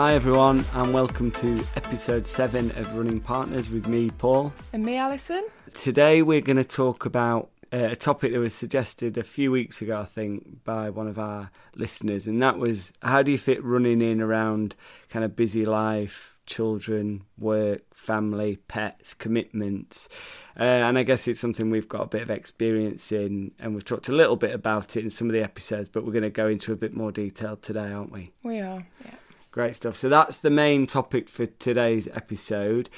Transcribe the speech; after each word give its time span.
Hi, 0.00 0.14
everyone, 0.14 0.64
and 0.72 0.94
welcome 0.94 1.30
to 1.32 1.62
episode 1.76 2.26
7 2.26 2.70
of 2.70 2.96
Running 2.96 3.20
Partners 3.20 3.68
with 3.68 3.86
me, 3.86 4.08
Paul. 4.08 4.50
And 4.72 4.82
me, 4.82 4.96
Alison. 4.96 5.46
Today, 5.74 6.22
we're 6.22 6.40
going 6.40 6.56
to 6.56 6.64
talk 6.64 7.04
about 7.04 7.50
uh, 7.70 7.88
a 7.90 7.96
topic 7.96 8.32
that 8.32 8.38
was 8.38 8.54
suggested 8.54 9.18
a 9.18 9.22
few 9.22 9.50
weeks 9.50 9.82
ago, 9.82 10.00
I 10.00 10.06
think, 10.06 10.64
by 10.64 10.88
one 10.88 11.06
of 11.06 11.18
our 11.18 11.50
listeners, 11.76 12.26
and 12.26 12.42
that 12.42 12.56
was 12.56 12.94
how 13.02 13.22
do 13.22 13.30
you 13.30 13.36
fit 13.36 13.62
running 13.62 14.00
in 14.00 14.22
around 14.22 14.74
kind 15.10 15.22
of 15.22 15.36
busy 15.36 15.66
life, 15.66 16.38
children, 16.46 17.24
work, 17.36 17.82
family, 17.92 18.56
pets, 18.68 19.12
commitments. 19.12 20.08
Uh, 20.58 20.62
and 20.62 20.96
I 20.96 21.02
guess 21.02 21.28
it's 21.28 21.38
something 21.38 21.68
we've 21.68 21.90
got 21.90 22.04
a 22.04 22.08
bit 22.08 22.22
of 22.22 22.30
experience 22.30 23.12
in, 23.12 23.50
and 23.58 23.74
we've 23.74 23.84
talked 23.84 24.08
a 24.08 24.12
little 24.12 24.36
bit 24.36 24.54
about 24.54 24.96
it 24.96 25.04
in 25.04 25.10
some 25.10 25.26
of 25.26 25.34
the 25.34 25.42
episodes, 25.42 25.90
but 25.90 26.06
we're 26.06 26.12
going 26.12 26.22
to 26.22 26.30
go 26.30 26.48
into 26.48 26.72
a 26.72 26.76
bit 26.76 26.96
more 26.96 27.12
detail 27.12 27.54
today, 27.54 27.92
aren't 27.92 28.12
we? 28.12 28.32
We 28.42 28.60
are, 28.60 28.86
yeah. 29.04 29.16
Great 29.50 29.74
stuff. 29.74 29.96
So 29.96 30.08
that's 30.08 30.38
the 30.38 30.50
main 30.50 30.86
topic 30.86 31.28
for 31.28 31.46
today's 31.46 32.08
episode. 32.08 32.88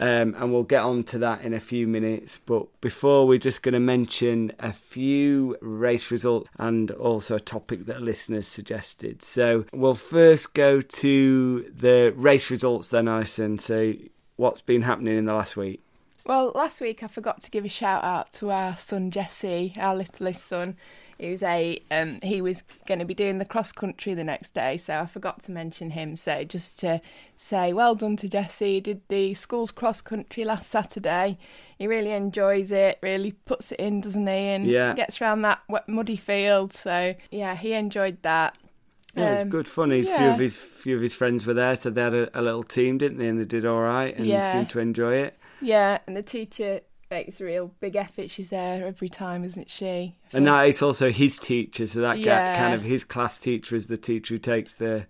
Um, 0.00 0.34
and 0.38 0.50
we'll 0.50 0.64
get 0.64 0.82
on 0.82 1.04
to 1.04 1.18
that 1.18 1.42
in 1.42 1.52
a 1.52 1.60
few 1.60 1.86
minutes. 1.86 2.40
But 2.44 2.68
before, 2.80 3.28
we're 3.28 3.38
just 3.38 3.62
going 3.62 3.74
to 3.74 3.80
mention 3.80 4.50
a 4.58 4.72
few 4.72 5.56
race 5.60 6.10
results 6.10 6.48
and 6.58 6.90
also 6.90 7.36
a 7.36 7.40
topic 7.40 7.84
that 7.86 8.00
listeners 8.00 8.48
suggested. 8.48 9.22
So 9.22 9.66
we'll 9.72 9.94
first 9.94 10.54
go 10.54 10.80
to 10.80 11.70
the 11.76 12.14
race 12.16 12.50
results 12.50 12.88
then, 12.88 13.08
Alison. 13.08 13.58
So, 13.58 13.92
what's 14.36 14.62
been 14.62 14.82
happening 14.82 15.18
in 15.18 15.26
the 15.26 15.34
last 15.34 15.56
week? 15.56 15.82
Well, 16.24 16.52
last 16.54 16.80
week 16.80 17.02
I 17.02 17.06
forgot 17.06 17.42
to 17.42 17.50
give 17.50 17.64
a 17.64 17.68
shout 17.68 18.02
out 18.02 18.32
to 18.34 18.50
our 18.50 18.76
son 18.78 19.10
Jesse, 19.10 19.74
our 19.78 19.94
littlest 19.94 20.46
son. 20.46 20.76
He 21.20 21.30
was 21.30 21.42
a 21.42 21.78
um, 21.90 22.18
he 22.22 22.40
was 22.40 22.62
going 22.86 22.98
to 22.98 23.04
be 23.04 23.14
doing 23.14 23.38
the 23.38 23.44
cross 23.44 23.72
country 23.72 24.14
the 24.14 24.24
next 24.24 24.54
day, 24.54 24.76
so 24.78 25.00
I 25.00 25.06
forgot 25.06 25.42
to 25.42 25.52
mention 25.52 25.90
him. 25.90 26.16
So 26.16 26.44
just 26.44 26.78
to 26.80 27.00
say, 27.36 27.72
well 27.72 27.94
done 27.94 28.16
to 28.18 28.28
Jesse. 28.28 28.74
He 28.74 28.80
did 28.80 29.02
the 29.08 29.34
school's 29.34 29.70
cross 29.70 30.00
country 30.00 30.44
last 30.44 30.68
Saturday. 30.70 31.38
He 31.78 31.86
really 31.86 32.12
enjoys 32.12 32.70
it. 32.72 32.98
Really 33.02 33.32
puts 33.32 33.72
it 33.72 33.80
in, 33.80 34.00
doesn't 34.00 34.26
he? 34.26 34.32
And 34.32 34.66
Yeah. 34.66 34.94
gets 34.94 35.20
around 35.20 35.42
that 35.42 35.60
wet, 35.68 35.88
muddy 35.88 36.16
field. 36.16 36.72
So 36.72 37.14
yeah, 37.30 37.54
he 37.56 37.72
enjoyed 37.74 38.22
that. 38.22 38.56
Yeah, 39.16 39.32
it's 39.32 39.42
Um, 39.42 39.48
good 39.50 39.66
fun. 39.68 39.90
His 39.90 40.08
few 40.08 40.28
of 40.30 40.38
his 40.38 40.56
few 40.56 40.96
of 40.96 41.02
his 41.02 41.14
friends 41.14 41.44
were 41.46 41.54
there, 41.54 41.74
so 41.76 41.90
they 41.90 42.02
had 42.02 42.14
a, 42.14 42.38
a 42.38 42.42
little 42.42 42.62
team, 42.62 42.96
didn't 42.96 43.18
they? 43.18 43.26
And 43.28 43.40
they 43.40 43.44
did 43.44 43.66
all 43.66 43.80
right 43.80 44.16
and 44.16 44.26
Yeah. 44.26 44.50
seemed 44.52 44.70
to 44.70 44.78
enjoy 44.78 45.14
it. 45.16 45.36
Yeah, 45.60 45.98
and 46.06 46.16
the 46.16 46.22
teacher 46.22 46.80
makes 47.10 47.40
a 47.40 47.44
real 47.44 47.72
big 47.80 47.96
effort. 47.96 48.30
She's 48.30 48.48
there 48.48 48.86
every 48.86 49.08
time, 49.08 49.42
isn't 49.44 49.68
she? 49.68 50.16
And 50.32 50.46
that 50.46 50.68
it's 50.68 50.82
also 50.82 51.10
his 51.10 51.38
teacher, 51.38 51.86
so 51.86 52.00
that 52.00 52.18
Yeah. 52.18 52.56
kind 52.56 52.74
of 52.74 52.82
his 52.82 53.04
class 53.04 53.38
teacher 53.38 53.74
is 53.76 53.88
the 53.88 53.96
teacher 53.96 54.34
who 54.34 54.38
takes 54.38 54.74
the 54.74 55.06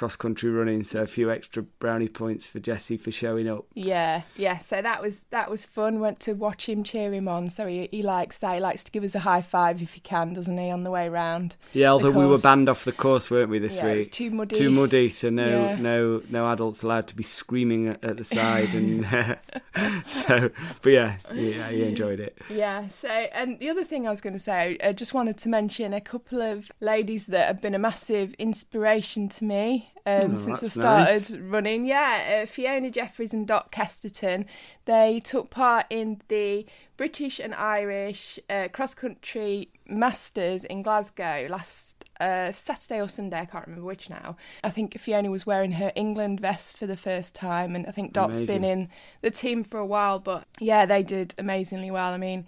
cross 0.00 0.16
country 0.16 0.48
running. 0.50 0.82
So 0.82 1.02
a 1.02 1.06
few 1.06 1.30
extra 1.30 1.62
brownie 1.62 2.08
points 2.08 2.46
for 2.46 2.58
Jesse 2.58 2.96
for 2.96 3.10
showing 3.10 3.46
up. 3.46 3.66
Yeah, 3.74 4.22
yeah. 4.34 4.56
So 4.56 4.80
that 4.80 5.02
was 5.02 5.24
that 5.24 5.50
was 5.50 5.66
fun. 5.66 6.00
Went 6.00 6.20
to 6.20 6.32
watch 6.32 6.70
him 6.70 6.82
cheer 6.82 7.12
him 7.12 7.28
on. 7.28 7.50
So 7.50 7.66
he, 7.66 7.86
he 7.90 8.00
likes 8.02 8.38
that. 8.38 8.54
He 8.54 8.60
likes 8.60 8.82
to 8.84 8.90
give 8.90 9.04
us 9.04 9.14
a 9.14 9.18
high 9.18 9.42
five 9.42 9.82
if 9.82 9.92
he 9.92 10.00
can, 10.00 10.32
doesn't 10.32 10.56
he, 10.56 10.70
on 10.70 10.84
the 10.84 10.90
way 10.90 11.10
round? 11.10 11.56
Yeah, 11.74 11.90
although 11.90 12.12
we 12.12 12.24
were 12.26 12.38
banned 12.38 12.70
off 12.70 12.84
the 12.84 12.92
course, 12.92 13.30
weren't 13.30 13.50
we 13.50 13.58
this 13.58 13.76
yeah, 13.76 13.88
it 13.88 13.96
was 13.96 14.06
week? 14.06 14.12
too 14.12 14.30
muddy. 14.30 14.56
Too 14.56 14.70
muddy, 14.70 15.10
so 15.10 15.28
no, 15.28 15.46
Yeah. 15.46 15.76
no, 15.76 16.22
no 16.30 16.50
adults 16.50 16.82
allowed 16.82 17.06
to 17.08 17.14
be 17.14 17.22
screaming 17.22 17.88
at, 17.88 18.02
at 18.02 18.16
the 18.16 18.24
side, 18.36 18.72
and 18.72 19.06
so. 20.08 20.50
But 20.80 20.92
yeah, 20.92 21.16
yeah, 21.34 21.68
he 21.70 21.82
enjoyed 21.82 22.20
it. 22.20 22.38
Yeah. 22.48 22.88
So, 22.88 23.08
and 23.08 23.58
the 23.58 23.68
other 23.68 23.84
thing 23.84 24.06
I 24.06 24.10
was 24.10 24.22
going 24.22 24.32
to 24.32 24.40
say, 24.40 24.78
I 24.82 24.94
just 24.94 25.12
wanted 25.12 25.36
to 25.38 25.50
mention 25.50 25.92
a 25.92 26.00
couple 26.00 26.40
of 26.40 26.72
ladies 26.80 27.26
that 27.26 27.48
have 27.48 27.60
been 27.60 27.74
a 27.74 27.78
massive 27.78 28.32
inspiration 28.38 29.28
to 29.28 29.44
me 29.44 29.89
um, 30.06 30.32
Oh, 30.32 30.36
since 30.36 30.62
I 30.62 30.66
started 30.66 31.30
nice. 31.30 31.38
running. 31.40 31.84
Yeah, 31.84 32.40
uh, 32.42 32.46
Fiona 32.46 32.90
Jeffries 32.90 33.32
and 33.34 33.46
Dot 33.46 33.70
Kesterton. 33.70 34.46
They 34.86 35.20
took 35.20 35.50
part 35.50 35.86
in 35.90 36.20
the 36.28 36.66
British 36.96 37.38
and 37.38 37.54
Irish 37.54 38.38
uh, 38.48 38.68
cross 38.72 38.94
country 38.94 39.68
masters 39.86 40.64
in 40.64 40.82
Glasgow 40.82 41.46
last. 41.50 41.96
Uh, 42.20 42.52
Saturday 42.52 43.00
or 43.00 43.08
Sunday, 43.08 43.38
I 43.38 43.44
can't 43.46 43.66
remember 43.66 43.86
which 43.86 44.10
now. 44.10 44.36
I 44.62 44.68
think 44.68 44.98
Fiona 45.00 45.30
was 45.30 45.46
wearing 45.46 45.72
her 45.72 45.90
England 45.94 46.38
vest 46.40 46.76
for 46.76 46.86
the 46.86 46.96
first 46.96 47.34
time, 47.34 47.74
and 47.74 47.86
I 47.86 47.92
think 47.92 48.12
Dot's 48.12 48.36
Amazing. 48.36 48.60
been 48.60 48.64
in 48.70 48.88
the 49.22 49.30
team 49.30 49.64
for 49.64 49.78
a 49.78 49.86
while. 49.86 50.18
But 50.18 50.44
yeah, 50.58 50.84
they 50.84 51.02
did 51.02 51.32
amazingly 51.38 51.90
well. 51.90 52.12
I 52.12 52.18
mean, 52.18 52.46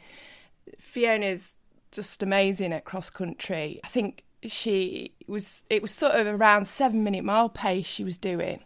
Fiona's 0.78 1.54
just 1.90 2.22
amazing 2.22 2.72
at 2.74 2.84
cross 2.84 3.10
country. 3.10 3.80
I 3.84 3.88
think 3.88 4.24
she 4.46 5.12
was 5.26 5.64
it 5.70 5.82
was 5.82 5.90
sort 5.92 6.14
of 6.14 6.26
around 6.26 6.66
seven 6.66 7.04
minute 7.04 7.24
mile 7.24 7.48
pace 7.48 7.86
she 7.86 8.04
was 8.04 8.18
doing 8.18 8.62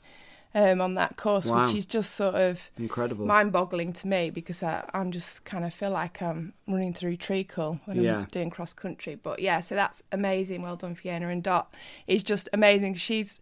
um, 0.55 0.81
on 0.81 0.95
that 0.95 1.17
course, 1.19 1.45
Wow. 1.47 1.67
which 1.67 1.75
is 1.75 1.85
just 1.85 2.15
sort 2.15 2.35
of 2.35 2.71
Incredible. 2.79 3.27
mind 3.27 3.53
boggling 3.53 3.93
to 3.93 4.09
me 4.09 4.31
because 4.31 4.63
I, 4.63 4.89
I'm 4.95 5.13
just 5.13 5.45
kind 5.45 5.67
of 5.67 5.75
feel 5.75 5.91
like 5.91 6.23
I'm 6.23 6.55
running 6.67 6.95
through 6.95 7.19
treacle 7.19 7.79
when 7.85 8.03
Yeah. 8.03 8.19
I'm 8.21 8.25
doing 8.31 8.49
cross 8.49 8.73
country. 8.73 9.17
But 9.17 9.41
yeah, 9.41 9.61
so 9.61 9.75
that's 9.75 10.03
amazing. 10.13 10.63
Well 10.63 10.77
done, 10.77 10.95
Fiona 10.95 11.29
and 11.29 11.43
Dot. 11.43 11.75
Is 12.07 12.23
just 12.23 12.49
amazing. 12.55 12.95
She's 12.95 13.39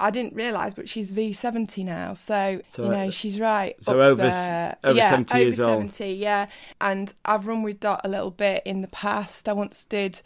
I 0.00 0.10
didn't 0.10 0.34
realise, 0.34 0.74
but 0.74 0.88
she's 0.90 1.10
V70 1.12 1.82
now, 1.84 2.12
so, 2.12 2.60
So, 2.68 2.84
you 2.84 2.90
know 2.90 3.06
uh, 3.06 3.10
she's 3.10 3.40
right. 3.40 3.82
so 3.82 3.98
over 4.02 4.28
there. 4.28 4.76
over 4.84 4.98
yeah, 4.98 5.08
70 5.10 5.32
over 5.34 5.42
years 5.42 5.60
old. 5.60 5.90
70, 5.92 6.12
yeah. 6.16 6.48
And 6.82 7.14
I've 7.24 7.46
run 7.46 7.62
with 7.62 7.80
Dot 7.80 8.02
a 8.04 8.08
little 8.08 8.30
bit 8.32 8.62
in 8.66 8.82
the 8.82 8.88
past. 8.88 9.48
I 9.48 9.54
once 9.54 9.84
did 9.86 10.20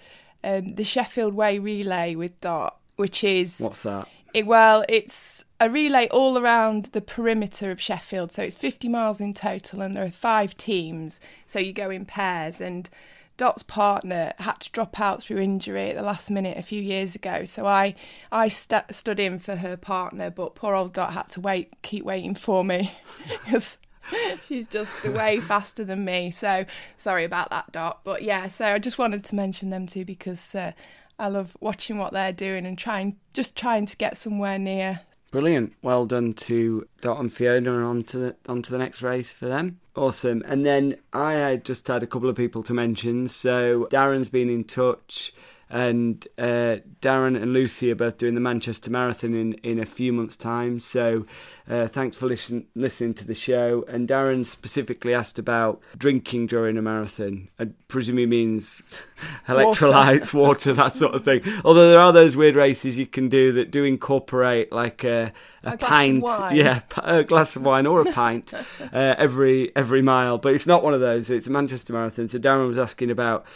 um, 0.45 0.75
the 0.75 0.85
Sheffield 0.85 1.35
Way 1.35 1.59
relay 1.59 2.15
with 2.15 2.41
Dot, 2.41 2.79
which 2.97 3.25
is 3.25 3.59
What's 3.59 3.83
that? 3.83 4.09
it, 4.33 4.47
well, 4.47 4.85
it's 4.89 5.45
a 5.61 5.69
relay 5.69 6.09
all 6.09 6.39
around 6.39 6.87
the 6.93 7.01
perimeter 7.01 7.71
of 7.71 7.81
Sheffield. 7.81 8.33
So 8.33 8.43
it's 8.43 8.57
50 8.57 8.89
miles 8.89 9.21
in 9.21 9.35
total, 9.35 9.83
and 9.83 9.97
there 9.97 10.05
are 10.05 10.11
five 10.11 10.57
teams. 10.57 11.21
So 11.47 11.59
you 11.59 11.73
go 11.73 11.91
in 11.91 12.05
pairs. 12.05 12.61
And 12.61 12.89
Dot's 13.37 13.63
partner 13.63 14.33
had 14.39 14.61
to 14.61 14.71
drop 14.71 15.01
out 15.01 15.23
through 15.23 15.39
injury 15.39 15.91
at 15.91 15.97
the 15.97 16.03
last 16.03 16.31
minute 16.31 16.59
a 16.59 16.63
few 16.63 16.81
years 16.83 17.15
ago. 17.15 17.45
So 17.45 17.67
I, 17.67 17.95
I 18.31 18.49
st- 18.49 18.95
stood 18.95 19.19
in 19.19 19.39
for 19.39 19.57
her 19.57 19.77
partner, 19.77 20.31
but 20.31 20.55
poor 20.55 20.75
old 20.75 20.93
Dot 20.93 21.13
had 21.13 21.29
to 21.31 21.41
wait, 21.41 21.75
keep 21.83 22.05
waiting 22.05 22.35
for 22.35 22.65
me 22.65 22.93
because 23.29 23.79
she's 24.43 24.69
just 24.69 25.05
way 25.05 25.41
faster 25.41 25.85
than 25.85 26.05
me. 26.05 26.31
So 26.31 26.65
sorry 26.97 27.25
about 27.25 27.51
that, 27.51 27.73
Dot. 27.73 28.01
But 28.05 28.23
yeah, 28.23 28.49
so 28.49 28.67
I 28.67 28.79
just 28.79 28.99
wanted 28.99 29.25
to 29.25 29.35
mention 29.35 29.71
them 29.71 29.87
too 29.87 30.05
because. 30.05 30.55
Uh, 30.55 30.73
I 31.21 31.29
love 31.29 31.55
watching 31.61 31.99
what 31.99 32.15
they're 32.15 32.33
doing 32.33 32.65
and 32.65 32.79
trying, 32.79 33.19
just 33.35 33.55
trying 33.55 33.85
to 33.85 33.97
get 33.99 34.17
somewhere 34.17 34.59
near. 34.59 35.01
Brilliant. 35.31 35.75
Well 35.83 36.07
done 36.07 36.33
to 36.33 36.89
Dot 37.03 37.21
and 37.21 37.31
Fiona 37.31 37.75
and 37.75 37.85
on 37.85 38.03
to 38.05 38.19
the, 38.19 38.37
on 38.49 38.63
to 38.63 38.71
the 38.71 38.79
next 38.79 39.03
race 39.03 39.31
for 39.31 39.47
them. 39.47 39.81
Awesome. 39.95 40.43
And 40.47 40.65
then 40.65 40.97
I 41.13 41.61
just 41.63 41.87
had 41.89 42.03
a 42.03 42.07
couple 42.07 42.31
of 42.31 42.37
people 42.37 42.63
to 42.63 42.73
mention. 42.73 43.29
So 43.29 43.87
Darren's 43.91 44.31
been 44.31 44.49
in 44.49 44.65
touch 44.65 45.35
and 45.71 46.27
uh, 46.37 46.79
Darren 47.01 47.41
and 47.41 47.53
Lucy 47.53 47.91
are 47.93 47.95
both 47.97 48.19
doing 48.19 48.35
the 48.35 48.41
Manchester 48.41 48.91
Marathon 48.91 49.35
in, 49.35 49.53
in 49.63 49.79
a 49.79 49.87
few 49.87 50.13
months' 50.13 50.37
time. 50.37 50.81
So 50.81 51.27
uh, 51.69 51.87
thanks 51.87 52.17
for 52.17 52.27
listen, 52.27 52.67
listening 52.75 53.15
to 53.15 53.25
the 53.25 53.35
show. 53.35 53.85
And 53.87 54.09
Darren 54.09 54.45
specifically 54.45 55.15
asked 55.15 55.39
about 55.39 55.81
drinking 55.97 56.49
during 56.49 56.77
a 56.77 56.83
marathon. 56.83 57.49
I 57.61 57.69
presume 57.87 58.19
he 58.19 58.27
means 58.27 58.83
electrolytes, 59.47 60.35
water, 60.35 60.73
that 60.73 60.95
sort 60.95 61.15
of 61.15 61.25
thing. 61.25 61.43
Although 61.65 61.91
there 61.91 62.01
are 62.01 62.13
those 62.13 62.37
weird 62.37 62.57
races 62.57 62.99
you 62.99 63.07
can 63.07 63.29
do 63.29 63.53
that 63.53 63.71
do 63.71 63.85
incorporate 63.85 64.73
like 64.73 65.05
a, 65.05 65.33
a, 65.63 65.75
A 65.75 65.77
glass 65.77 65.83
of 65.83 65.89
pint, 65.89 66.23
wine. 66.25 66.57
yeah, 66.57 66.81
a 67.05 67.23
glass 67.23 67.55
of 67.55 67.63
wine 67.63 67.87
or 67.87 68.01
a 68.01 68.13
pint 68.13 68.53
uh, 68.93 69.15
every 69.17 69.71
every 69.77 70.03
mile. 70.03 70.39
But 70.39 70.55
it's 70.55 70.67
not 70.67 70.83
one 70.83 70.95
of 70.95 71.01
those. 71.01 71.31
It's 71.31 71.47
a 71.47 71.51
Manchester 71.53 71.93
Marathon. 71.93 72.27
So 72.27 72.41
Darren 72.41 72.67
was 72.67 72.79
asking 72.79 73.11
about 73.13 73.47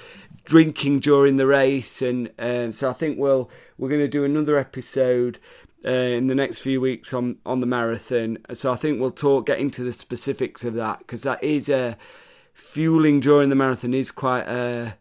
drinking 0.44 1.00
during 1.00 1.36
the 1.36 1.46
race, 1.46 2.02
and 2.02 2.30
um, 2.38 2.72
so 2.72 2.90
I 2.90 2.92
think 2.92 3.18
we'll 3.18 3.50
we're 3.78 3.88
going 3.88 4.00
to 4.00 4.08
do 4.08 4.24
another 4.24 4.58
episode. 4.58 5.38
Uh, 5.86 5.90
in 5.90 6.28
the 6.28 6.34
next 6.34 6.60
few 6.60 6.80
weeks 6.80 7.12
on 7.12 7.36
on 7.44 7.60
the 7.60 7.66
marathon, 7.66 8.38
so 8.54 8.72
I 8.72 8.76
think 8.76 8.98
we'll 8.98 9.10
talk 9.10 9.44
get 9.44 9.58
into 9.58 9.84
the 9.84 9.92
specifics 9.92 10.64
of 10.64 10.72
that 10.74 11.00
because 11.00 11.24
that 11.24 11.44
is 11.44 11.68
a 11.68 11.98
fueling 12.54 13.20
during 13.20 13.50
the 13.50 13.54
marathon 13.54 13.92
is 13.92 14.10
quite 14.10 14.48
a 14.48 14.96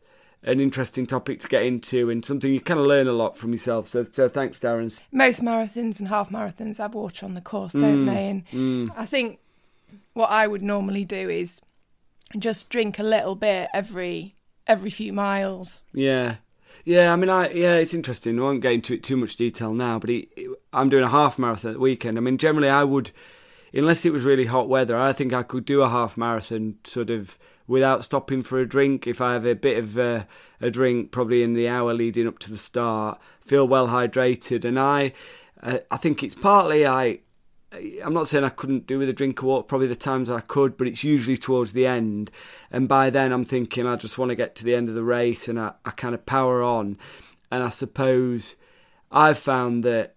an 0.46 0.60
interesting 0.60 1.06
topic 1.06 1.40
to 1.40 1.48
get 1.48 1.64
into 1.64 2.10
and 2.10 2.26
something 2.26 2.54
you 2.54 2.60
kind 2.60 2.80
of 2.80 2.86
learn 2.86 3.08
a 3.08 3.14
lot 3.14 3.38
from 3.38 3.54
yourself. 3.54 3.88
So, 3.88 4.04
so 4.04 4.28
thanks, 4.28 4.60
Darren. 4.60 5.02
Most 5.12 5.42
marathons 5.42 6.00
and 6.00 6.10
half 6.10 6.30
marathons 6.30 6.78
have 6.78 6.94
water 6.94 7.26
on 7.26 7.34
the 7.34 7.42
course, 7.42 7.74
don't 7.74 8.06
they? 8.06 8.44
And 8.52 8.92
I 8.98 9.06
think 9.06 9.40
what 10.14 10.30
I 10.30 10.48
would 10.48 10.62
normally 10.62 11.06
do 11.06 11.30
is 11.30 11.62
just 12.38 12.70
drink 12.70 13.00
a 13.00 13.04
little 13.04 13.36
bit 13.36 13.70
every 13.74 14.36
every 14.68 14.90
few 14.90 15.14
miles. 15.14 15.84
Yeah. 15.94 16.36
Yeah, 16.86 17.14
I 17.14 17.16
mean, 17.16 17.30
I 17.30 17.50
yeah, 17.52 17.76
it's 17.76 17.94
interesting. 17.94 18.38
I 18.38 18.42
won't 18.44 18.62
get 18.62 18.74
into 18.74 18.94
it 18.94 19.04
too 19.04 19.16
much 19.16 19.36
detail 19.38 19.74
now, 19.74 20.00
but 20.00 20.10
it- 20.10 20.30
I'm 20.74 20.90
doing 20.90 21.04
a 21.04 21.10
half 21.10 21.40
marathon 21.40 21.72
at 21.72 21.74
the 21.76 21.80
weekend. 21.80 22.18
I 22.18 22.22
mean, 22.22 22.38
generally, 22.38 22.68
I 22.70 22.84
would, 22.84 23.12
unless 23.74 24.04
it 24.06 24.12
was 24.12 24.24
really 24.24 24.46
hot 24.48 24.68
weather, 24.68 24.98
I 24.98 25.14
think 25.14 25.32
I 25.34 25.44
could 25.44 25.66
do 25.66 25.82
a 25.82 25.90
half 25.90 26.18
marathon 26.18 26.76
sort 26.84 27.10
of 27.10 27.38
without 27.68 28.04
stopping 28.04 28.44
for 28.44 28.60
a 28.60 28.68
drink. 28.68 29.08
If 29.08 29.22
I 29.22 29.34
have 29.34 29.46
a 29.46 29.56
bit 29.56 29.78
of 29.78 29.98
uh, 29.98 30.26
a 30.60 30.70
drink, 30.70 31.12
probably 31.12 31.42
in 31.44 31.54
the 31.54 31.70
hour 31.70 31.94
leading 31.94 32.28
up 32.28 32.40
to 32.40 32.50
the 32.52 32.58
start, 32.58 33.18
feel 33.40 33.68
well 33.68 33.88
hydrated, 33.88 34.66
and 34.66 34.78
I. 34.80 35.14
Uh, 35.62 35.78
I 35.90 35.96
think 35.96 36.22
it's 36.24 36.36
partly 36.36 36.86
I. 36.86 37.20
I'm 37.74 38.14
not 38.14 38.28
saying 38.28 38.44
I 38.44 38.50
couldn't 38.50 38.88
do 38.88 39.00
with 39.00 39.10
a 39.10 39.14
drink 39.14 39.40
of 39.40 39.46
water, 39.46 39.64
probably 39.64 39.88
the 39.88 39.96
times 39.96 40.30
I 40.30 40.42
could, 40.42 40.78
but 40.78 40.88
it's 40.88 41.04
usually 41.04 41.38
towards 41.38 41.74
the 41.74 41.88
end. 41.88 42.30
And 42.72 42.88
by 42.88 43.10
then 43.10 43.32
I'm 43.32 43.46
thinking 43.46 43.88
I 43.88 43.96
just 43.96 44.18
want 44.18 44.30
to 44.30 44.36
get 44.36 44.56
to 44.56 44.64
the 44.64 44.76
end 44.76 44.90
of 44.90 44.96
the 44.96 45.04
race 45.04 45.48
and 45.48 45.60
I, 45.60 45.74
I 45.86 45.92
kind 45.92 46.14
of 46.14 46.26
power 46.26 46.62
on. 46.62 46.98
And 47.50 47.64
I 47.64 47.70
suppose 47.70 48.56
I've 49.12 49.38
found 49.38 49.84
that 49.84 50.13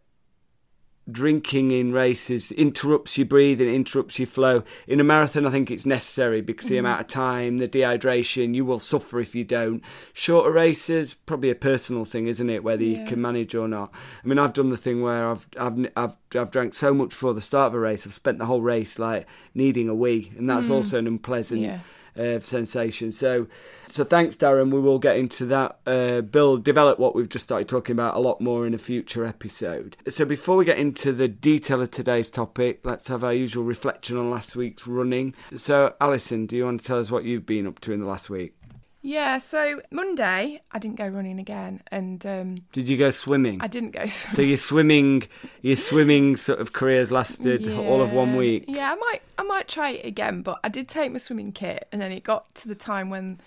drinking 1.11 1.71
in 1.71 1.93
races 1.93 2.51
interrupts 2.53 3.17
your 3.17 3.27
breathing, 3.27 3.73
interrupts 3.73 4.19
your 4.19 4.27
flow. 4.27 4.65
In 4.87 5.01
a 5.01 5.05
marathon, 5.05 5.47
I 5.47 5.51
think 5.51 5.71
it's 5.71 5.87
necessary 5.87 6.41
because 6.41 6.67
the 6.67 6.77
mm-hmm. 6.77 6.87
amount 6.87 7.01
of 7.03 7.07
time, 7.07 7.59
the 7.59 7.69
dehydration, 7.69 8.55
you 8.55 8.65
will 8.65 8.79
suffer 8.79 9.21
if 9.21 9.35
you 9.35 9.45
don't. 9.45 9.83
Shorter 10.13 10.51
races, 10.51 11.15
probably 11.15 11.51
a 11.51 11.55
personal 11.55 12.05
thing, 12.05 12.27
isn't 12.27 12.51
it? 12.51 12.65
Whether 12.65 12.85
Yeah. 12.85 13.01
you 13.01 13.07
can 13.07 13.21
manage 13.21 13.55
or 13.55 13.69
not. 13.69 13.93
I 14.25 14.27
mean, 14.27 14.39
I've 14.39 14.53
done 14.53 14.71
the 14.71 14.77
thing 14.77 15.03
where 15.03 15.29
I've 15.29 15.47
I've 15.59 15.87
I've 15.97 16.17
I've 16.35 16.51
drank 16.51 16.75
so 16.75 16.93
much 16.93 17.11
before 17.11 17.35
the 17.35 17.41
start 17.41 17.69
of 17.69 17.75
a 17.75 17.81
race, 17.81 18.07
I've 18.07 18.15
spent 18.15 18.39
the 18.39 18.47
whole 18.47 18.63
race 18.63 18.99
like 18.99 19.27
needing 19.55 19.89
a 19.89 19.95
wee, 19.95 20.33
and 20.37 20.49
that's 20.51 20.69
mm. 20.69 20.73
also 20.73 20.99
an 20.99 21.07
unpleasant 21.07 21.61
Yeah. 21.61 21.81
Uh, 22.19 22.41
sensation. 22.41 23.13
So, 23.13 23.47
so 23.89 24.05
thanks, 24.05 24.37
Darren. 24.37 24.71
We 24.71 24.81
will 24.81 24.99
get 24.99 25.17
into 25.17 25.45
that. 25.47 25.79
Uh, 25.87 26.21
build, 26.21 26.65
develop 26.65 26.99
what 26.99 27.15
we've 27.15 27.29
just 27.29 27.45
started 27.45 27.69
talking 27.69 27.95
about 27.95 28.17
a 28.17 28.19
lot 28.19 28.41
more 28.41 28.67
in 28.67 28.75
a 28.75 28.79
future 28.79 29.25
episode. 29.25 29.97
So, 30.09 30.25
before 30.25 30.57
we 30.57 30.65
get 30.65 30.79
into 30.79 31.13
the 31.13 31.29
detail 31.29 31.83
of 31.83 31.91
today's 31.91 32.31
topic, 32.31 32.81
let's 32.85 33.09
have 33.09 33.25
our 33.25 33.35
usual 33.35 33.65
reflection 33.65 34.17
on 34.17 34.31
last 34.31 34.57
week's 34.57 34.87
running. 34.87 35.35
So, 35.55 35.95
Alison, 36.01 36.47
do 36.47 36.57
you 36.57 36.65
want 36.65 36.81
to 36.81 36.87
tell 36.87 36.99
us 36.99 37.11
what 37.11 37.25
you've 37.25 37.47
been 37.47 37.67
up 37.67 37.81
to 37.81 37.93
in 37.93 38.01
the 38.01 38.07
last 38.07 38.31
week? 38.31 38.55
Yeah, 39.07 39.39
so 39.39 39.83
Monday 39.93 40.61
I 40.73 40.79
didn't 40.81 40.97
go 40.97 41.07
running 41.07 41.39
again, 41.39 41.81
and 41.93 42.27
um, 42.27 42.57
Did 42.73 42.89
you 42.89 42.97
go 42.97 43.13
swimming? 43.13 43.61
I 43.61 43.69
didn't 43.69 43.93
go. 43.93 44.01
Swimming. 44.07 44.33
So 44.37 44.43
your 44.43 44.57
swimming, 44.57 45.23
your 45.63 45.77
swimming 45.77 46.35
sort 46.35 46.59
of 46.59 46.73
careers 46.73 47.13
lasted 47.13 47.69
all 47.69 48.03
of 48.03 48.13
one 48.13 48.35
week. 48.35 48.65
Yeah, 48.67 48.91
I 48.93 48.97
might, 48.97 49.21
I 49.39 49.45
might 49.45 49.69
try 49.69 49.91
it 49.91 50.05
again, 50.05 50.43
but 50.43 50.59
I 50.65 50.69
did 50.69 50.89
take 50.89 51.13
my 51.13 51.19
swimming 51.19 51.53
kit, 51.53 51.87
and 51.93 52.03
then 52.03 52.11
it 52.11 52.25
got 52.25 52.53
to 52.57 52.69
the 52.69 52.75
time 52.75 53.09
when 53.09 53.39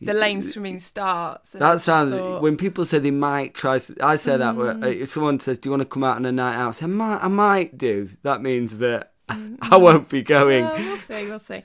the 0.00 0.14
lane 0.14 0.40
swimming 0.40 0.78
starts. 0.78 1.50
That 1.50 1.80
sounds. 1.80 2.14
thought, 2.14 2.40
When 2.40 2.56
people 2.56 2.84
say 2.84 3.00
they 3.00 3.10
might 3.10 3.54
try, 3.54 3.80
I 4.00 4.14
say 4.14 4.36
that. 4.36 4.54
Mm. 4.54 5.02
If 5.02 5.08
someone 5.08 5.40
says, 5.40 5.58
"Do 5.58 5.66
you 5.66 5.72
want 5.72 5.82
to 5.82 5.88
come 5.88 6.04
out 6.04 6.14
on 6.14 6.26
a 6.26 6.30
night 6.32 6.54
out?" 6.54 6.68
I 6.68 6.70
say, 6.70 6.84
"I 6.84 6.88
might, 6.88 7.24
I 7.24 7.28
might 7.28 7.76
do." 7.76 8.10
That 8.22 8.40
means 8.40 8.78
that 8.78 9.10
Mm. 9.28 9.58
I 9.60 9.76
won't 9.76 10.08
be 10.08 10.22
going. 10.22 10.64
Well, 10.64 10.76
we'll 10.78 10.96
see, 10.96 11.26
we'll 11.28 11.38
see. 11.38 11.62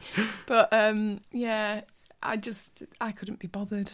But 0.48 0.68
um, 0.74 1.22
yeah, 1.32 1.82
I 2.24 2.38
just 2.38 2.84
I 3.00 3.12
couldn't 3.12 3.40
be 3.40 3.48
bothered, 3.48 3.92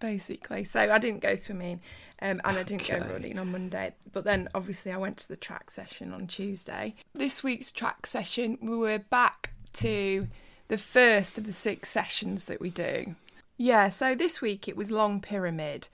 basically. 0.00 0.64
So 0.64 0.80
I 0.80 0.98
didn't 0.98 1.22
go 1.22 1.34
swimming, 1.34 1.80
um, 2.20 2.40
and 2.44 2.56
I 2.56 2.62
didn't 2.62 2.88
go 2.88 2.98
running 2.98 3.38
on 3.38 3.52
Monday. 3.52 3.94
But 4.12 4.24
then 4.24 4.48
obviously 4.54 4.92
I 4.92 4.96
went 4.96 5.18
to 5.18 5.28
the 5.28 5.36
track 5.36 5.70
session 5.70 6.12
on 6.12 6.26
Tuesday. 6.26 6.94
This 7.14 7.42
week's 7.42 7.70
track 7.70 8.06
session, 8.06 8.58
we 8.60 8.76
were 8.76 8.98
back 8.98 9.52
to 9.74 10.28
the 10.68 10.78
first 10.78 11.38
of 11.38 11.44
the 11.44 11.52
six 11.52 11.90
sessions 11.90 12.46
that 12.46 12.60
we 12.60 12.70
do. 12.70 13.16
Yeah, 13.56 13.88
so 13.88 14.14
this 14.14 14.40
week 14.40 14.66
it 14.66 14.76
was 14.76 14.90
long 14.90 15.20
pyramid. 15.20 15.88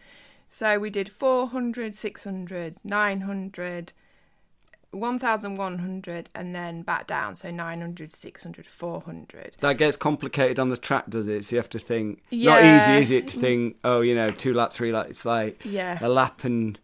So 0.49 0.79
we 0.79 0.91
did 0.91 1.08
400, 1.08 1.94
600, 1.94 2.76
900, 2.82 3.93
1100 4.92 6.31
and 6.34 6.54
then 6.54 6.82
back 6.82 7.06
down 7.06 7.34
so 7.37 7.50
900 7.50 8.10
600 8.10 8.66
400 8.66 9.56
That 9.60 9.78
gets 9.78 9.96
complicated 9.96 10.58
on 10.58 10.69
the 10.70 10.76
track, 10.76 11.04
does 11.08 11.28
it? 11.28 11.44
So 11.44 11.56
you 11.56 11.58
have 11.58 11.70
to 11.70 11.78
think. 11.78 12.22
yeah. 12.31 12.50
Not 12.50 12.64
easy, 12.64 13.02
is 13.02 13.10
it, 13.10 13.28
to 13.28 13.38
think? 13.38 13.76
Oh, 13.84 14.00
you 14.00 14.14
know, 14.14 14.31
two 14.31 14.52
laps, 14.54 14.76
three 14.76 14.92
laps. 14.92 15.10
It's 15.10 15.25
like 15.25 15.64
yeah 15.64 15.98
a 16.00 16.08
lap 16.08 16.44
and 16.44 16.78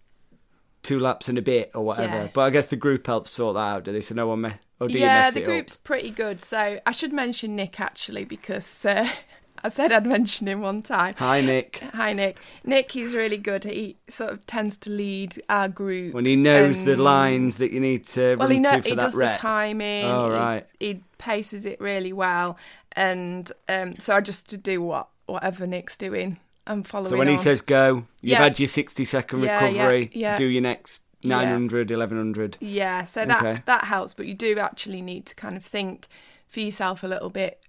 two 0.82 0.98
laps 0.98 1.28
and 1.28 1.36
a 1.38 1.42
bit 1.42 1.70
or 1.74 1.82
whatever. 1.84 2.14
Yeah. 2.14 2.28
But 2.32 2.42
I 2.42 2.50
guess 2.50 2.68
the 2.68 2.76
group 2.76 3.06
helps 3.06 3.30
sort 3.32 3.54
that 3.54 3.60
out. 3.60 3.84
Do 3.84 3.92
they? 3.92 4.00
So 4.00 4.14
no 4.14 4.28
one 4.28 4.40
me- 4.42 4.52
or 4.78 4.88
do 4.88 4.94
you 4.94 5.00
yeah 5.00 5.30
the 5.30 5.40
group's 5.40 5.76
pretty 5.76 6.10
good 6.10 6.38
so 6.38 6.78
i 6.84 6.92
should 6.92 7.12
mention 7.12 7.56
nick 7.56 7.80
actually 7.80 8.24
because 8.24 8.84
uh, 8.84 9.08
i 9.64 9.68
said 9.68 9.92
i'd 9.92 10.06
mention 10.06 10.46
him 10.48 10.60
one 10.60 10.82
time? 10.82 11.14
Hi, 11.18 11.40
Nick. 11.40 11.82
hi 11.94 12.12
nick 12.12 12.38
nick 12.64 12.92
he's 12.92 13.14
really 13.14 13.38
good 13.38 13.64
he 13.64 13.96
sort 14.08 14.30
of 14.32 14.46
tends 14.46 14.76
to 14.78 14.90
lead 14.90 15.42
our 15.48 15.68
group 15.68 16.14
When 16.14 16.24
he 16.26 16.36
knows 16.36 16.84
the 16.84 16.96
lines 16.96 17.56
that 17.56 17.72
you 17.72 17.80
need 17.80 18.04
to 18.04 18.36
well 18.36 18.48
run 18.48 18.50
he, 18.50 18.58
know, 18.58 18.72
to 18.76 18.82
for 18.82 18.88
he 18.88 18.94
does 18.94 19.14
rep. 19.14 19.32
the 19.32 19.38
timing 19.38 20.04
Oh, 20.04 20.26
he- 20.30 20.36
right. 20.36 20.66
he, 20.80 21.02
paces 21.18 21.64
it 21.64 21.80
really 21.80 22.12
well 22.12 22.58
and 22.92 23.50
um, 23.68 23.96
so 23.98 24.14
i 24.14 24.20
just 24.20 24.62
do 24.62 24.82
what 24.82 25.08
whatever 25.26 25.66
nick's 25.66 25.96
doing 25.96 26.38
i'm 26.66 26.82
following 26.82 27.10
So 27.10 27.16
when 27.16 27.28
he 27.28 27.36
says 27.38 27.60
go, 27.62 28.04
you've 28.20 28.32
Yeah. 28.32 28.38
had 28.42 28.58
your 28.58 28.68
60 28.68 29.04
second 29.04 29.42
Yeah, 29.42 29.60
yeah, 29.66 29.66
recovery, 29.72 30.10
yeah. 30.12 30.36
do 30.36 30.44
your 30.44 30.62
next 30.62 31.02
Yeah. 31.22 31.40
900, 31.40 31.90
1100. 31.90 32.58
Yeah, 32.60 33.04
so 33.04 33.24
that 33.24 33.40
Okay. 33.42 33.62
that 33.66 33.84
helps, 33.84 34.12
but 34.14 34.26
you 34.26 34.34
do 34.34 34.58
actually 34.58 35.00
need 35.00 35.24
to 35.26 35.34
kind 35.34 35.56
of 35.56 35.64
think 35.64 36.06
for 36.46 36.60
yourself 36.60 37.02
a 37.02 37.08
little 37.08 37.30
bit 37.30 37.60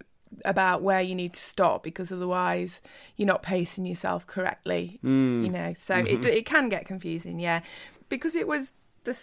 about 0.45 0.81
where 0.81 1.01
you 1.01 1.15
need 1.15 1.33
to 1.33 1.39
stop 1.39 1.83
because 1.83 2.12
otherwise 2.12 2.81
you're 3.15 3.27
not 3.27 3.44
pacing 3.44 3.85
yourself 3.85 4.25
correctly. 4.27 5.00
Mm. 5.03 5.44
You 5.45 5.51
know, 5.51 5.74
so 5.75 5.95
it 5.95 6.25
it 6.25 6.45
can 6.45 6.69
get 6.69 6.85
confusing, 6.85 7.39
yeah, 7.39 7.62
because 8.09 8.35
it 8.35 8.47
was 8.47 8.74
the 9.03 9.18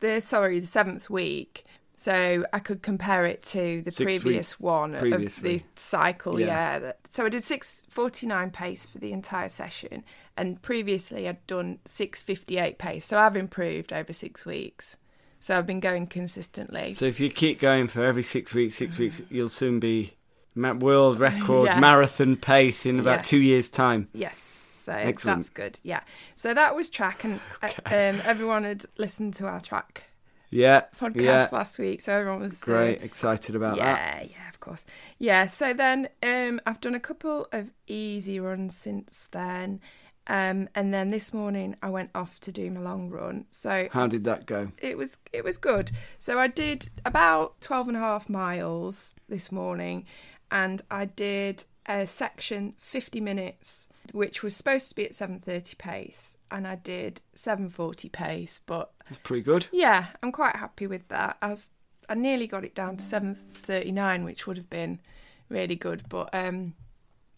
the 0.00 0.20
sorry 0.20 0.60
the 0.60 0.66
seventh 0.66 1.10
week. 1.10 1.64
So 1.96 2.44
I 2.52 2.58
could 2.58 2.82
compare 2.82 3.24
it 3.24 3.42
to 3.44 3.80
the 3.82 3.92
Six 3.92 4.04
previous 4.04 4.58
one 4.58 4.96
previously. 4.98 5.56
of 5.56 5.62
the 5.62 5.66
cycle, 5.76 6.40
Yeah. 6.40 6.78
yeah. 6.80 6.92
So 7.08 7.24
I 7.24 7.28
did 7.28 7.44
six 7.44 7.86
forty 7.88 8.26
nine 8.26 8.50
pace 8.50 8.84
for 8.84 8.98
the 8.98 9.12
entire 9.12 9.48
session, 9.48 10.02
and 10.36 10.60
previously 10.60 11.28
I'd 11.28 11.46
done 11.46 11.78
six 11.86 12.20
fifty 12.20 12.58
eight 12.58 12.78
pace. 12.78 13.06
So 13.06 13.18
I've 13.18 13.36
improved 13.36 13.92
over 13.92 14.12
six 14.12 14.44
weeks. 14.44 14.96
So 15.38 15.56
I've 15.56 15.66
been 15.66 15.80
going 15.80 16.06
consistently. 16.08 16.94
So 16.94 17.04
if 17.04 17.20
you 17.20 17.30
keep 17.30 17.60
going 17.60 17.86
for 17.86 18.04
every 18.04 18.22
six 18.22 18.54
weeks, 18.54 18.74
six 18.76 18.98
weeks, 18.98 19.22
you'll 19.30 19.48
soon 19.50 19.78
be 19.78 20.14
world 20.56 21.20
record 21.20 21.66
Yeah. 21.70 21.80
marathon 21.80 22.36
pace 22.36 22.86
in 22.86 23.00
about 23.00 23.18
Yeah. 23.18 23.22
two 23.22 23.38
years' 23.40 23.70
time. 23.70 24.08
Yes, 24.12 24.38
so 24.82 24.92
Excellent. 24.92 25.38
that's 25.40 25.50
good. 25.50 25.78
Yeah. 25.82 26.00
So 26.34 26.54
that 26.54 26.74
was 26.76 26.90
track, 26.90 27.24
and 27.24 27.40
uh, 27.62 27.68
um, 27.86 28.20
everyone 28.24 28.64
had 28.64 28.84
listened 28.98 29.34
to 29.34 29.46
our 29.46 29.60
track 29.60 30.04
Yeah, 30.50 30.82
podcast 31.00 31.22
yeah, 31.22 31.48
last 31.52 31.78
week, 31.78 32.00
so 32.02 32.12
everyone 32.14 32.40
was 32.40 32.62
uh, 32.62 32.64
great, 32.64 33.02
excited 33.02 33.56
about 33.56 33.76
that. 33.78 34.22
yeah, 34.22 34.28
yeah, 34.30 34.48
of 34.48 34.60
course. 34.60 34.84
Yeah, 35.18 35.46
so 35.46 35.72
then 35.72 36.08
um, 36.22 36.60
I've 36.66 36.80
done 36.80 36.94
a 36.94 37.00
couple 37.00 37.48
of 37.52 37.70
easy 37.86 38.38
runs 38.40 38.76
since 38.76 39.28
then. 39.32 39.80
Um, 40.26 40.70
and 40.74 40.94
then 40.94 41.10
this 41.10 41.34
morning 41.34 41.76
I 41.82 41.90
went 41.90 42.08
off 42.14 42.40
to 42.40 42.50
do 42.52 42.70
my 42.70 42.80
long 42.80 43.10
run. 43.10 43.44
So 43.50 43.88
How 43.92 44.06
did 44.06 44.24
that 44.24 44.46
go? 44.46 44.72
it 44.80 44.96
was 44.96 45.18
it 45.34 45.44
was 45.44 45.58
good. 45.58 45.90
So 46.18 46.38
I 46.38 46.46
did 46.46 46.88
about 47.04 47.60
12 47.60 47.88
and 47.88 47.96
a 47.98 48.00
half 48.00 48.30
miles 48.30 49.14
this 49.28 49.52
morning 49.52 50.06
and 50.50 50.82
I 50.90 51.04
did 51.06 51.64
a 51.86 52.06
section 52.06 52.74
50 52.78 53.20
minutes 53.20 53.88
which 54.12 54.42
was 54.42 54.54
supposed 54.56 54.88
to 54.90 54.94
be 54.94 55.04
at 55.04 55.12
7:30 55.12 55.76
pace 55.78 56.36
and 56.50 56.66
I 56.66 56.76
did 56.76 57.20
7:40 57.36 58.10
pace, 58.12 58.60
but 58.64 58.92
That's 59.08 59.18
pretty 59.18 59.42
good. 59.42 59.66
yeah, 59.72 60.06
I'm 60.22 60.30
quite 60.32 60.56
happy 60.56 60.86
with 60.86 61.08
that. 61.08 61.36
I 61.42 61.48
was, 61.48 61.68
I 62.08 62.14
nearly 62.14 62.46
got 62.46 62.64
it 62.64 62.74
down 62.74 62.96
to 62.98 63.04
seven 63.04 63.34
thirty 63.34 63.90
nine, 63.92 64.24
which 64.24 64.46
would 64.46 64.56
have 64.56 64.70
been 64.70 65.00
really 65.48 65.74
good, 65.76 66.08
but 66.08 66.28
um, 66.34 66.74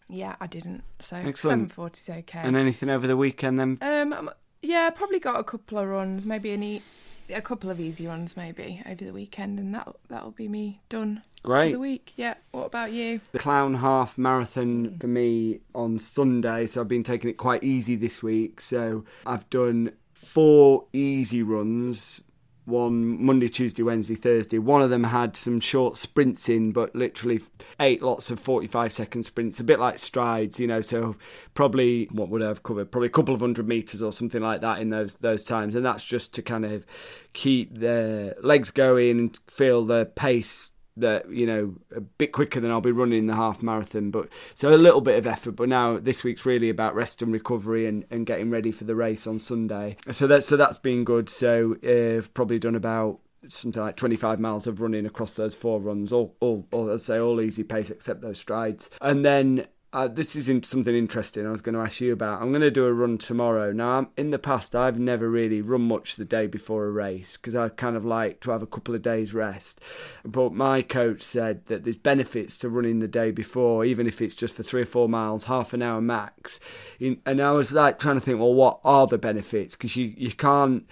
yeah, 0.09 0.35
I 0.39 0.47
didn't. 0.47 0.83
So 0.99 1.15
Excellent. 1.17 1.71
is 1.71 2.09
okay. 2.09 2.39
And 2.39 2.55
anything 2.55 2.89
over 2.89 3.07
the 3.07 3.17
weekend 3.17 3.59
then? 3.59 3.77
um, 3.81 4.29
yeah, 4.61 4.89
probably 4.89 5.19
got 5.19 5.39
a 5.39 5.43
couple 5.43 5.77
of 5.77 5.87
runs, 5.87 6.25
maybe 6.25 6.51
an 6.51 6.63
e- 6.63 6.81
a 7.29 7.41
couple 7.41 7.69
of 7.69 7.79
easy 7.79 8.07
runs, 8.07 8.37
maybe 8.37 8.81
over 8.85 9.03
the 9.03 9.13
weekend, 9.13 9.57
and 9.59 9.73
that 9.73 9.87
that'll 10.09 10.31
be 10.31 10.47
me 10.47 10.81
done 10.89 11.23
Great. 11.47 11.71
the 11.71 11.79
week. 11.79 12.11
Yeah. 12.17 12.33
What 12.51 12.65
about 12.65 12.91
you? 12.91 13.21
The 13.31 13.39
Clowne 13.39 13.75
Half 13.75 14.17
Marathon 14.17 14.89
mm. 14.89 14.99
for 14.99 15.07
me 15.07 15.61
on 15.73 15.97
Sunday, 15.97 16.67
so 16.67 16.81
I've 16.81 16.89
been 16.89 17.03
taking 17.03 17.29
it 17.29 17.37
quite 17.37 17.63
easy 17.63 17.95
this 17.95 18.21
week. 18.21 18.59
So 18.59 19.05
I've 19.25 19.49
done 19.49 19.93
four 20.13 20.87
easy 20.91 21.41
runs. 21.41 22.21
One 22.65 23.23
Monday, 23.23 23.47
Tuesday, 23.47 23.81
Wednesday, 23.81 24.15
Thursday. 24.15 24.59
One 24.59 24.81
of 24.81 24.89
them 24.89 25.05
had 25.05 25.37
some 25.37 25.61
short 25.61 25.95
sprints 25.95 26.49
in, 26.49 26.73
but 26.73 26.93
literally 26.93 27.39
eight 27.79 28.01
lots 28.01 28.29
of 28.29 28.41
45 28.41 28.91
second 28.91 29.23
sprints, 29.23 29.57
a 29.61 29.63
bit 29.63 29.79
like 29.79 29.97
strides, 29.99 30.59
you 30.59 30.67
know. 30.67 30.81
So 30.81 31.15
probably 31.53 32.09
what 32.11 32.27
would 32.27 32.43
I 32.43 32.49
have 32.49 32.63
covered? 32.63 32.91
Probably 32.91 33.07
a 33.07 33.11
couple 33.11 33.33
of 33.33 33.39
hundred 33.39 33.69
meters 33.69 34.01
or 34.01 34.11
something 34.11 34.41
like 34.41 34.59
that 34.59 34.81
in 34.81 34.89
those 34.89 35.15
those 35.15 35.45
times, 35.45 35.75
and 35.75 35.85
that's 35.85 36.05
just 36.05 36.33
to 36.33 36.41
kind 36.41 36.65
of 36.65 36.85
keep 37.31 37.79
the 37.79 38.35
legs 38.43 38.69
going 38.69 39.17
and 39.17 39.39
feel 39.47 39.85
the 39.85 40.11
pace 40.13 40.71
that 40.99 41.29
you 41.29 41.45
know 41.45 41.75
a 41.95 42.01
bit 42.01 42.31
quicker 42.31 42.59
than 42.59 42.71
I'll 42.71 42.81
be 42.81 42.91
running 42.91 43.27
the 43.27 43.35
half 43.35 43.61
marathon. 43.61 44.11
But 44.11 44.29
so 44.53 44.73
a 44.73 44.77
little 44.77 45.01
bit 45.01 45.17
of 45.17 45.27
effort. 45.27 45.51
But 45.51 45.69
now 45.69 45.97
this 45.97 46.23
week's 46.23 46.45
really 46.45 46.69
about 46.69 46.95
rest 46.95 47.21
and 47.21 47.31
recovery 47.31 47.85
and, 47.85 48.05
and 48.09 48.25
getting 48.25 48.49
ready 48.49 48.71
for 48.71 48.83
the 48.83 48.95
race 48.95 49.27
on 49.27 49.39
Sunday. 49.39 49.97
So 50.11 50.27
that's 50.27 50.47
so 50.47 50.57
that's 50.57 50.77
been 50.77 51.03
good. 51.03 51.29
So 51.29 51.77
uh, 51.83 52.17
I've 52.17 52.33
probably 52.33 52.59
done 52.59 52.75
about 52.75 53.19
something 53.49 53.81
like 53.81 53.95
25 53.95 54.39
miles 54.39 54.67
of 54.67 54.81
running 54.81 55.05
across 55.05 55.35
those 55.35 55.55
four 55.55 55.79
runs 55.79 56.11
all 56.11 56.35
all, 56.39 56.67
all 56.71 56.91
I'd 56.91 57.01
say 57.01 57.17
all 57.17 57.39
easy 57.39 57.63
pace 57.63 57.89
except 57.89 58.21
those 58.21 58.39
strides 58.39 58.89
and 58.99 59.23
then 59.23 59.67
uh, 59.93 60.07
this 60.07 60.35
is 60.35 60.49
in 60.49 60.61
something 60.63 60.93
interesting 60.93 61.47
I 61.47 61.51
was 61.51 61.61
going 61.61 61.75
to 61.75 61.81
ask 61.81 62.01
you 62.01 62.11
about. 62.11 62.41
I'm 62.41 62.49
going 62.49 62.61
to 62.61 62.69
do 62.69 62.85
a 62.85 62.93
run 62.93 63.17
tomorrow. 63.17 63.71
Now, 63.71 63.99
I'm, 63.99 64.07
in 64.17 64.31
the 64.31 64.39
past, 64.39 64.75
I've 64.75 64.99
never 64.99 65.29
really 65.29 65.61
run 65.61 65.83
much 65.83 66.15
the 66.15 66.25
day 66.25 66.45
before 66.45 66.85
a 66.85 66.91
race 66.91 67.37
because 67.37 67.55
I 67.55 67.69
kind 67.69 67.95
of 67.95 68.03
like 68.03 68.41
to 68.41 68.51
have 68.51 68.61
a 68.61 68.67
couple 68.67 68.95
of 68.95 69.01
days 69.01 69.33
rest. 69.33 69.79
But 70.25 70.53
my 70.53 70.81
coach 70.81 71.21
said 71.21 71.65
that 71.67 71.85
there's 71.85 71.97
benefits 71.97 72.57
to 72.59 72.69
running 72.69 72.99
the 72.99 73.07
day 73.07 73.31
before, 73.31 73.85
even 73.85 74.07
if 74.07 74.21
it's 74.21 74.35
just 74.35 74.55
for 74.55 74.63
three 74.63 74.81
or 74.81 74.85
four 74.85 75.07
miles, 75.07 75.45
half 75.45 75.73
an 75.73 75.81
hour 75.81 76.01
max. 76.01 76.59
And 76.99 77.41
I 77.41 77.51
was 77.51 77.71
like 77.71 77.97
trying 77.97 78.15
to 78.15 78.21
think, 78.21 78.39
well, 78.39 78.53
what 78.53 78.81
are 78.83 79.07
the 79.07 79.17
benefits? 79.17 79.75
Because 79.75 79.95
you, 79.95 80.13
you 80.17 80.33
can't, 80.33 80.85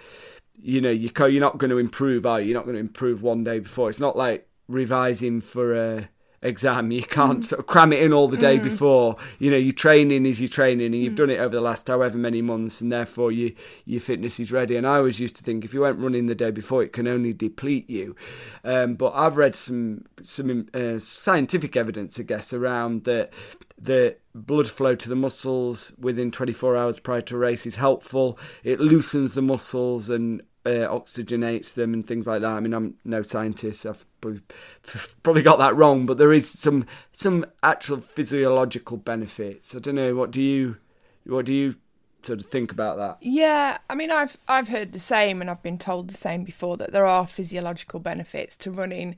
you 0.54 0.80
know, 0.80 0.90
you 0.90 1.10
you're 1.18 1.40
not 1.40 1.58
going 1.58 1.70
to 1.70 1.78
improve, 1.78 2.24
are 2.24 2.40
you? 2.40 2.48
You're 2.48 2.58
not 2.58 2.64
going 2.64 2.76
to 2.76 2.80
improve 2.80 3.22
one 3.22 3.44
day 3.44 3.58
before. 3.58 3.90
It's 3.90 4.00
not 4.00 4.16
like 4.16 4.48
revising 4.68 5.42
for 5.42 5.74
a 5.74 6.08
exam. 6.46 6.90
You 6.90 7.02
can't 7.02 7.40
mm. 7.40 7.44
sort 7.44 7.60
of 7.60 7.66
cram 7.66 7.92
it 7.92 8.02
in 8.02 8.12
all 8.12 8.28
the 8.28 8.36
day 8.36 8.58
mm. 8.58 8.62
before. 8.62 9.16
You 9.38 9.50
know, 9.50 9.56
your 9.56 9.72
training 9.72 10.26
is 10.26 10.40
your 10.40 10.48
training, 10.48 10.86
and 10.86 10.94
you've 10.94 11.14
mm. 11.14 11.16
done 11.16 11.30
it 11.30 11.38
over 11.38 11.54
the 11.54 11.60
last 11.60 11.88
however 11.88 12.16
many 12.16 12.42
months, 12.42 12.80
and 12.80 12.90
therefore 12.90 13.32
you, 13.32 13.54
your 13.84 14.00
fitness 14.00 14.40
is 14.40 14.52
ready. 14.52 14.76
And 14.76 14.86
I 14.86 14.96
always 14.96 15.20
used 15.20 15.36
to 15.36 15.42
think 15.42 15.64
if 15.64 15.74
you 15.74 15.82
went 15.82 15.98
running 15.98 16.26
the 16.26 16.34
day 16.34 16.50
before, 16.50 16.82
it 16.82 16.92
can 16.92 17.06
only 17.06 17.32
deplete 17.32 17.90
you. 17.90 18.16
Um, 18.64 18.94
but 18.94 19.12
I've 19.14 19.36
read 19.36 19.54
some 19.54 20.04
some 20.22 20.68
uh, 20.72 20.98
scientific 20.98 21.76
evidence, 21.76 22.18
I 22.18 22.22
guess, 22.22 22.52
around 22.52 23.04
that 23.04 23.32
the 23.78 24.16
blood 24.34 24.68
flow 24.68 24.94
to 24.94 25.08
the 25.08 25.16
muscles 25.16 25.92
within 25.98 26.30
24 26.30 26.76
hours 26.76 26.98
prior 26.98 27.20
to 27.22 27.36
a 27.36 27.38
race 27.38 27.66
is 27.66 27.76
helpful. 27.76 28.38
It 28.64 28.80
loosens 28.80 29.34
the 29.34 29.42
muscles 29.42 30.08
and 30.08 30.42
uh, 30.66 30.88
oxygenates 30.88 31.74
them 31.74 31.94
and 31.94 32.06
things 32.06 32.26
like 32.26 32.42
that. 32.42 32.52
I 32.52 32.60
mean, 32.60 32.74
I'm 32.74 32.94
no 33.04 33.22
scientist. 33.22 33.86
I've 33.86 34.04
probably, 34.20 34.42
probably 35.22 35.42
got 35.42 35.58
that 35.58 35.76
wrong, 35.76 36.06
but 36.06 36.18
there 36.18 36.32
is 36.32 36.50
some 36.50 36.86
some 37.12 37.46
actual 37.62 38.00
physiological 38.00 38.96
benefits. 38.96 39.74
I 39.74 39.78
don't 39.78 39.94
know. 39.94 40.14
What 40.14 40.30
do 40.30 40.40
you 40.40 40.76
what 41.24 41.46
do 41.46 41.52
you 41.52 41.76
sort 42.22 42.40
of 42.40 42.46
think 42.46 42.72
about 42.72 42.96
that? 42.96 43.18
Yeah, 43.20 43.78
I 43.88 43.94
mean, 43.94 44.10
I've 44.10 44.36
I've 44.48 44.68
heard 44.68 44.92
the 44.92 44.98
same, 44.98 45.40
and 45.40 45.48
I've 45.48 45.62
been 45.62 45.78
told 45.78 46.08
the 46.08 46.14
same 46.14 46.44
before 46.44 46.76
that 46.78 46.92
there 46.92 47.06
are 47.06 47.26
physiological 47.26 48.00
benefits 48.00 48.56
to 48.58 48.70
running 48.70 49.16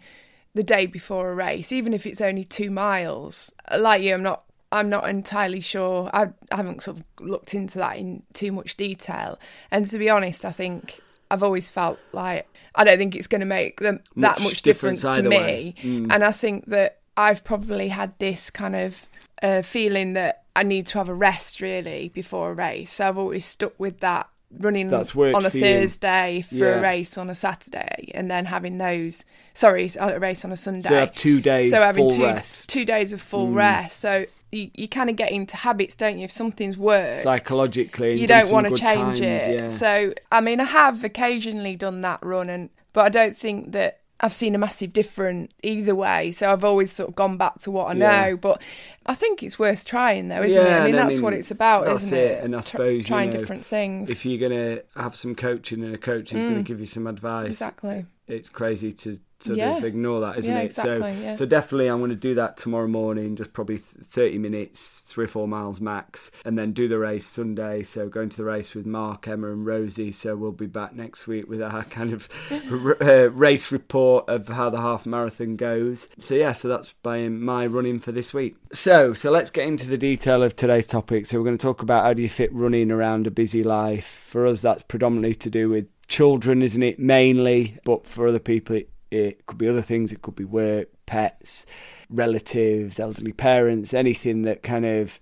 the 0.55 0.63
day 0.63 0.87
before 0.87 1.31
a 1.31 1.35
race, 1.35 1.73
even 1.73 1.95
if 1.95 2.07
it's 2.07 2.21
only 2.21 2.45
two 2.45 2.71
miles. 2.71 3.53
Like 3.77 4.03
you, 4.03 4.15
I'm 4.15 4.23
not 4.23 4.45
I'm 4.71 4.89
not 4.89 5.09
entirely 5.09 5.61
sure. 5.61 6.11
I, 6.13 6.29
I 6.53 6.57
haven't 6.57 6.83
sort 6.83 6.99
of 6.99 7.05
looked 7.21 7.55
into 7.55 7.79
that 7.79 7.97
in 7.97 8.23
too 8.35 8.53
much 8.53 8.77
detail. 8.77 9.39
And 9.71 9.87
to 9.87 9.99
be 9.99 10.11
honest, 10.11 10.45
I 10.45 10.53
think 10.53 11.01
I've 11.31 11.43
always 11.43 11.69
felt 11.69 11.99
like 12.13 12.47
I 12.75 12.85
don't 12.85 12.99
think 12.99 13.17
it's 13.17 13.27
going 13.27 13.41
to 13.41 13.47
make 13.47 13.81
them 13.81 14.01
that 14.17 14.41
much 14.41 14.63
difference, 14.63 15.03
difference 15.03 15.17
to 15.17 15.29
me. 15.29 15.75
Mm. 15.83 16.13
And 16.13 16.25
I 16.25 16.33
think 16.33 16.67
that 16.67 16.99
I've 17.17 17.45
probably 17.45 17.89
had 17.89 18.19
this 18.19 18.51
kind 18.51 18.77
of 18.77 19.07
uh, 19.43 19.63
feeling 19.63 20.13
that 20.15 20.45
I 20.55 20.63
need 20.63 20.87
to 20.89 20.99
have 20.99 21.09
a 21.09 21.15
rest 21.15 21.61
really 21.61 22.09
before 22.09 22.51
a 22.51 22.55
race. 22.55 23.01
I've 23.01 23.19
always 23.19 23.45
stuck 23.45 23.79
with 23.79 24.01
that 24.01 24.29
running 24.51 24.93
on 24.93 25.03
a 25.47 25.51
Thursday 25.51 26.37
you. 26.37 26.43
for 26.43 26.65
yeah. 26.65 26.79
a 26.79 26.83
race 26.83 27.19
on 27.19 27.29
a 27.29 27.35
Saturday, 27.35 28.11
and 28.15 28.31
then 28.31 28.47
having 28.47 28.79
those. 28.79 29.25
Sorry, 29.55 29.91
a 29.99 30.19
race 30.19 30.45
on 30.45 30.53
a 30.53 30.57
Sunday. 30.57 30.89
So 30.89 30.95
have 30.95 31.15
two 31.15 31.41
days. 31.41 31.71
So 31.71 31.77
having 31.77 32.11
two 32.11 32.25
rest. 32.25 32.69
two 32.69 32.85
days 32.85 33.13
of 33.13 33.21
full 33.21 33.49
mm. 33.49 33.57
rest. 33.57 34.01
So 34.01 34.27
you, 34.51 34.71
you 34.75 34.89
kind 34.89 35.11
of 35.11 35.17
get 35.17 35.31
into 35.31 35.57
habits, 35.57 35.97
don't 35.97 36.19
you? 36.19 36.25
If 36.25 36.33
something's 36.33 36.77
worked 36.77 37.17
psychologically, 37.17 38.21
you 38.21 38.27
don't 38.27 38.51
want 38.51 38.69
to 38.69 38.75
change 38.75 39.19
times, 39.19 39.21
it. 39.21 39.61
Yeah. 39.61 39.67
So, 39.69 40.15
I 40.33 40.41
mean, 40.41 40.61
I 40.61 40.65
have 40.65 41.05
occasionally 41.05 41.77
done 41.77 42.01
that 42.03 42.25
run, 42.25 42.49
and 42.49 42.71
but 42.93 43.05
I 43.05 43.09
don't 43.09 43.37
think 43.37 43.73
that 43.73 44.01
I've 44.21 44.33
seen 44.33 44.55
a 44.55 44.59
massive 44.59 44.93
difference 44.93 45.53
either 45.63 45.95
way. 45.95 46.33
So 46.33 46.51
I've 46.51 46.65
always 46.65 46.91
sort 46.91 47.09
of 47.09 47.15
gone 47.15 47.37
back 47.37 47.59
to 47.61 47.71
what 47.71 47.89
I 47.89 47.93
yeah. 47.93 48.25
know. 48.31 48.37
But 48.37 48.61
I 49.07 49.15
think 49.15 49.43
it's 49.43 49.59
worth 49.59 49.85
trying, 49.85 50.29
though, 50.29 50.43
isn't 50.43 50.61
yeah, 50.61 50.79
it? 50.79 50.81
I 50.81 50.87
mean, 50.87 50.97
that's 50.97 51.13
I 51.13 51.15
mean, 51.15 51.23
what 51.23 51.35
it's 51.35 51.51
about, 51.51 51.87
isn't 51.87 52.17
it? 52.17 52.19
it? 52.19 52.45
And 52.45 52.57
I 52.57 52.61
suppose 52.63 53.07
trying 53.07 53.29
you 53.29 53.35
know, 53.35 53.41
different 53.41 53.65
things. 53.65 54.11
If 54.11 54.27
you're 54.27 54.49
going 54.49 54.59
to 54.59 54.85
have 54.97 55.15
some 55.15 55.35
coaching 55.35 55.85
and 55.85 55.95
a 55.95 55.99
coach 55.99 56.33
is 56.33 56.43
mm. 56.43 56.51
going 56.51 56.57
to 56.57 56.63
give 56.63 56.81
you 56.81 56.87
some 56.87 57.07
advice, 57.07 57.47
exactly. 57.47 58.07
It's 58.29 58.49
crazy 58.49 58.93
to 58.93 59.19
sort 59.41 59.59
yeah. 59.59 59.77
of 59.77 59.85
ignore 59.85 60.21
that, 60.21 60.39
isn't 60.39 60.53
yeah, 60.53 60.61
it? 60.61 60.65
Exactly, 60.67 61.15
so, 61.15 61.21
yeah. 61.21 61.35
so 61.35 61.47
definitely, 61.47 61.89
I'm 61.89 61.99
going 61.99 62.11
to 62.11 62.17
do 62.17 62.35
that 62.35 62.57
tomorrow 62.57 62.89
morning, 62.89 63.37
just 63.37 63.53
probably 63.53 63.79
30 63.79 64.39
minutes, 64.39 65.01
three 65.01 65.25
or 65.25 65.29
four 65.29 65.49
miles 65.49 65.81
max, 65.81 66.31
and 66.45 66.59
then 66.59 66.73
do 66.73 66.89
the 66.89 66.99
race 66.99 67.27
Sunday. 67.27 67.83
So 67.83 68.09
going 68.09 68.29
to 68.31 68.37
the 68.37 68.45
race 68.45 68.75
with 68.75 68.87
Mark, 68.87 69.29
Emma, 69.29 69.51
and 69.51 69.65
Rosie. 69.65 70.13
So 70.13 70.37
we'll 70.37 70.53
be 70.53 70.67
back 70.67 70.95
next 70.95 71.27
week 71.27 71.49
with 71.49 71.63
our 71.63 71.85
kind 71.85 72.13
of 72.13 72.29
uh, 73.01 73.31
race 73.31 73.71
report 73.73 74.29
of 74.29 74.49
how 74.49 74.71
the 74.71 74.81
half 74.81 75.07
marathon 75.07 75.57
goes. 75.57 76.09
So 76.19 76.35
yeah, 76.35 76.53
so 76.53 76.69
that's 76.69 76.93
by 77.03 77.29
my 77.29 77.67
running 77.67 78.01
for 78.01 78.13
this 78.13 78.35
week. 78.35 78.57
So 78.73 79.15
so 79.15 79.31
let's 79.31 79.51
get 79.51 79.67
into 79.67 79.87
the 79.87 79.99
detail 79.99 80.43
of 80.43 80.57
today's 80.57 80.87
topic. 80.87 81.27
So 81.27 81.39
we're 81.39 81.45
going 81.45 81.59
to 81.59 81.63
talk 81.63 81.83
about 81.83 82.05
how 82.05 82.13
do 82.13 82.23
you 82.23 82.29
fit 82.29 82.53
running 82.53 82.91
around 82.91 83.27
a 83.27 83.31
busy 83.31 83.63
life. 83.63 84.07
For 84.29 84.47
us, 84.47 84.61
that's 84.61 84.83
predominantly 84.83 85.35
to 85.37 85.51
do 85.51 85.71
with 85.71 85.87
children, 86.09 86.63
isn't 86.63 86.83
it? 86.83 86.99
Mainly, 86.99 87.79
but 87.85 88.07
for 88.07 88.27
other 88.27 88.39
people, 88.41 88.77
it 88.77 88.91
it 89.11 89.47
could 89.47 89.59
be 89.59 89.69
other 89.69 89.83
things, 89.83 90.13
it 90.13 90.23
could 90.23 90.37
be 90.37 90.45
work, 90.45 90.89
pets, 91.07 91.65
relatives, 92.11 93.01
elderly 93.01 93.33
parents, 93.33 93.95
anything 93.95 94.43
that 94.43 94.63
kind 94.63 94.85
of 94.85 95.21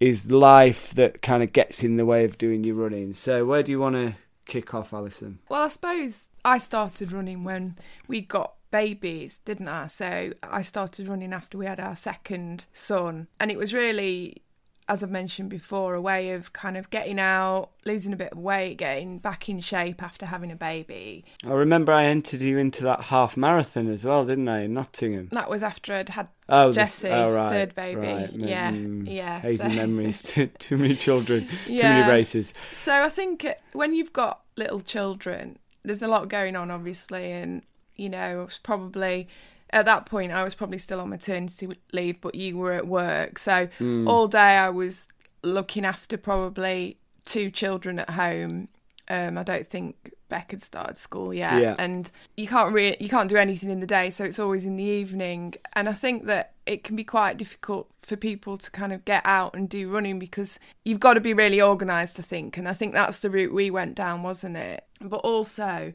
is 0.00 0.30
life 0.30 0.92
that 0.94 1.22
kind 1.22 1.42
of 1.42 1.52
gets 1.52 1.82
in 1.82 1.96
the 1.96 2.04
way 2.04 2.24
of 2.24 2.36
doing 2.36 2.64
your 2.64 2.74
running. 2.74 3.12
So, 3.12 3.44
where 3.44 3.62
do 3.62 3.72
you 3.72 3.80
want 3.80 3.94
to 3.96 4.14
kick 4.44 4.74
off, 4.74 4.92
Alison? 4.92 5.38
Well, 5.48 5.62
I 5.62 5.68
suppose 5.68 6.30
I 6.44 6.58
started 6.58 7.12
running 7.12 7.44
when 7.44 7.78
we 8.06 8.20
got 8.20 8.54
babies, 8.70 9.40
didn't 9.44 9.68
I? 9.68 9.86
So, 9.86 10.32
I 10.42 10.62
started 10.62 11.08
running 11.08 11.32
after 11.32 11.56
we 11.56 11.66
had 11.66 11.80
our 11.80 11.96
second 11.96 12.66
son, 12.72 13.28
and 13.40 13.50
it 13.50 13.56
was 13.56 13.72
really 13.72 14.42
as 14.88 15.02
I've 15.02 15.10
mentioned 15.10 15.50
before, 15.50 15.94
a 15.94 16.00
way 16.00 16.30
of 16.30 16.52
kind 16.52 16.76
of 16.76 16.90
getting 16.90 17.18
out, 17.18 17.70
losing 17.84 18.12
a 18.12 18.16
bit 18.16 18.32
of 18.32 18.38
weight, 18.38 18.76
getting 18.76 19.18
back 19.18 19.48
in 19.48 19.58
shape 19.58 20.00
after 20.00 20.26
having 20.26 20.52
a 20.52 20.56
baby. 20.56 21.24
I 21.44 21.50
remember 21.50 21.92
I 21.92 22.04
entered 22.04 22.40
you 22.40 22.56
into 22.58 22.84
that 22.84 23.02
half 23.02 23.36
marathon 23.36 23.88
as 23.88 24.04
well, 24.04 24.24
didn't 24.24 24.48
I, 24.48 24.62
in 24.62 24.74
Nottingham? 24.74 25.28
That 25.32 25.50
was 25.50 25.64
after 25.64 25.92
I'd 25.92 26.10
had 26.10 26.28
oh, 26.48 26.72
Jesse, 26.72 27.08
oh, 27.08 27.32
right, 27.32 27.50
third 27.50 27.74
baby. 27.74 28.00
Right. 28.00 28.32
Yeah, 28.32 28.70
mm, 28.70 29.12
yeah. 29.12 29.40
Hazy 29.40 29.58
so. 29.58 29.68
memories, 29.76 30.22
too, 30.22 30.46
too 30.58 30.76
many 30.76 30.94
children, 30.94 31.48
yeah. 31.66 31.82
too 31.82 31.88
many 31.88 32.12
races. 32.12 32.54
So 32.74 32.92
I 33.02 33.08
think 33.08 33.44
when 33.72 33.92
you've 33.92 34.12
got 34.12 34.42
little 34.56 34.80
children, 34.80 35.58
there's 35.82 36.02
a 36.02 36.08
lot 36.08 36.28
going 36.28 36.54
on, 36.54 36.70
obviously, 36.70 37.32
and 37.32 37.62
you 37.96 38.08
know, 38.08 38.42
it's 38.42 38.58
probably 38.58 39.26
at 39.70 39.84
that 39.86 40.06
point 40.06 40.32
I 40.32 40.44
was 40.44 40.54
probably 40.54 40.78
still 40.78 41.00
on 41.00 41.08
maternity 41.08 41.68
leave, 41.92 42.20
but 42.20 42.34
you 42.34 42.56
were 42.56 42.72
at 42.72 42.86
work. 42.86 43.38
So 43.38 43.68
mm. 43.78 44.08
all 44.08 44.28
day 44.28 44.38
I 44.38 44.70
was 44.70 45.08
looking 45.42 45.84
after 45.84 46.16
probably 46.16 46.98
two 47.24 47.50
children 47.50 47.98
at 47.98 48.10
home. 48.10 48.68
Um, 49.08 49.38
I 49.38 49.42
don't 49.42 49.66
think 49.66 50.12
Beck 50.28 50.50
had 50.50 50.60
started 50.60 50.96
school 50.96 51.32
yet, 51.32 51.62
yeah. 51.62 51.76
and 51.78 52.10
you 52.36 52.48
can't 52.48 52.72
really 52.72 52.96
you 52.98 53.08
can't 53.08 53.28
do 53.28 53.36
anything 53.36 53.70
in 53.70 53.78
the 53.78 53.86
day, 53.86 54.10
so 54.10 54.24
it's 54.24 54.40
always 54.40 54.66
in 54.66 54.76
the 54.76 54.82
evening. 54.82 55.54
And 55.74 55.88
I 55.88 55.92
think 55.92 56.26
that 56.26 56.54
it 56.66 56.82
can 56.82 56.96
be 56.96 57.04
quite 57.04 57.36
difficult 57.36 57.88
for 58.02 58.16
people 58.16 58.58
to 58.58 58.70
kind 58.72 58.92
of 58.92 59.04
get 59.04 59.22
out 59.24 59.54
and 59.54 59.68
do 59.68 59.88
running 59.88 60.18
because 60.18 60.58
you've 60.84 60.98
got 60.98 61.14
to 61.14 61.20
be 61.20 61.32
really 61.32 61.62
organised. 61.62 62.18
I 62.18 62.22
think, 62.22 62.56
and 62.56 62.68
I 62.68 62.72
think 62.72 62.92
that's 62.92 63.20
the 63.20 63.30
route 63.30 63.54
we 63.54 63.70
went 63.70 63.94
down, 63.94 64.24
wasn't 64.24 64.56
it? 64.56 64.84
But 65.00 65.18
also, 65.18 65.92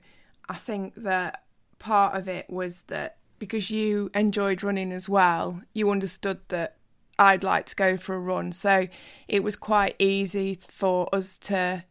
I 0.48 0.56
think 0.56 0.96
that 0.96 1.44
part 1.80 2.16
of 2.16 2.30
it 2.30 2.50
was 2.50 2.84
that 2.84 3.18
because 3.42 3.72
you 3.72 4.12
enjoyed 4.14 4.62
running 4.62 4.92
as 4.92 5.10
well, 5.10 5.64
you 5.74 5.90
understood 5.90 6.38
that 6.50 6.76
I'd 7.18 7.44
like 7.44 7.66
to 7.66 7.76
go 7.76 7.98
for 7.98 8.14
a 8.14 8.20
run. 8.20 8.52
So 8.52 8.88
it 9.28 9.42
was 9.42 9.56
quite 9.56 9.96
easy 9.98 10.60
for 10.68 11.10
us 11.12 11.40
to 11.40 11.84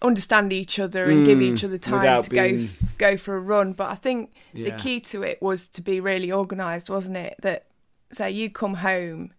understand 0.00 0.52
each 0.52 0.78
other 0.78 1.06
and 1.06 1.24
mm, 1.24 1.26
give 1.26 1.42
each 1.42 1.64
other 1.64 1.78
time 1.78 2.22
to 2.22 2.30
being... 2.30 2.58
go 2.58 2.62
f- 2.62 2.98
go 2.98 3.16
for 3.16 3.34
a 3.34 3.40
run. 3.40 3.72
But 3.72 3.90
I 3.90 3.96
think 3.96 4.34
yeah. 4.52 4.70
the 4.70 4.80
key 4.80 5.00
to 5.00 5.24
it 5.24 5.42
was 5.42 5.66
to 5.66 5.82
be 5.82 5.98
really 5.98 6.30
organised, 6.30 6.88
wasn't 6.88 7.16
it? 7.16 7.34
That 7.42 7.66
say 8.12 8.30
you 8.30 8.48
come 8.48 8.74
home 8.74 9.32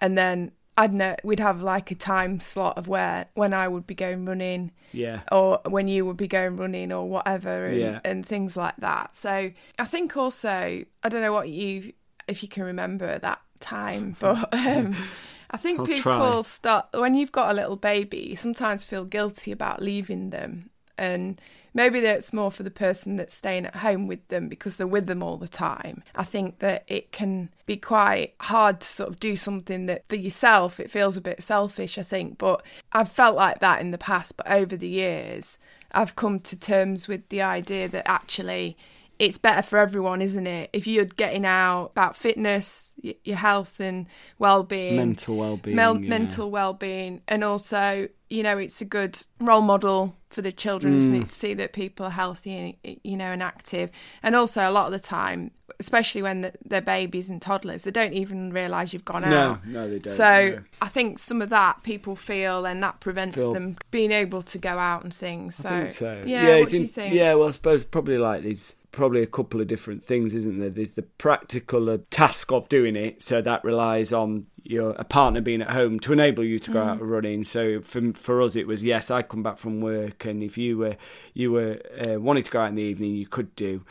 and 0.00 0.18
then 0.18 0.50
I 0.76 0.86
don't 0.86 0.96
know, 0.98 1.16
we'd 1.24 1.40
have 1.40 1.62
like 1.62 1.90
a 1.90 1.94
time 1.94 2.38
slot 2.38 2.76
of 2.76 2.86
where 2.86 3.26
when 3.34 3.54
I 3.54 3.66
would 3.66 3.86
be 3.86 3.94
going 3.94 4.26
running, 4.26 4.72
yeah, 4.92 5.22
or 5.32 5.60
when 5.66 5.88
you 5.88 6.04
would 6.04 6.18
be 6.18 6.28
going 6.28 6.56
running 6.56 6.92
or 6.92 7.08
whatever, 7.08 7.66
and, 7.66 7.78
yeah. 7.78 8.00
and 8.04 8.26
things 8.26 8.56
like 8.56 8.76
that. 8.78 9.16
So 9.16 9.52
I 9.78 9.84
think 9.84 10.16
also 10.16 10.84
I 11.02 11.08
don't 11.08 11.22
know 11.22 11.32
what 11.32 11.48
you 11.48 11.92
if 12.28 12.42
you 12.42 12.48
can 12.48 12.64
remember 12.64 13.18
that 13.18 13.40
time, 13.60 14.16
but 14.20 14.52
um, 14.52 14.96
I 15.50 15.56
think 15.56 15.80
I'll 15.80 15.86
people 15.86 16.02
try. 16.02 16.42
start 16.42 16.88
when 16.92 17.14
you've 17.14 17.32
got 17.32 17.50
a 17.50 17.54
little 17.54 17.76
baby, 17.76 18.18
you 18.30 18.36
sometimes 18.36 18.84
feel 18.84 19.04
guilty 19.04 19.52
about 19.52 19.82
leaving 19.82 20.30
them, 20.30 20.70
and 20.98 21.40
maybe 21.76 22.00
that's 22.00 22.32
more 22.32 22.50
for 22.50 22.62
the 22.62 22.70
person 22.70 23.16
that's 23.16 23.34
staying 23.34 23.66
at 23.66 23.76
home 23.76 24.06
with 24.06 24.26
them 24.28 24.48
because 24.48 24.76
they're 24.76 24.86
with 24.86 25.06
them 25.06 25.22
all 25.22 25.36
the 25.36 25.46
time. 25.46 26.02
I 26.14 26.24
think 26.24 26.60
that 26.60 26.84
it 26.88 27.12
can 27.12 27.50
be 27.66 27.76
quite 27.76 28.34
hard 28.40 28.80
to 28.80 28.88
sort 28.88 29.10
of 29.10 29.20
do 29.20 29.36
something 29.36 29.84
that 29.84 30.08
for 30.08 30.16
yourself 30.16 30.80
it 30.80 30.90
feels 30.90 31.18
a 31.18 31.20
bit 31.20 31.42
selfish, 31.42 31.98
I 31.98 32.02
think. 32.02 32.38
But 32.38 32.62
I've 32.92 33.12
felt 33.12 33.36
like 33.36 33.60
that 33.60 33.82
in 33.82 33.90
the 33.90 33.98
past, 33.98 34.38
but 34.38 34.50
over 34.50 34.74
the 34.74 34.88
years, 34.88 35.58
I've 35.92 36.16
come 36.16 36.40
to 36.40 36.58
terms 36.58 37.08
with 37.08 37.28
the 37.28 37.42
idea 37.42 37.88
that 37.88 38.08
actually 38.08 38.78
it's 39.18 39.38
better 39.38 39.62
for 39.62 39.78
everyone, 39.78 40.20
isn't 40.20 40.46
it? 40.46 40.70
If 40.72 40.86
you're 40.86 41.04
getting 41.06 41.44
out 41.46 41.86
about 41.92 42.16
fitness, 42.16 42.92
your 43.24 43.36
health 43.36 43.80
and 43.80 44.06
well-being, 44.38 44.96
mental 44.96 45.36
well-being, 45.36 45.76
mel- 45.76 46.00
yeah. 46.00 46.08
mental 46.08 46.50
well-being, 46.50 47.22
and 47.26 47.42
also, 47.42 48.08
you 48.28 48.42
know, 48.42 48.58
it's 48.58 48.80
a 48.80 48.84
good 48.84 49.18
role 49.40 49.62
model 49.62 50.16
for 50.30 50.42
the 50.42 50.52
children, 50.52 50.92
isn't 50.94 51.14
Mm. 51.14 51.22
it, 51.22 51.28
to 51.30 51.34
see 51.34 51.54
that 51.54 51.72
people 51.72 52.04
are 52.06 52.10
healthy, 52.10 52.78
you 53.02 53.16
know, 53.16 53.26
and 53.26 53.42
active. 53.42 53.90
And 54.22 54.34
also, 54.36 54.68
a 54.68 54.70
lot 54.70 54.86
of 54.86 54.92
the 54.92 54.98
time, 55.00 55.50
especially 55.80 56.20
when 56.20 56.42
the- 56.42 56.52
they're 56.64 56.82
babies 56.82 57.28
and 57.30 57.40
toddlers, 57.40 57.84
they 57.84 57.90
don't 57.90 58.12
even 58.12 58.52
realise 58.52 58.92
you've 58.92 59.04
gone 59.06 59.22
No, 59.22 59.28
out. 59.52 59.66
no, 59.66 59.80
no, 59.84 59.88
they 59.90 59.98
don't. 59.98 60.14
So 60.14 60.46
no. 60.56 60.62
I 60.82 60.88
think 60.88 61.18
some 61.18 61.40
of 61.40 61.48
that 61.50 61.82
people 61.84 62.16
feel, 62.16 62.66
and 62.66 62.82
that 62.82 63.00
prevents 63.00 63.36
Feel- 63.36 63.54
them 63.54 63.76
being 63.90 64.12
able 64.12 64.42
to 64.42 64.58
go 64.58 64.78
out 64.78 65.04
and 65.04 65.14
things. 65.14 65.54
So, 65.56 65.70
I 65.70 65.78
think 65.80 65.90
so. 65.92 66.22
yeah, 66.26 66.48
yeah 66.48 66.60
what 66.60 66.68
do 66.68 66.80
you 66.82 66.88
think? 66.88 67.14
Yeah, 67.14 67.32
well, 67.34 67.48
I 67.48 67.52
suppose 67.52 67.84
probably 67.84 68.18
like 68.18 68.42
there's 68.42 68.74
probably 68.96 69.22
a 69.22 69.26
couple 69.26 69.60
of 69.60 69.68
different 69.68 70.02
things, 70.02 70.34
isn't 70.34 70.58
there? 70.58 70.70
There's 70.70 70.92
the 70.92 71.02
practical 71.02 71.88
uh, 71.90 71.98
task 72.10 72.50
of 72.50 72.68
doing 72.68 72.96
it, 72.96 73.22
so 73.22 73.40
that 73.42 73.62
relies 73.62 74.12
on 74.12 74.46
your 74.64 74.90
a 74.98 75.04
partner 75.04 75.40
being 75.40 75.62
at 75.62 75.70
home 75.70 76.00
to 76.00 76.12
enable 76.12 76.42
you 76.42 76.58
to 76.58 76.72
go 76.72 76.80
Mm. 76.80 76.88
out 76.88 77.00
running. 77.00 77.44
So 77.44 77.80
for 77.82 78.12
for 78.14 78.42
us, 78.42 78.56
it 78.56 78.66
was 78.66 78.82
yes, 78.82 79.10
I 79.10 79.22
come 79.22 79.42
back 79.44 79.58
from 79.58 79.80
work, 79.80 80.24
and 80.24 80.42
if 80.42 80.58
you 80.58 80.78
were 80.78 80.96
you 81.34 81.52
were 81.52 81.80
uh, 82.00 82.18
wanting 82.20 82.42
to 82.42 82.50
go 82.50 82.60
out 82.62 82.70
in 82.70 82.74
the 82.74 82.82
evening, 82.82 83.14
you 83.14 83.26
could 83.26 83.54
do. 83.54 83.84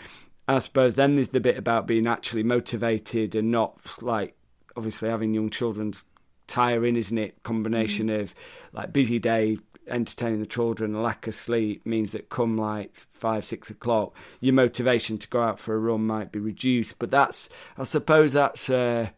I 0.47 0.59
suppose 0.59 0.95
then 0.95 1.15
there's 1.15 1.29
the 1.29 1.39
bit 1.39 1.57
about 1.57 1.88
being 1.88 2.05
actually 2.07 2.43
motivated 2.43 3.33
and 3.35 3.50
not 3.51 3.77
like 4.01 4.35
obviously 4.75 5.09
having 5.09 5.33
young 5.33 5.50
children's 5.50 6.03
tiring, 6.47 6.95
isn't 6.95 7.17
it? 7.17 7.41
Combination 7.43 8.07
Mm. 8.09 8.21
of 8.21 8.35
like 8.74 8.91
busy 8.91 9.17
day, 9.19 9.57
entertaining 9.88 10.39
the 10.39 10.46
children, 10.46 11.01
lack 11.01 11.27
of 11.27 11.36
sleep 11.36 11.86
means 11.86 12.12
that 12.12 12.30
come 12.30 12.58
like 12.58 12.98
five, 13.12 13.46
six 13.46 13.70
o'clock, 13.70 14.15
your 14.39 14.54
motivation 14.54 15.18
to 15.18 15.27
go 15.27 15.42
out 15.42 15.60
for 15.60 15.75
a 15.75 15.80
run 15.80 16.06
might 16.06 16.32
be 16.32 16.39
reduced. 16.39 17.00
But 17.00 17.12
that's, 17.12 17.50
I 17.77 17.84
suppose, 17.84 18.34
that's 18.34 18.70
uh, 18.70 19.10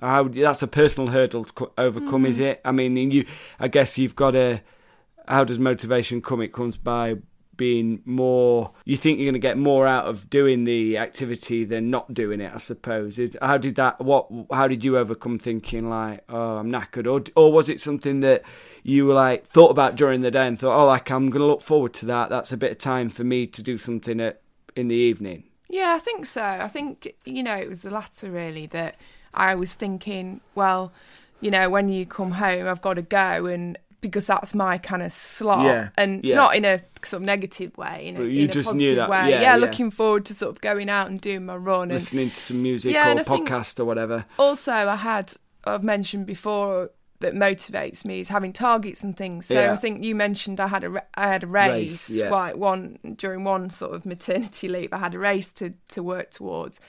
how 0.00 0.24
that's 0.24 0.62
a 0.62 0.66
personal 0.66 1.10
hurdle 1.10 1.44
to 1.44 1.52
co- 1.52 1.72
overcome, 1.76 2.26
is 2.26 2.38
it? 2.38 2.60
I 2.64 2.72
mean, 2.72 2.96
you, 3.10 3.24
I 3.58 3.68
guess 3.68 3.98
you've 3.98 4.16
got 4.16 4.32
to. 4.32 4.62
How 5.28 5.44
does 5.44 5.60
motivation 5.60 6.22
come? 6.22 6.40
It 6.42 6.52
comes 6.52 6.76
by 6.76 7.16
being 7.60 8.00
more 8.06 8.72
you 8.86 8.96
think 8.96 9.18
you're 9.18 9.26
going 9.26 9.34
to 9.34 9.38
get 9.38 9.58
more 9.58 9.86
out 9.86 10.06
of 10.06 10.30
doing 10.30 10.64
the 10.64 10.96
activity 10.96 11.62
than 11.62 11.90
not 11.90 12.14
doing 12.14 12.40
it 12.40 12.50
i 12.54 12.56
suppose. 12.56 13.18
Is 13.18 13.36
how 13.42 13.58
did 13.58 13.74
that 13.74 14.00
what 14.00 14.26
how 14.50 14.66
did 14.66 14.82
you 14.82 14.96
overcome 14.96 15.38
thinking 15.38 15.90
like 15.90 16.24
oh 16.30 16.56
i'm 16.56 16.72
knackered 16.72 17.06
or 17.06 17.22
or 17.36 17.52
was 17.52 17.68
it 17.68 17.78
something 17.78 18.20
that 18.20 18.42
you 18.82 19.04
were 19.04 19.12
like 19.12 19.44
thought 19.44 19.70
about 19.70 19.94
during 19.94 20.22
the 20.22 20.30
day 20.30 20.46
and 20.46 20.58
thought 20.58 20.80
oh 20.80 20.86
like 20.86 21.10
i'm 21.10 21.28
going 21.28 21.42
to 21.42 21.46
look 21.46 21.60
forward 21.60 21.92
to 21.92 22.06
that. 22.06 22.30
That's 22.30 22.50
a 22.50 22.56
bit 22.56 22.72
of 22.72 22.78
time 22.78 23.10
for 23.10 23.24
me 23.24 23.46
to 23.48 23.62
do 23.62 23.76
something 23.76 24.20
at, 24.20 24.40
in 24.74 24.88
the 24.88 24.96
evening 24.96 25.44
Yeah, 25.68 25.92
I 25.94 25.98
think 25.98 26.24
so. 26.24 26.42
I 26.42 26.68
think, 26.68 27.14
you 27.26 27.42
know, 27.42 27.56
it 27.56 27.68
was 27.68 27.82
the 27.82 27.90
latter 27.90 28.30
really 28.30 28.66
that 28.68 28.96
I 29.34 29.54
was 29.54 29.74
thinking, 29.74 30.40
well, 30.54 30.92
you 31.42 31.50
know, 31.50 31.68
when 31.68 31.90
you 31.90 32.06
come 32.06 32.32
home, 32.32 32.66
I've 32.66 32.80
got 32.80 32.94
to 32.94 33.02
go 33.02 33.44
and 33.46 33.76
because 34.00 34.26
that's 34.26 34.54
my 34.54 34.78
kind 34.78 35.02
of 35.02 35.12
slot 35.12 35.64
Yeah, 35.64 35.88
and 35.98 36.24
yeah. 36.24 36.36
not 36.36 36.56
in 36.56 36.64
a 36.64 36.80
sort 37.02 37.22
of 37.22 37.26
negative 37.26 37.76
way, 37.76 38.06
in 38.06 38.16
a, 38.16 38.24
you 38.24 38.44
in 38.44 38.50
a 38.50 38.52
just 38.52 38.74
knew 38.74 38.86
positive 38.86 38.96
that- 38.96 39.10
way. 39.10 39.30
yeah, 39.30 39.42
Yeah, 39.42 39.56
looking 39.56 39.90
forward 39.90 40.24
to 40.26 40.34
sort 40.34 40.50
of 40.54 40.60
going 40.60 40.88
out 40.88 41.08
and 41.10 41.20
doing 41.20 41.44
my 41.46 41.56
run. 41.56 41.82
And 41.82 41.92
listening 41.92 42.30
to 42.30 42.36
some 42.36 42.62
music 42.62 42.94
or 42.94 42.98
and 42.98 43.20
podcast 43.20 43.78
or 43.78 43.84
whatever 43.84 44.24
also, 44.38 44.72
I 44.72 44.96
had, 44.96 45.34
I've 45.64 45.84
mentioned 45.84 46.26
before 46.26 46.90
that 47.20 47.34
motivates 47.34 48.02
me 48.06 48.20
is 48.20 48.28
having 48.30 48.50
targets 48.50 49.02
and 49.02 49.14
things. 49.14 49.44
So. 49.44 49.70
I 49.72 49.76
think 49.76 50.02
you 50.02 50.14
mentioned 50.14 50.58
I 50.58 50.68
had 50.68 50.84
a 50.84 51.04
I 51.14 51.28
had 51.28 51.44
a 51.44 51.46
race, 51.46 52.08
Race, 52.10 52.30
like 52.30 52.56
one 52.56 52.96
during 53.18 53.44
one 53.44 53.68
sort 53.68 53.94
of 53.94 54.06
maternity 54.06 54.68
leave. 54.68 54.92
I 54.94 54.96
had 54.98 55.14
a 55.14 55.18
race 55.18 55.52
to 55.54 55.74
to 55.90 56.02
work 56.02 56.30
towards, 56.30 56.80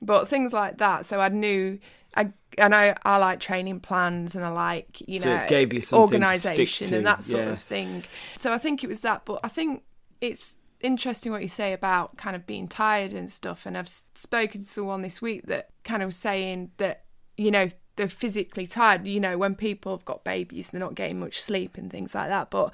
but 0.00 0.26
things 0.26 0.54
like 0.54 0.78
that. 0.78 1.04
So 1.04 1.20
I 1.20 1.28
knew. 1.28 1.78
I, 2.16 2.32
and 2.58 2.74
I, 2.74 2.96
I 3.04 3.16
like 3.18 3.40
training 3.40 3.80
plans 3.80 4.36
and 4.36 4.44
I 4.44 4.50
like 4.50 5.02
you 5.08 5.20
So 5.20 5.28
know 5.28 5.36
it 5.36 5.48
gave 5.48 5.72
you 5.72 5.80
something 5.80 6.20
to 6.20 6.66
to, 6.66 6.96
and 6.96 7.06
that 7.06 7.24
sort 7.24 7.44
yeah. 7.44 7.50
of 7.50 7.58
thing. 7.58 8.04
So 8.36 8.52
I 8.52 8.58
think 8.58 8.84
it 8.84 8.86
was 8.86 9.00
that, 9.00 9.24
but 9.24 9.40
I 9.42 9.48
think 9.48 9.82
it's 10.20 10.56
interesting 10.80 11.32
what 11.32 11.42
you 11.42 11.48
say 11.48 11.72
about 11.72 12.16
kind 12.16 12.36
of 12.36 12.46
being 12.46 12.68
tired 12.68 13.12
and 13.12 13.30
stuff. 13.30 13.66
And 13.66 13.76
I've 13.76 13.88
spoken 14.14 14.60
to 14.60 14.66
someone 14.66 15.02
this 15.02 15.20
week 15.20 15.46
that 15.46 15.70
kind 15.82 16.02
of 16.02 16.08
was 16.08 16.16
saying 16.16 16.70
that, 16.76 17.04
you 17.36 17.50
know, 17.50 17.68
they're 17.96 18.08
physically 18.08 18.66
tired. 18.66 19.06
You 19.06 19.20
know, 19.20 19.38
when 19.38 19.54
people 19.54 19.92
have 19.92 20.04
got 20.04 20.24
babies, 20.24 20.70
they're 20.70 20.80
not 20.80 20.94
getting 20.94 21.18
much 21.18 21.40
sleep 21.40 21.76
and 21.78 21.90
things 21.90 22.14
like 22.14 22.28
that. 22.28 22.50
But 22.50 22.72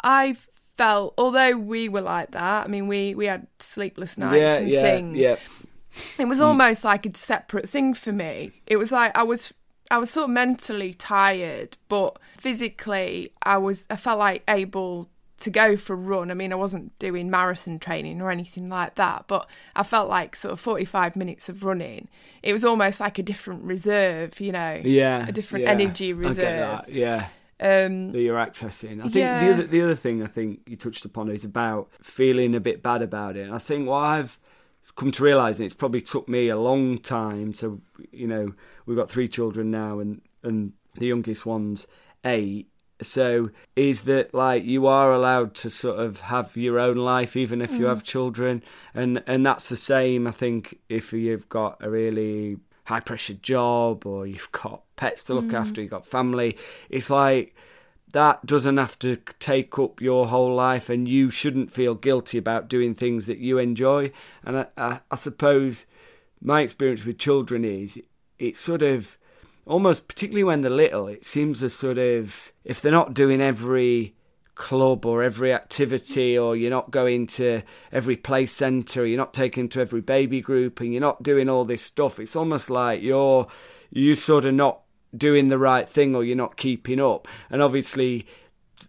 I've 0.00 0.48
felt, 0.76 1.14
although 1.18 1.56
we 1.56 1.88
were 1.88 2.00
like 2.00 2.30
that, 2.32 2.64
I 2.64 2.68
mean, 2.68 2.88
we, 2.88 3.14
we 3.14 3.26
had 3.26 3.46
sleepless 3.60 4.16
nights 4.16 4.40
yeah 4.40 4.56
and 4.56 4.68
yeah 4.68 4.82
things. 4.82 5.16
It 6.18 6.26
was 6.26 6.40
almost 6.40 6.84
like 6.84 7.04
a 7.06 7.16
separate 7.16 7.68
thing 7.68 7.94
for 7.94 8.12
me. 8.12 8.52
It 8.66 8.76
was 8.76 8.92
like 8.92 9.16
I 9.16 9.22
was 9.22 9.52
I 9.90 9.98
was 9.98 10.10
sort 10.10 10.24
of 10.24 10.30
mentally 10.30 10.94
tired, 10.94 11.76
but 11.88 12.18
physically 12.38 13.32
I 13.42 13.58
was 13.58 13.84
I 13.90 13.96
felt 13.96 14.18
like 14.18 14.42
able 14.48 15.08
to 15.38 15.50
go 15.50 15.76
for 15.76 15.94
a 15.94 15.96
run. 15.96 16.30
I 16.30 16.34
mean, 16.34 16.52
I 16.52 16.56
wasn't 16.56 16.96
doing 17.00 17.28
marathon 17.28 17.78
training 17.80 18.20
or 18.22 18.30
anything 18.30 18.68
like 18.68 18.94
that, 18.94 19.24
but 19.26 19.48
I 19.74 19.82
felt 19.82 20.08
like 20.08 20.36
sort 20.36 20.52
of 20.52 20.60
45 20.60 21.16
minutes 21.16 21.48
of 21.48 21.64
running. 21.64 22.08
It 22.44 22.52
was 22.52 22.64
almost 22.64 23.00
like 23.00 23.18
a 23.18 23.24
different 23.24 23.64
reserve, 23.64 24.38
you 24.40 24.52
know. 24.52 24.80
yeah 24.84 25.26
A 25.28 25.32
different 25.32 25.64
yeah. 25.64 25.70
energy 25.72 26.12
reserve. 26.12 26.84
that, 26.86 26.92
yeah 26.92 27.26
Um 27.58 28.12
that 28.12 28.20
you're 28.20 28.38
accessing. 28.38 29.00
I 29.00 29.04
think 29.04 29.14
Yeah. 29.16 29.44
the 29.44 29.52
other 29.52 29.62
the 29.64 29.82
other 29.82 29.96
thing 29.96 30.22
I 30.22 30.26
think 30.26 30.60
you 30.66 30.76
touched 30.76 31.04
upon 31.04 31.28
is 31.28 31.44
about 31.44 31.88
feeling 32.00 32.54
a 32.54 32.60
bit 32.60 32.80
bad 32.82 33.02
about 33.02 33.36
it. 33.36 33.46
And 33.46 33.54
I 33.54 33.58
think 33.58 33.88
what 33.88 33.98
I've 33.98 34.38
come 34.90 35.12
to 35.12 35.22
realise, 35.22 35.58
and 35.58 35.66
it's 35.66 35.74
probably 35.74 36.00
took 36.00 36.28
me 36.28 36.48
a 36.48 36.56
long 36.56 36.98
time 36.98 37.52
to, 37.54 37.80
you 38.10 38.26
know, 38.26 38.54
we've 38.86 38.96
got 38.96 39.10
three 39.10 39.28
children 39.28 39.70
now, 39.70 39.98
and 39.98 40.20
and 40.42 40.72
the 40.98 41.06
youngest 41.06 41.46
one's 41.46 41.86
eight. 42.24 42.68
So 43.00 43.50
is 43.74 44.04
that 44.04 44.32
like 44.32 44.64
you 44.64 44.86
are 44.86 45.12
allowed 45.12 45.54
to 45.56 45.70
sort 45.70 45.98
of 45.98 46.20
have 46.20 46.56
your 46.56 46.78
own 46.78 46.96
life 46.96 47.36
even 47.36 47.60
if 47.60 47.72
you 47.72 47.86
mm. 47.86 47.88
have 47.88 48.04
children, 48.04 48.62
and 48.94 49.22
and 49.26 49.44
that's 49.44 49.68
the 49.68 49.76
same. 49.76 50.26
I 50.26 50.32
think 50.32 50.78
if 50.88 51.12
you've 51.12 51.48
got 51.48 51.78
a 51.80 51.90
really 51.90 52.58
high 52.84 53.00
pressure 53.00 53.34
job 53.34 54.04
or 54.06 54.26
you've 54.26 54.50
got 54.52 54.82
pets 54.96 55.24
to 55.24 55.34
look 55.34 55.46
mm. 55.46 55.54
after, 55.54 55.80
you've 55.80 55.90
got 55.90 56.06
family, 56.06 56.56
it's 56.90 57.10
like 57.10 57.54
that 58.12 58.44
doesn't 58.46 58.76
have 58.76 58.98
to 59.00 59.16
take 59.38 59.78
up 59.78 60.00
your 60.00 60.28
whole 60.28 60.54
life 60.54 60.88
and 60.88 61.08
you 61.08 61.30
shouldn't 61.30 61.70
feel 61.70 61.94
guilty 61.94 62.38
about 62.38 62.68
doing 62.68 62.94
things 62.94 63.26
that 63.26 63.38
you 63.38 63.58
enjoy. 63.58 64.12
And 64.44 64.58
i, 64.58 64.66
I, 64.76 65.00
I 65.10 65.16
suppose 65.16 65.86
my 66.40 66.60
experience 66.60 67.04
with 67.04 67.18
children 67.18 67.64
is 67.64 68.00
it's 68.38 68.60
sort 68.60 68.82
of 68.82 69.16
almost 69.64 70.08
particularly 70.08 70.44
when 70.44 70.60
they're 70.60 70.70
little 70.70 71.06
it 71.06 71.24
seems 71.24 71.62
a 71.62 71.70
sort 71.70 71.98
of 71.98 72.52
if 72.64 72.80
they're 72.80 72.90
not 72.90 73.14
doing 73.14 73.40
every 73.40 74.14
club 74.54 75.06
or 75.06 75.22
every 75.22 75.52
activity 75.52 76.36
or 76.36 76.56
you're 76.56 76.70
not 76.70 76.90
going 76.90 77.26
to 77.26 77.62
every 77.92 78.16
play 78.16 78.44
centre 78.44 79.06
you're 79.06 79.16
not 79.16 79.32
taking 79.32 79.68
to 79.68 79.80
every 79.80 80.00
baby 80.00 80.40
group 80.40 80.80
and 80.80 80.92
you're 80.92 81.00
not 81.00 81.22
doing 81.22 81.48
all 81.48 81.64
this 81.64 81.82
stuff 81.82 82.18
it's 82.18 82.36
almost 82.36 82.68
like 82.68 83.00
you're 83.00 83.46
you 83.90 84.14
sort 84.16 84.44
of 84.44 84.52
not 84.52 84.82
doing 85.16 85.48
the 85.48 85.58
right 85.58 85.88
thing 85.88 86.14
or 86.14 86.24
you're 86.24 86.36
not 86.36 86.56
keeping 86.56 87.00
up. 87.00 87.28
And 87.50 87.62
obviously 87.62 88.26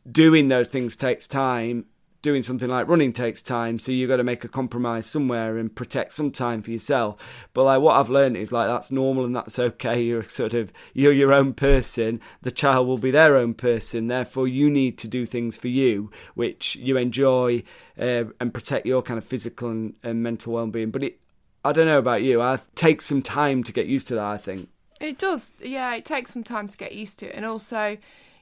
doing 0.09 0.47
those 0.47 0.69
things 0.69 0.95
takes 0.95 1.27
time. 1.27 1.86
Doing 2.21 2.41
something 2.41 2.69
like 2.69 2.88
running 2.88 3.12
takes 3.12 3.41
time. 3.41 3.79
So 3.79 3.91
you've 3.91 4.07
got 4.07 4.15
to 4.15 4.23
make 4.23 4.45
a 4.45 4.47
compromise 4.47 5.05
somewhere 5.05 5.57
and 5.57 5.75
protect 5.75 6.13
some 6.13 6.31
time 6.31 6.62
for 6.62 6.71
yourself. 6.71 7.49
But 7.53 7.65
like 7.65 7.81
what 7.81 7.97
i've 7.97 8.09
learned 8.09 8.38
is 8.38 8.49
like 8.49 8.69
that's 8.69 8.91
normal 8.91 9.25
and 9.25 9.36
that's 9.36 9.59
okay. 9.59 10.01
You're 10.03 10.29
sort 10.29 10.53
of 10.53 10.71
you're 10.93 11.12
your 11.12 11.33
own 11.33 11.53
person. 11.53 12.21
The 12.41 12.51
child 12.51 12.88
will 12.88 12.97
be 12.97 13.12
their 13.12 13.36
own 13.36 13.53
person. 13.55 14.07
Therefore 14.07 14.47
you 14.47 14.69
need 14.69 14.97
to 14.99 15.09
do 15.09 15.25
things 15.25 15.57
for 15.57 15.67
you 15.67 16.12
which 16.33 16.77
you 16.77 16.95
enjoy 16.95 17.63
uh, 17.99 18.23
and 18.39 18.53
protect 18.53 18.86
your 18.86 19.01
kind 19.01 19.17
of 19.17 19.25
physical 19.25 19.69
and, 19.69 19.95
and 20.01 20.23
mental 20.23 20.53
well-being. 20.53 20.91
But 20.91 21.03
it 21.03 21.19
i 21.65 21.73
don't 21.73 21.88
know 21.88 21.99
about 21.99 22.23
you. 22.23 22.41
I 22.41 22.59
take 22.75 23.01
some 23.01 23.21
time 23.21 23.63
to 23.63 23.73
get 23.73 23.88
used 23.88 24.07
to 24.07 24.15
that 24.15 24.23
i 24.23 24.38
think 24.38 24.69
It 24.99 25.17
does, 25.17 25.51
yeah. 25.60 25.93
It 25.95 26.06
takes 26.06 26.34
some 26.34 26.43
time 26.43 26.67
to 26.67 26.77
get 26.77 26.93
used 26.93 27.19
to 27.19 27.27
it, 27.27 27.36
and 27.36 27.45
also, 27.45 27.97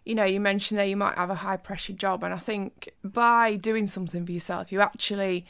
you 0.06 0.16
know, 0.16 0.26
you 0.26 0.40
mentioned 0.40 0.78
there 0.78 0.86
you 0.86 0.98
might 0.98 1.18
have 1.18 1.30
a 1.30 1.36
high 1.36 1.58
pressure 1.58 1.94
job, 1.94 2.24
and 2.24 2.34
I 2.34 2.38
think 2.38 2.90
by 3.04 3.56
doing 3.56 3.88
something 3.88 4.26
for 4.26 4.32
yourself, 4.32 4.72
you 4.72 4.82
actually 4.82 5.46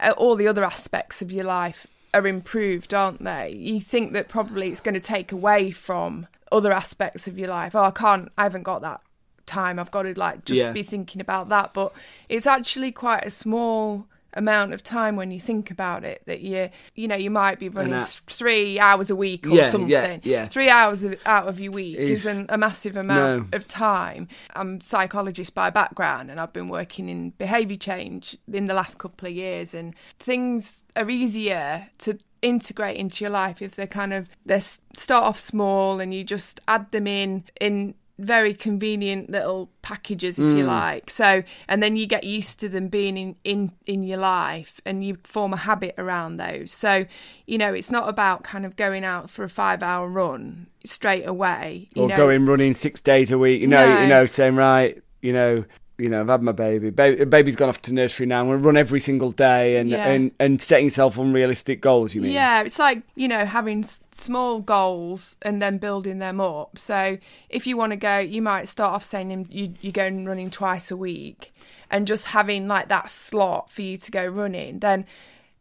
uh, 0.00 0.14
all 0.16 0.34
the 0.36 0.48
other 0.48 0.64
aspects 0.64 1.22
of 1.22 1.30
your 1.32 1.44
life 1.44 1.86
are 2.12 2.26
improved, 2.26 2.94
aren't 2.94 3.22
they? 3.22 3.52
You 3.56 3.80
think 3.80 4.12
that 4.12 4.28
probably 4.28 4.68
it's 4.68 4.80
going 4.80 4.94
to 4.94 5.00
take 5.00 5.32
away 5.32 5.70
from 5.70 6.26
other 6.52 6.72
aspects 6.72 7.26
of 7.28 7.38
your 7.38 7.48
life. 7.48 7.74
Oh, 7.74 7.82
I 7.84 7.90
can't, 7.90 8.30
I 8.38 8.44
haven't 8.44 8.62
got 8.62 8.82
that 8.82 9.00
time. 9.44 9.78
I've 9.78 9.90
got 9.90 10.02
to 10.02 10.18
like 10.18 10.44
just 10.44 10.60
Yeah. 10.60 10.72
be 10.72 10.82
thinking 10.82 11.20
about 11.20 11.48
that, 11.50 11.74
but 11.74 11.92
it's 12.28 12.46
actually 12.46 12.92
quite 12.92 13.24
a 13.24 13.30
small 13.30 14.06
amount 14.36 14.72
of 14.72 14.82
time 14.82 15.16
when 15.16 15.30
you 15.32 15.40
think 15.40 15.70
about 15.70 16.04
it 16.04 16.22
that 16.26 16.40
you 16.42 16.68
you 16.94 17.08
know 17.08 17.16
you 17.16 17.30
might 17.30 17.58
be 17.58 17.68
running 17.68 17.94
uh, 17.94 18.06
three 18.28 18.78
hours 18.78 19.10
a 19.10 19.16
week 19.16 19.46
or 19.46 19.50
Yeah, 19.50 19.62
yeah, 19.62 19.70
something. 19.70 20.20
yeah. 20.22 20.46
Three 20.46 20.68
hours 20.68 21.02
of, 21.02 21.16
out 21.26 21.48
of 21.48 21.58
your 21.58 21.72
week 21.72 21.96
Is- 21.96 22.24
isn't 22.26 22.46
a 22.50 22.58
massive 22.58 22.96
amount 22.96 23.50
No. 23.50 23.56
of 23.56 23.66
time. 23.66 24.28
I'm 24.54 24.76
a 24.76 24.82
psychologist 24.82 25.54
by 25.54 25.70
background, 25.70 26.30
and 26.30 26.38
I've 26.38 26.52
been 26.52 26.68
working 26.68 27.08
in 27.08 27.30
behaviour 27.30 27.76
change 27.76 28.36
in 28.52 28.66
the 28.66 28.74
last 28.74 28.98
couple 28.98 29.26
of 29.26 29.34
years, 29.34 29.74
and 29.74 29.94
things 30.18 30.84
are 30.94 31.10
easier 31.10 31.88
to 31.98 32.18
integrate 32.42 32.96
into 32.96 33.24
your 33.24 33.30
life 33.30 33.60
if 33.62 33.74
they're 33.74 33.86
kind 33.86 34.12
of 34.12 34.28
they 34.44 34.60
start 34.60 35.24
off 35.24 35.38
small 35.38 35.98
and 35.98 36.12
you 36.14 36.22
just 36.22 36.60
add 36.68 36.88
them 36.92 37.06
in 37.06 37.42
in 37.60 37.94
very 38.18 38.54
convenient 38.54 39.28
little 39.28 39.70
packages 39.82 40.38
if 40.38 40.44
you 40.44 40.64
Mm. 40.64 40.68
like 40.68 41.10
so 41.10 41.42
and 41.68 41.82
then 41.82 41.96
you 41.96 42.06
get 42.06 42.24
used 42.24 42.58
to 42.60 42.68
them 42.68 42.88
being 42.88 43.16
in 43.18 43.36
in 43.44 43.72
in 43.84 44.02
your 44.02 44.16
life 44.16 44.80
and 44.86 45.04
you 45.04 45.18
form 45.22 45.52
a 45.52 45.56
habit 45.58 45.94
around 45.98 46.38
those 46.38 46.72
so 46.72 47.04
you 47.46 47.58
know 47.58 47.74
it's 47.74 47.90
not 47.90 48.08
about 48.08 48.42
kind 48.42 48.64
of 48.64 48.74
going 48.76 49.04
out 49.04 49.28
for 49.28 49.44
a 49.44 49.48
5 49.50 49.82
hour 49.82 50.08
run 50.08 50.66
straight 50.84 51.26
away 51.28 51.88
you 51.94 52.04
or 52.04 52.08
know 52.08 52.16
going 52.16 52.46
running 52.46 52.72
six 52.72 53.02
days 53.02 53.30
a 53.30 53.36
week. 53.38 53.60
You 53.60 53.66
know, 53.68 53.86
No. 53.86 54.00
you 54.00 54.06
know, 54.08 54.24
saying 54.26 54.56
right, 54.56 54.96
you 55.20 55.32
know, 55.32 55.64
you 55.98 56.08
know, 56.10 56.20
I've 56.20 56.28
had 56.28 56.42
my 56.42 56.52
baby. 56.52 56.90
Ba- 56.90 57.24
baby's 57.26 57.56
gone 57.56 57.68
off 57.70 57.80
to 57.82 57.94
nursery 57.94 58.26
now. 58.26 58.40
I'm 58.40 58.48
going 58.48 58.58
to 58.60 58.64
run 58.66 58.76
every 58.76 59.00
single 59.00 59.30
day, 59.30 59.78
and 59.78 59.88
Yeah. 59.88 60.06
and 60.08 60.30
and 60.38 60.60
setting 60.60 60.84
yourself 60.86 61.16
unrealistic 61.18 61.80
goals. 61.80 62.14
You 62.14 62.20
mean? 62.20 62.32
Yeah, 62.32 62.62
it's 62.62 62.78
like, 62.78 63.02
you 63.14 63.28
know, 63.28 63.46
having 63.46 63.80
s- 63.80 64.00
small 64.12 64.60
goals 64.60 65.36
and 65.42 65.62
then 65.62 65.78
building 65.78 66.18
them 66.18 66.40
up. 66.40 66.78
So 66.78 67.16
if 67.48 67.66
you 67.66 67.76
want 67.78 67.90
to 67.92 67.96
go, 67.96 68.18
you 68.18 68.42
might 68.42 68.68
start 68.68 68.92
off 68.94 69.04
saying 69.04 69.46
you, 69.50 69.74
you 69.80 69.90
go 69.92 70.04
and 70.04 70.28
running 70.28 70.50
twice 70.50 70.90
a 70.90 70.96
week 70.96 71.54
and 71.90 72.06
just 72.06 72.26
having 72.26 72.66
like 72.68 72.88
that 72.88 73.10
slot 73.10 73.70
for 73.70 73.80
you 73.82 73.96
to 73.96 74.10
go 74.10 74.26
running. 74.26 74.80
Then, 74.80 75.06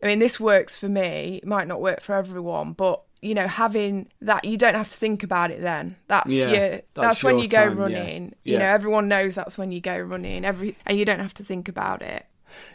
I 0.04 0.08
mean, 0.08 0.20
this 0.20 0.38
works 0.40 0.76
for 0.76 0.90
me. 0.90 1.40
It 1.42 1.48
might 1.48 1.68
not 1.68 1.80
work 1.80 2.02
for 2.02 2.14
everyone, 2.16 2.74
but 2.74 3.02
you 3.26 3.34
know, 3.34 3.48
having 3.48 4.08
that, 4.22 4.46
you 4.46 4.58
don't 4.58 4.76
have 4.76 4.90
to 4.90 4.98
think 4.98 5.24
about 5.24 5.50
it 5.52 5.62
then. 5.62 5.96
That's 6.08 6.32
Yeah, 6.32 6.50
your, 6.52 6.70
that's 6.70 6.84
that's, 6.96 7.24
when 7.24 7.36
your 7.36 7.44
you 7.44 7.50
go 7.50 7.66
time, 7.70 7.78
yeah. 7.78 7.84
running. 7.84 8.36
You 8.44 8.54
Yeah. 8.54 8.60
know, 8.60 8.66
everyone 8.66 9.08
knows 9.08 9.36
that's 9.36 9.58
when 9.58 9.72
you 9.72 9.82
go 9.82 9.98
running. 9.98 10.46
Every 10.46 10.78
and 10.86 10.98
you 11.00 11.06
don't 11.06 11.20
have 11.20 11.34
to 11.36 11.44
think 11.44 11.68
about 11.68 12.02
it. 12.02 12.26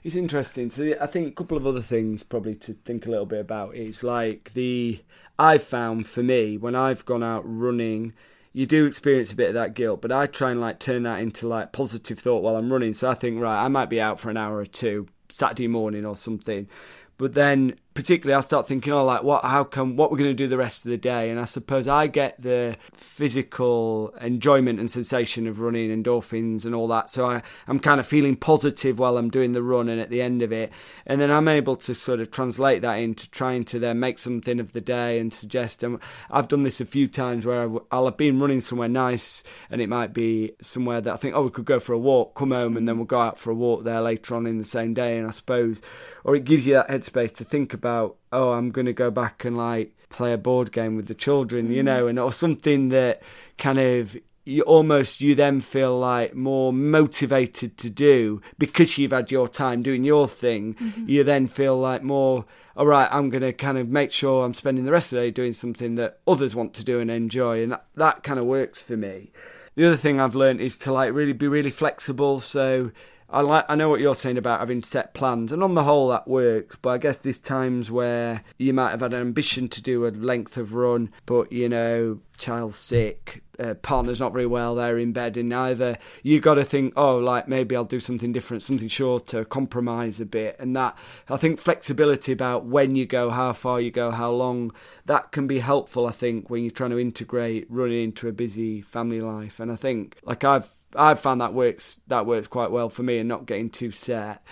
It's 0.03 0.17
interesting. 0.17 0.69
So 0.71 0.95
I 1.01 1.07
think 1.07 1.29
a 1.29 1.33
couple 1.33 1.57
of 1.57 1.67
other 1.67 1.81
things 1.81 2.23
probably 2.23 2.55
to 2.57 2.75
think 2.75 3.07
a 3.07 3.11
little 3.11 3.27
bit 3.27 3.41
about 3.41 3.75
is 3.77 4.03
like 4.03 4.53
the 4.55 5.01
I've 5.39 5.63
found 5.63 6.07
for 6.07 6.23
me 6.23 6.59
when 6.59 6.75
I've 6.75 7.05
gone 7.07 7.23
out 7.23 7.43
running, 7.47 8.13
you 8.53 8.67
do 8.67 8.85
experience 8.85 9.33
a 9.33 9.37
bit 9.37 9.49
of 9.49 9.55
that 9.55 9.75
guilt, 9.75 10.03
but 10.03 10.13
I 10.13 10.27
try 10.27 10.51
and 10.51 10.61
like 10.61 10.81
turn 10.81 11.05
that 11.05 11.21
into 11.21 11.47
like 11.49 11.73
positive 11.73 12.19
thought 12.19 12.43
while 12.43 12.57
I'm 12.57 12.73
running. 12.73 12.93
So 12.93 13.09
I 13.09 13.15
think 13.15 13.41
right, 13.41 13.65
I 13.65 13.69
might 13.69 13.89
be 13.89 14.01
out 14.01 14.19
for 14.21 14.29
an 14.29 14.37
hour 14.37 14.59
or 14.59 14.67
two 14.67 15.07
Saturday 15.29 15.69
morning 15.69 16.05
or 16.05 16.17
something. 16.17 16.69
But 17.17 17.35
then 17.35 17.77
particularly 18.01 18.39
I 18.39 18.41
start 18.41 18.67
thinking, 18.67 18.95
oh 18.95 19.05
like 19.05 19.23
what 19.23 19.45
how 19.45 19.63
come 19.63 19.95
what 19.97 20.11
we're 20.11 20.17
gonna 20.17 20.33
do 20.33 20.49
the 20.49 20.57
rest 20.57 20.87
of 20.87 20.91
the 20.91 20.97
day 20.97 21.29
and 21.29 21.39
I 21.39 21.45
suppose 21.45 21.87
I 21.87 22.07
get 22.07 22.41
the 22.41 22.79
physical 22.95 24.15
enjoyment 24.23 24.81
and 24.81 24.89
sensation 24.89 25.47
of 25.47 25.61
running 25.61 25.91
endorphins 25.91 26.65
and 26.65 26.75
all 26.75 26.89
that. 26.89 27.11
So 27.11 27.27
I, 27.27 27.43
I'm 27.69 27.79
kind 27.79 28.01
of 28.01 28.07
feeling 28.07 28.37
positive 28.37 28.99
while 28.99 29.19
I'm 29.19 29.29
doing 29.29 29.53
the 29.53 29.63
run 29.63 29.91
and 29.91 30.01
at 30.01 30.09
the 30.09 30.23
end 30.23 30.41
of 30.41 30.51
it. 30.51 30.73
And 31.05 31.21
then 31.21 31.31
I'm 31.31 31.47
able 31.47 31.77
to 31.77 31.95
sort 31.95 32.21
of 32.21 32.31
translate 32.31 32.81
that 32.81 32.95
into 32.95 33.29
trying 33.31 33.65
to 33.67 33.79
then 33.79 34.01
make 34.01 34.19
something 34.19 34.61
of 34.61 34.73
the 34.73 34.81
day 34.81 35.19
and 35.19 35.35
suggest. 35.35 35.83
And 35.83 35.99
I've 36.31 36.49
done 36.49 36.63
this 36.63 36.81
a 36.81 36.87
few 36.87 37.07
times 37.07 37.45
where 37.45 37.69
I'll 37.91 38.07
have 38.07 38.17
been 38.17 38.39
running 38.39 38.63
somewhere 38.63 38.89
nice 38.89 39.45
and 39.69 39.83
it 39.83 39.91
might 39.91 40.15
be 40.15 40.53
somewhere 40.63 41.03
that 41.03 41.13
I 41.13 41.17
think, 41.19 41.35
oh, 41.35 41.43
we 41.43 41.51
could 41.51 41.67
go 41.67 41.81
for 41.81 41.93
a 41.93 41.99
walk, 41.99 42.35
come 42.35 42.53
home, 42.53 42.79
and 42.79 42.89
then 42.89 42.97
we'll 42.97 43.05
go 43.05 43.21
out 43.21 43.39
for 43.39 43.51
a 43.51 43.55
walk 43.55 43.85
there 43.85 44.01
later 44.01 44.35
on 44.35 44.47
in 44.47 44.57
the 44.57 44.65
same 44.65 44.95
day. 44.95 45.19
And 45.19 45.27
I 45.27 45.33
suppose, 45.33 45.83
or 46.25 46.35
it 46.35 46.45
gives 46.45 46.65
you 46.65 46.75
that 46.75 46.89
headspace 46.89 47.35
to 47.37 47.45
think 47.45 47.75
about, 47.75 47.90
oh, 48.33 48.53
I'm 48.53 48.71
going 48.71 48.87
to 48.87 48.93
go 48.93 49.11
back 49.11 49.45
and 49.45 49.57
like 49.57 49.97
play 50.09 50.33
a 50.33 50.39
board 50.39 50.73
game 50.73 50.97
with 50.97 51.07
the 51.07 51.15
children, 51.15 51.71
you 51.71 51.83
know, 51.83 52.05
mm. 52.05 52.11
and 52.11 52.19
or 52.19 52.33
something 52.33 52.89
that 52.91 53.23
kind 53.59 53.79
of 53.79 54.17
you 54.45 54.63
almost 54.63 55.21
you 55.21 55.35
then 55.35 55.61
feel 55.61 55.99
like 55.99 56.35
more 56.35 56.73
motivated 56.73 57.77
to 57.79 57.91
do 57.91 58.41
because 58.59 58.99
you've 58.99 59.13
had 59.13 59.31
your 59.31 59.49
time 59.49 59.83
doing 59.83 60.05
your 60.05 60.27
thing. 60.27 60.75
Mm-hmm. 60.75 61.09
You 61.09 61.25
then 61.25 61.47
feel 61.47 61.79
like 61.79 62.03
more 62.03 62.47
all 62.77 62.87
right 62.87 63.09
i'm 63.13 63.31
going 63.31 63.43
to 63.43 63.53
kind 63.53 63.77
of 63.77 63.89
make 63.89 64.11
sure 64.11 64.45
i'm 64.45 64.55
spending 64.55 64.85
the 64.85 64.93
rest 64.93 65.13
of 65.13 65.17
the 65.17 65.27
day 65.27 65.31
doing 65.31 65.53
something 65.53 65.97
that 65.97 66.19
others 66.27 66.55
want 66.55 66.73
to 66.73 66.85
do 66.85 67.01
and 67.01 67.11
enjoy 67.11 67.63
and 67.63 67.73
that, 67.73 67.85
that 67.95 68.23
kind 68.23 68.39
of 68.39 68.47
works 68.47 68.81
for 68.81 68.97
me. 68.97 69.31
The 69.77 69.87
other 69.87 69.97
thing 69.97 70.21
i've 70.21 70.35
learned 70.35 70.61
is 70.61 70.79
to 70.79 70.93
like 70.93 71.13
really 71.13 71.33
be 71.33 71.47
really 71.47 71.71
flexible 71.71 72.41
so 72.41 72.91
I 73.33 73.43
like 73.43 73.65
I 73.69 73.77
know 73.77 73.89
what 73.89 74.01
you're 74.01 74.17
saying 74.17 74.39
about 74.39 74.59
having 74.59 74.83
set 74.83 75.15
plans, 75.15 75.53
and 75.53 75.63
on 75.63 75.75
the 75.75 75.85
whole 75.85 76.09
that 76.09 76.27
works. 76.27 76.77
But 76.81 76.91
I 76.91 76.99
guess 76.99 77.17
there's 77.17 77.39
times 77.39 77.91
where 77.91 78.43
you 78.59 78.73
might 78.73 78.91
have 78.91 79.01
had 79.01 79.15
an 79.15 79.21
ambition 79.21 79.69
to 79.69 79.83
do 79.83 80.05
a 80.07 80.09
length 80.09 80.57
of 80.57 80.75
run, 80.75 81.13
but 81.27 81.53
you 81.53 81.69
know, 81.69 82.21
child's 82.39 82.75
sick, 82.75 83.45
uh, 83.61 83.75
partner's 83.75 84.19
not 84.19 84.33
very 84.33 84.47
well, 84.47 84.75
they're 84.75 84.99
in 84.99 85.13
bed, 85.13 85.37
and 85.37 85.55
either 85.55 85.97
you've 86.25 86.43
got 86.43 86.55
to 86.55 86.65
think, 86.65 86.93
oh, 86.97 87.19
like 87.19 87.47
maybe 87.47 87.77
I'll 87.77 87.85
do 87.85 88.01
something 88.01 88.33
different, 88.33 88.65
something 88.65 88.89
shorter, 88.89 89.45
compromise 89.45 90.21
a 90.21 90.27
bit, 90.27 90.57
and 90.59 90.75
that 90.75 90.99
I 91.29 91.37
think 91.37 91.61
flexibility 91.61 92.33
about 92.33 92.65
when 92.65 92.97
you 92.97 93.07
go, 93.07 93.31
how 93.31 93.53
far 93.53 93.81
you 93.81 93.93
go, 93.93 94.11
how 94.11 94.33
long, 94.33 94.73
that 95.07 95.31
can 95.31 95.47
be 95.47 95.61
helpful. 95.61 96.07
I 96.07 96.13
think 96.13 96.51
when 96.51 96.65
you're 96.65 96.73
trying 96.73 96.91
to 96.91 96.99
integrate 96.99 97.67
running 97.71 98.03
into 98.03 98.27
a 98.27 98.33
busy 98.33 98.81
family 98.81 99.21
life, 99.21 99.61
and 99.61 99.71
I 99.71 99.77
think 99.77 100.17
like 100.25 100.43
I've 100.43 100.75
I've 100.97 101.21
found 101.21 101.41
that 101.41 101.55
works 101.55 102.01
that 102.09 102.27
works 102.27 102.47
quite 102.49 102.71
well 102.71 102.89
for 102.91 103.03
me 103.03 103.19
and 103.19 103.29
not 103.29 103.47
getting 103.47 103.71
too 103.71 103.91
set. 103.91 104.43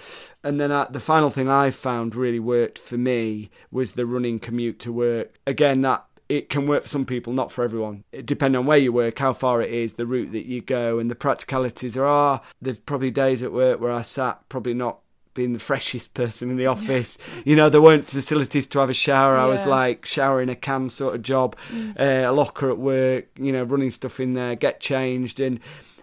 And 0.45 0.61
then 0.61 0.71
uh, 0.71 0.87
the 0.91 1.01
final 1.01 1.31
thing 1.31 1.49
I 1.49 1.71
found 1.71 2.15
really 2.15 2.39
worked 2.41 2.79
for 2.79 2.97
me 2.97 3.51
was 3.71 3.95
the 3.95 4.07
running 4.07 4.39
commute 4.39 4.79
to 4.81 4.93
work. 4.93 5.37
Again, 5.47 5.81
that 5.83 6.05
it 6.29 6.49
can 6.51 6.67
work 6.67 6.83
for 6.83 6.89
some 6.89 7.07
people, 7.07 7.33
not 7.33 7.51
for 7.51 7.65
everyone. 7.65 8.05
It 8.13 8.27
depends 8.27 8.57
on 8.59 8.67
where 8.67 8.77
you 8.79 8.93
work, 8.93 9.19
how 9.19 9.33
far 9.33 9.63
it 9.63 9.71
is, 9.73 9.95
the 9.95 10.05
route 10.07 10.31
that 10.33 10.45
you 10.47 10.61
go, 10.61 10.99
and 10.99 11.11
the 11.11 11.15
practicalities. 11.15 11.95
There 11.95 12.05
are 12.07 12.41
there's 12.61 12.79
probably 12.79 13.11
days 13.11 13.43
at 13.43 13.53
work 13.53 13.81
where 13.81 13.93
I 13.93 14.03
sat 14.03 14.47
probably 14.49 14.75
not 14.75 14.99
being 15.35 15.55
the 15.55 15.59
freshest 15.71 16.15
person 16.15 16.51
in 16.51 16.57
the 16.57 16.67
office. 16.67 17.17
You 17.45 17.57
know, 17.57 17.69
there 17.69 17.81
weren't 17.83 18.07
facilities 18.07 18.69
to 18.69 18.79
have 18.81 18.91
a 18.91 18.95
shower. 18.95 19.37
I 19.37 19.47
was 19.47 19.65
Yeah. 19.65 19.71
like 19.71 20.05
showering 20.07 20.51
a 20.51 20.55
can 20.55 20.89
sort 20.91 21.15
of 21.15 21.23
job, 21.23 21.57
uh, 21.99 22.03
a 22.27 22.33
locker 22.33 22.71
at 22.71 22.79
work. 22.79 23.27
You 23.39 23.53
know, 23.53 23.65
running 23.65 23.91
stuff 23.91 24.21
in 24.21 24.35
there, 24.35 24.55
get 24.55 24.81
changed, 24.81 25.41
and 25.41 25.61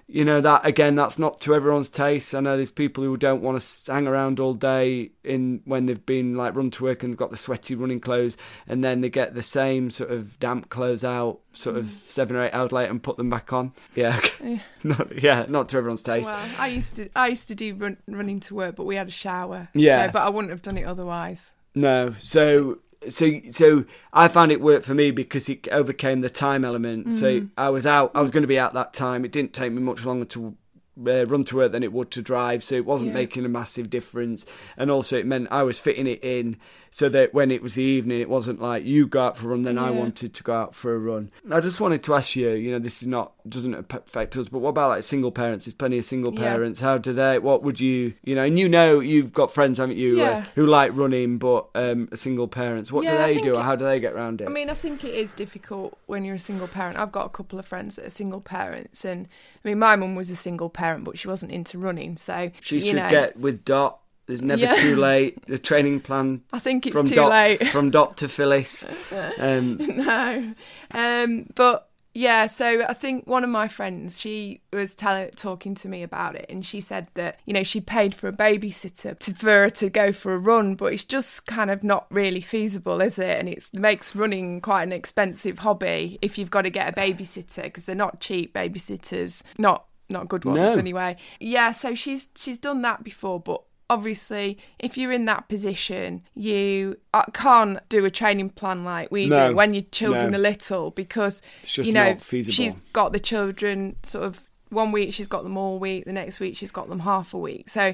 you 0.08 0.24
know 0.24 0.39
that 0.39 0.63
again 0.65 0.94
that's 0.96 1.18
not 1.18 1.41
to 1.41 1.56
everyone's 1.56 1.89
taste 1.89 2.36
i 2.36 2.39
know 2.39 2.56
there's 2.56 2.70
people 2.70 3.04
who 3.04 3.18
don't 3.18 3.41
want 3.41 3.60
to 3.60 3.91
hang 3.91 4.08
around 4.08 4.39
all 4.39 4.54
day 4.54 5.10
in 5.24 5.62
when 5.65 5.88
they've 5.88 6.06
been 6.06 6.36
like 6.36 6.56
run 6.56 6.70
to 6.70 6.84
work 6.84 7.02
and 7.02 7.18
got 7.18 7.32
the 7.32 7.38
sweaty 7.38 7.74
running 7.74 8.00
clothes 8.00 8.38
and 8.68 8.84
then 8.84 9.02
they 9.02 9.10
get 9.10 9.34
the 9.34 9.41
same 9.41 9.89
sort 9.89 10.12
of 10.12 10.39
damp 10.39 10.70
clothes 10.70 11.04
out 11.04 11.39
sort 11.54 11.76
of 11.76 11.86
mm. 11.86 12.02
seven 12.08 12.36
or 12.36 12.46
eight 12.46 12.54
hours 12.54 12.72
later 12.72 12.91
and 12.91 13.02
put 13.02 13.18
them 13.18 13.30
back 13.30 13.52
on 13.52 13.72
yeah 13.96 14.20
Yeah. 14.44 14.60
not 14.84 15.24
yeah 15.24 15.46
not 15.48 15.70
to 15.70 15.78
everyone's 15.78 16.04
taste 16.04 16.30
Well, 16.30 16.50
I 16.60 16.68
used 16.68 16.96
to 16.98 17.10
I 17.15 17.28
used 17.30 17.48
to 17.48 17.56
do 17.56 17.74
run, 17.76 17.98
running 18.08 18.39
to 18.41 18.56
work, 18.56 18.76
but 18.76 18.86
we 18.86 18.96
had 18.96 19.08
a 19.08 19.12
shower. 19.12 19.70
Yeah. 19.74 20.08
So, 20.08 20.12
but 20.13 20.22
I 20.22 20.30
wouldn't 20.30 20.52
have 20.52 20.62
done 20.62 20.78
it 20.78 20.84
otherwise. 20.84 21.54
No, 21.74 22.15
so 22.20 22.80
so 23.10 23.32
so 23.50 23.86
I 24.13 24.28
found 24.28 24.52
it 24.52 24.62
worked 24.62 24.86
for 24.86 24.94
me 24.94 25.12
because 25.12 25.48
it 25.50 25.68
overcame 25.70 26.22
the 26.22 26.30
time 26.30 26.63
element. 26.65 27.13
So 27.13 27.48
I 27.58 27.70
was 27.70 27.86
out. 27.86 28.12
I 28.15 28.22
was 28.22 28.32
going 28.32 28.44
to 28.44 28.48
be 28.48 28.60
out 28.60 28.74
that 28.74 28.94
time. 28.94 29.26
It 29.26 29.32
didn't 29.32 29.54
take 29.54 29.72
me 29.72 29.82
much 29.82 30.06
longer 30.06 30.26
to. 30.26 30.56
Uh, 30.98 31.26
run 31.26 31.44
to 31.44 31.58
work 31.58 31.74
than 31.74 31.84
it 31.84 31.91
would 31.91 32.10
to 32.10 32.22
drive, 32.22 32.63
so 32.63 32.74
it 32.74 32.86
wasn't 32.86 33.10
Yeah. 33.10 33.15
making 33.15 33.44
a 33.44 33.50
massive 33.50 33.89
difference. 33.89 34.46
And 34.78 34.89
also, 34.89 35.18
it 35.18 35.26
meant 35.26 35.50
I 35.52 35.63
was 35.63 35.78
fitting 35.78 36.08
it 36.08 36.24
in 36.24 36.56
so 36.95 37.10
that 37.10 37.34
when 37.34 37.51
it 37.51 37.62
was 37.62 37.73
the 37.73 37.84
evening, 37.84 38.21
it 38.21 38.29
wasn't 38.29 38.62
like 38.62 38.86
you 38.86 39.05
go 39.05 39.25
out 39.25 39.38
for 39.38 39.47
a 39.47 39.49
run, 39.49 39.63
then 39.63 39.77
I 39.77 39.91
wanted 39.91 40.34
to 40.34 40.43
go 40.43 40.53
out 40.53 40.73
for 40.73 40.95
a 40.95 40.97
run. 40.97 41.29
I 41.51 41.60
just 41.60 41.81
wanted 41.81 42.03
to 42.03 42.13
ask 42.13 42.38
you, 42.38 42.51
you 42.51 42.71
know, 42.71 42.79
this 42.79 43.01
is 43.01 43.08
not 43.10 43.34
doesn't 43.49 43.73
affect 43.73 44.38
us, 44.38 44.47
but 44.47 44.60
what 44.60 44.69
about 44.69 44.91
like 44.91 45.03
single 45.03 45.34
parents? 45.34 45.65
There's 45.65 45.75
plenty 45.75 45.97
of 45.97 46.05
single 46.05 46.34
Yeah. 46.34 46.39
parents. 46.39 46.79
How 46.79 46.97
do 46.97 47.12
they? 47.12 47.38
What 47.38 47.63
would 47.63 47.81
you, 47.81 48.13
you 48.23 48.34
know? 48.34 48.45
And 48.45 48.58
you 48.58 48.69
know, 48.69 49.01
you've 49.01 49.34
got 49.34 49.51
friends, 49.51 49.77
haven't 49.77 49.97
you, 49.97 50.23
uh, 50.23 50.45
who 50.55 50.65
like 50.65 50.95
running, 50.95 51.38
but 51.38 51.67
um, 51.75 52.08
single 52.15 52.47
parents. 52.47 52.93
What 52.93 53.03
Yeah, 53.03 53.17
do 53.27 53.34
they 53.34 53.41
do? 53.41 53.58
Or 53.58 53.62
how 53.62 53.75
do 53.75 53.84
they 53.84 53.99
get 53.99 54.13
around 54.13 54.39
it? 54.39 54.45
I 54.45 54.49
mean, 54.49 54.69
I 54.69 54.73
think 54.73 55.03
it 55.03 55.15
is 55.15 55.34
difficult 55.34 55.97
when 56.05 56.23
you're 56.23 56.36
a 56.36 56.39
single 56.39 56.69
parent. 56.69 56.97
I've 56.97 57.12
got 57.12 57.25
a 57.25 57.29
couple 57.29 57.60
of 57.60 57.65
friends 57.65 57.97
that 57.97 58.05
are 58.05 58.10
single 58.10 58.39
parents, 58.39 59.03
and 59.03 59.27
I 59.65 59.67
mean, 59.67 59.79
my 59.79 59.97
mum 59.97 60.15
was 60.15 60.29
a 60.29 60.36
single 60.38 60.69
parent, 60.69 61.03
but 61.03 61.19
she 61.19 61.27
wasn't 61.27 61.51
into 61.51 61.77
running, 61.77 62.15
so 62.15 62.51
she 62.62 62.79
should 62.79 62.95
know, 62.95 63.10
get 63.10 63.38
with 63.38 63.65
Dot. 63.65 63.99
There's 64.27 64.41
never 64.41 64.61
Yeah. 64.61 64.73
too 64.73 64.95
late. 64.95 65.45
The 65.47 65.57
training 65.59 65.99
plan 66.01 66.41
I 66.51 66.59
think 66.59 66.85
it's 66.88 66.95
from 66.95 67.05
too 67.05 67.15
Dot 67.15 67.29
late. 67.29 67.67
from 67.71 67.89
Dot 67.91 68.17
to 68.17 68.27
Phyllis. 68.29 68.83
Um, 69.38 69.77
no, 69.79 70.53
um, 70.91 71.47
but 71.55 71.89
yeah. 72.13 72.47
So 72.47 72.85
I 72.88 72.93
think 72.93 73.27
one 73.27 73.43
of 73.43 73.49
my 73.49 73.67
friends, 73.67 74.19
she 74.19 74.61
was 74.71 74.95
telling, 74.95 75.29
talking 75.31 75.75
to 75.75 75.88
me 75.89 76.01
about 76.03 76.35
it, 76.35 76.45
and 76.49 76.65
she 76.65 76.79
said 76.81 77.07
that 77.15 77.39
you 77.45 77.53
know 77.53 77.63
she 77.63 77.81
paid 77.81 78.15
for 78.15 78.27
a 78.27 78.31
babysitter 78.33 79.17
to, 79.19 79.33
for 79.33 79.45
her 79.49 79.69
to 79.71 79.89
go 79.89 80.11
for 80.11 80.33
a 80.33 80.38
run, 80.39 80.75
but 80.75 80.93
it's 80.93 81.05
just 81.05 81.45
kind 81.45 81.69
of 81.69 81.83
not 81.83 82.07
really 82.09 82.41
feasible, 82.41 83.01
is 83.01 83.19
it? 83.19 83.38
And 83.39 83.49
it 83.49 83.69
makes 83.73 84.15
running 84.15 84.61
quite 84.61 84.83
an 84.83 84.93
expensive 84.93 85.59
hobby 85.59 86.17
if 86.21 86.38
you've 86.38 86.49
got 86.51 86.61
to 86.63 86.69
get 86.69 86.89
a 86.89 86.93
babysitter 86.99 87.63
because 87.63 87.85
they're 87.85 87.95
not 87.95 88.21
cheap 88.21 88.53
babysitters, 88.53 89.43
not 89.57 89.85
not 90.09 90.27
good 90.29 90.45
ones 90.45 90.57
No. 90.57 90.73
anyway. 90.75 91.17
Yeah. 91.39 91.71
So 91.73 91.95
she's 91.95 92.29
she's 92.35 92.57
done 92.59 92.81
that 92.83 93.03
before, 93.03 93.39
but 93.39 93.61
obviously, 93.89 94.58
if 94.80 94.98
you're 94.98 95.12
in 95.12 95.26
that 95.26 95.48
position, 95.48 96.24
you 96.34 96.98
uh, 97.13 97.24
can't 97.34 97.80
do 97.89 98.06
a 98.06 98.10
training 98.12 98.50
plan 98.50 98.84
like 98.84 99.12
we 99.12 99.28
No, 99.28 99.50
do 99.50 99.56
when 99.56 99.74
your 99.74 99.84
children 99.91 100.32
no. 100.32 100.38
are 100.38 100.41
little 100.41 100.91
because 100.91 101.41
It's 101.63 101.74
just 101.74 101.88
you 101.88 101.93
know 101.93 102.17
she's 102.19 102.76
got 102.93 103.13
the 103.13 103.19
children 103.19 103.95
sort 104.04 104.24
of 104.26 104.50
one 104.69 104.91
week 104.91 105.13
she's 105.13 105.28
got 105.28 105.43
them 105.43 105.58
all 105.58 105.78
week, 105.80 106.06
the 106.06 106.13
next 106.13 106.39
week 106.39 106.56
she's 106.58 106.71
got 106.71 106.89
them 106.89 107.00
half 107.02 107.34
a 107.34 107.38
week. 107.38 107.69
So 107.69 107.93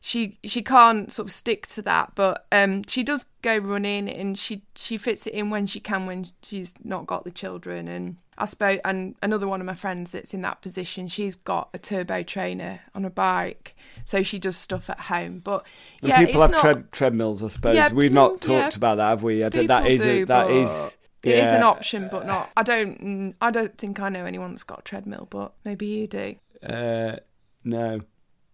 she 0.00 0.38
she 0.44 0.62
can't 0.62 1.12
sort 1.12 1.28
of 1.28 1.32
stick 1.32 1.66
to 1.68 1.82
that, 1.82 2.12
but 2.14 2.46
um, 2.52 2.84
she 2.84 3.02
does 3.02 3.26
go 3.42 3.56
running 3.58 4.08
and 4.08 4.38
she 4.38 4.62
she 4.74 4.96
fits 4.96 5.26
it 5.26 5.34
in 5.34 5.50
when 5.50 5.66
she 5.66 5.80
can 5.80 6.06
when 6.06 6.24
she's 6.42 6.74
not 6.84 7.06
got 7.06 7.24
the 7.24 7.30
children 7.30 7.88
and. 7.88 8.16
I 8.40 8.46
suppose, 8.46 8.78
and 8.84 9.14
another 9.22 9.46
one 9.46 9.60
of 9.60 9.66
my 9.66 9.74
friends 9.74 10.12
that's 10.12 10.32
in 10.32 10.40
that 10.42 10.62
position, 10.62 11.08
she's 11.08 11.36
got 11.36 11.68
a 11.74 11.78
turbo 11.78 12.22
trainer 12.22 12.80
on 12.94 13.04
a 13.04 13.10
bike, 13.10 13.76
so 14.04 14.22
she 14.22 14.38
does 14.38 14.56
stuff 14.56 14.88
at 14.88 15.00
home. 15.00 15.40
But 15.40 15.64
And 16.00 16.08
yeah, 16.08 16.24
people 16.24 16.42
it's 16.42 16.42
have 16.42 16.50
not, 16.52 16.60
tread, 16.60 16.92
treadmills, 16.92 17.42
I 17.42 17.48
suppose. 17.48 17.74
Yeah, 17.74 17.92
We've 17.92 18.12
not 18.12 18.46
yeah. 18.46 18.62
talked 18.62 18.76
about 18.76 18.96
that, 18.96 19.10
have 19.10 19.22
we? 19.22 19.44
I 19.44 19.48
don't, 19.48 19.66
that 19.66 19.86
is 19.86 20.00
a, 20.00 20.04
do, 20.04 20.26
that 20.26 20.46
but 20.46 20.56
is 20.56 20.96
It 21.22 21.34
is 21.34 21.52
an 21.52 21.62
option, 21.62 22.08
but 22.10 22.26
not. 22.26 22.50
I 22.56 22.62
don't. 22.62 23.34
I 23.40 23.50
don't 23.50 23.76
think 23.76 24.00
I 24.00 24.08
know 24.08 24.24
anyone 24.24 24.52
that's 24.52 24.64
got 24.64 24.80
a 24.80 24.82
treadmill, 24.82 25.28
but 25.30 25.52
maybe 25.64 25.86
you 25.86 26.06
do. 26.06 26.36
Uh, 26.62 27.16
no, 27.62 28.00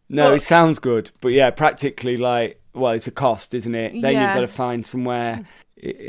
no. 0.08 0.32
It 0.32 0.42
sounds 0.42 0.78
good, 0.80 1.12
but 1.20 1.28
yeah, 1.28 1.50
practically 1.50 2.16
like 2.16 2.60
well, 2.74 2.92
it's 2.92 3.06
a 3.06 3.12
cost, 3.12 3.54
isn't 3.54 3.74
it? 3.74 4.00
Then 4.00 4.14
you've 4.14 4.34
got 4.34 4.40
to 4.40 4.48
find 4.48 4.86
somewhere, 4.86 5.44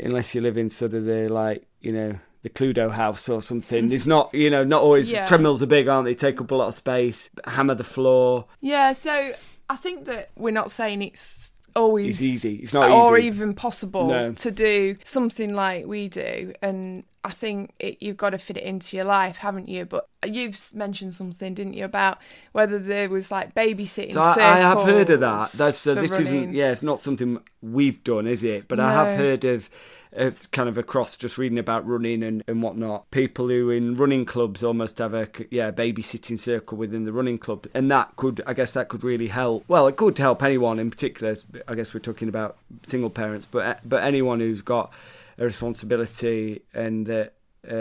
unless 0.02 0.34
you 0.34 0.40
live 0.40 0.56
in 0.56 0.68
sort 0.68 0.94
of 0.94 1.04
the 1.04 1.28
like 1.28 1.64
you 1.80 1.92
know 1.92 2.18
the 2.42 2.48
Cluedo 2.50 2.90
house 2.92 3.28
or 3.28 3.42
something. 3.42 3.80
Mm-hmm. 3.80 3.88
There's 3.88 4.06
not 4.06 4.32
you 4.34 4.50
know 4.50 4.64
not 4.64 4.82
always 4.82 5.10
Yeah. 5.10 5.26
treadmills 5.26 5.62
are 5.62 5.66
big, 5.66 5.88
aren't 5.88 6.06
they? 6.06 6.14
Take 6.14 6.40
up 6.40 6.50
a 6.50 6.54
lot 6.54 6.68
of 6.68 6.74
space. 6.74 7.30
Hammer 7.46 7.74
the 7.74 7.84
floor. 7.84 8.46
Yeah. 8.60 8.92
So 8.92 9.32
I 9.70 9.76
think 9.76 10.04
that 10.06 10.30
we're 10.36 10.50
not 10.52 10.70
saying 10.70 11.02
it's 11.02 11.52
always 11.76 12.08
It's 12.16 12.22
easy. 12.22 12.56
It's 12.56 12.72
not 12.74 12.90
or 12.90 13.18
easy. 13.18 13.26
even 13.28 13.54
possible 13.54 14.06
No. 14.08 14.32
to 14.32 14.50
do 14.50 14.96
something 15.04 15.54
like 15.54 15.86
we 15.86 16.08
do, 16.08 16.52
and 16.62 17.04
I 17.28 17.32
think 17.32 17.74
it, 17.78 17.98
you've 18.00 18.16
got 18.16 18.30
to 18.30 18.38
fit 18.38 18.56
it 18.56 18.62
into 18.62 18.96
your 18.96 19.04
life, 19.04 19.36
haven't 19.36 19.68
you? 19.68 19.84
But 19.84 20.08
you've 20.26 20.74
mentioned 20.74 21.12
something, 21.12 21.52
didn't 21.52 21.74
you, 21.74 21.84
about 21.84 22.16
whether 22.52 22.78
there 22.78 23.10
was 23.10 23.30
like 23.30 23.54
babysitting. 23.54 24.12
So 24.12 24.22
I, 24.22 24.36
I 24.36 24.56
have 24.60 24.84
heard 24.84 25.10
of 25.10 25.20
that. 25.20 25.52
That's 25.52 25.76
so 25.76 25.94
this 25.94 26.12
running. 26.12 26.26
isn't. 26.26 26.52
Yeah, 26.54 26.72
it's 26.72 26.82
not 26.82 27.00
something 27.00 27.38
we've 27.60 28.02
done, 28.02 28.26
is 28.26 28.44
it? 28.44 28.66
But 28.66 28.80
I 28.80 28.92
have 28.92 29.18
heard 29.18 29.44
of. 29.44 29.68
Uh, 30.16 30.30
kind 30.52 30.70
of 30.70 30.78
across 30.78 31.18
just 31.18 31.36
reading 31.36 31.58
about 31.58 31.86
running 31.86 32.22
and, 32.22 32.42
and 32.48 32.62
whatnot 32.62 33.08
people 33.10 33.48
who 33.48 33.68
in 33.68 33.94
running 33.94 34.24
clubs 34.24 34.64
almost 34.64 34.96
have 34.96 35.12
a 35.12 35.28
yeah 35.50 35.70
babysitting 35.70 36.38
circle 36.38 36.78
within 36.78 37.04
the 37.04 37.12
running 37.12 37.36
club 37.36 37.66
and 37.74 37.90
that 37.90 38.16
could 38.16 38.40
i 38.46 38.54
guess 38.54 38.72
that 38.72 38.88
could 38.88 39.04
really 39.04 39.26
help 39.26 39.62
well 39.68 39.86
it 39.86 39.96
could 39.98 40.16
help 40.16 40.42
anyone 40.42 40.78
in 40.78 40.90
particular 40.90 41.36
i 41.68 41.74
guess 41.74 41.92
we're 41.92 42.00
talking 42.00 42.26
about 42.26 42.56
single 42.84 43.10
parents 43.10 43.46
but 43.50 43.80
but 43.86 44.02
anyone 44.02 44.40
who's 44.40 44.62
got 44.62 44.90
a 45.38 45.44
responsibility 45.44 46.60
and 46.74 47.08
a 47.08 47.30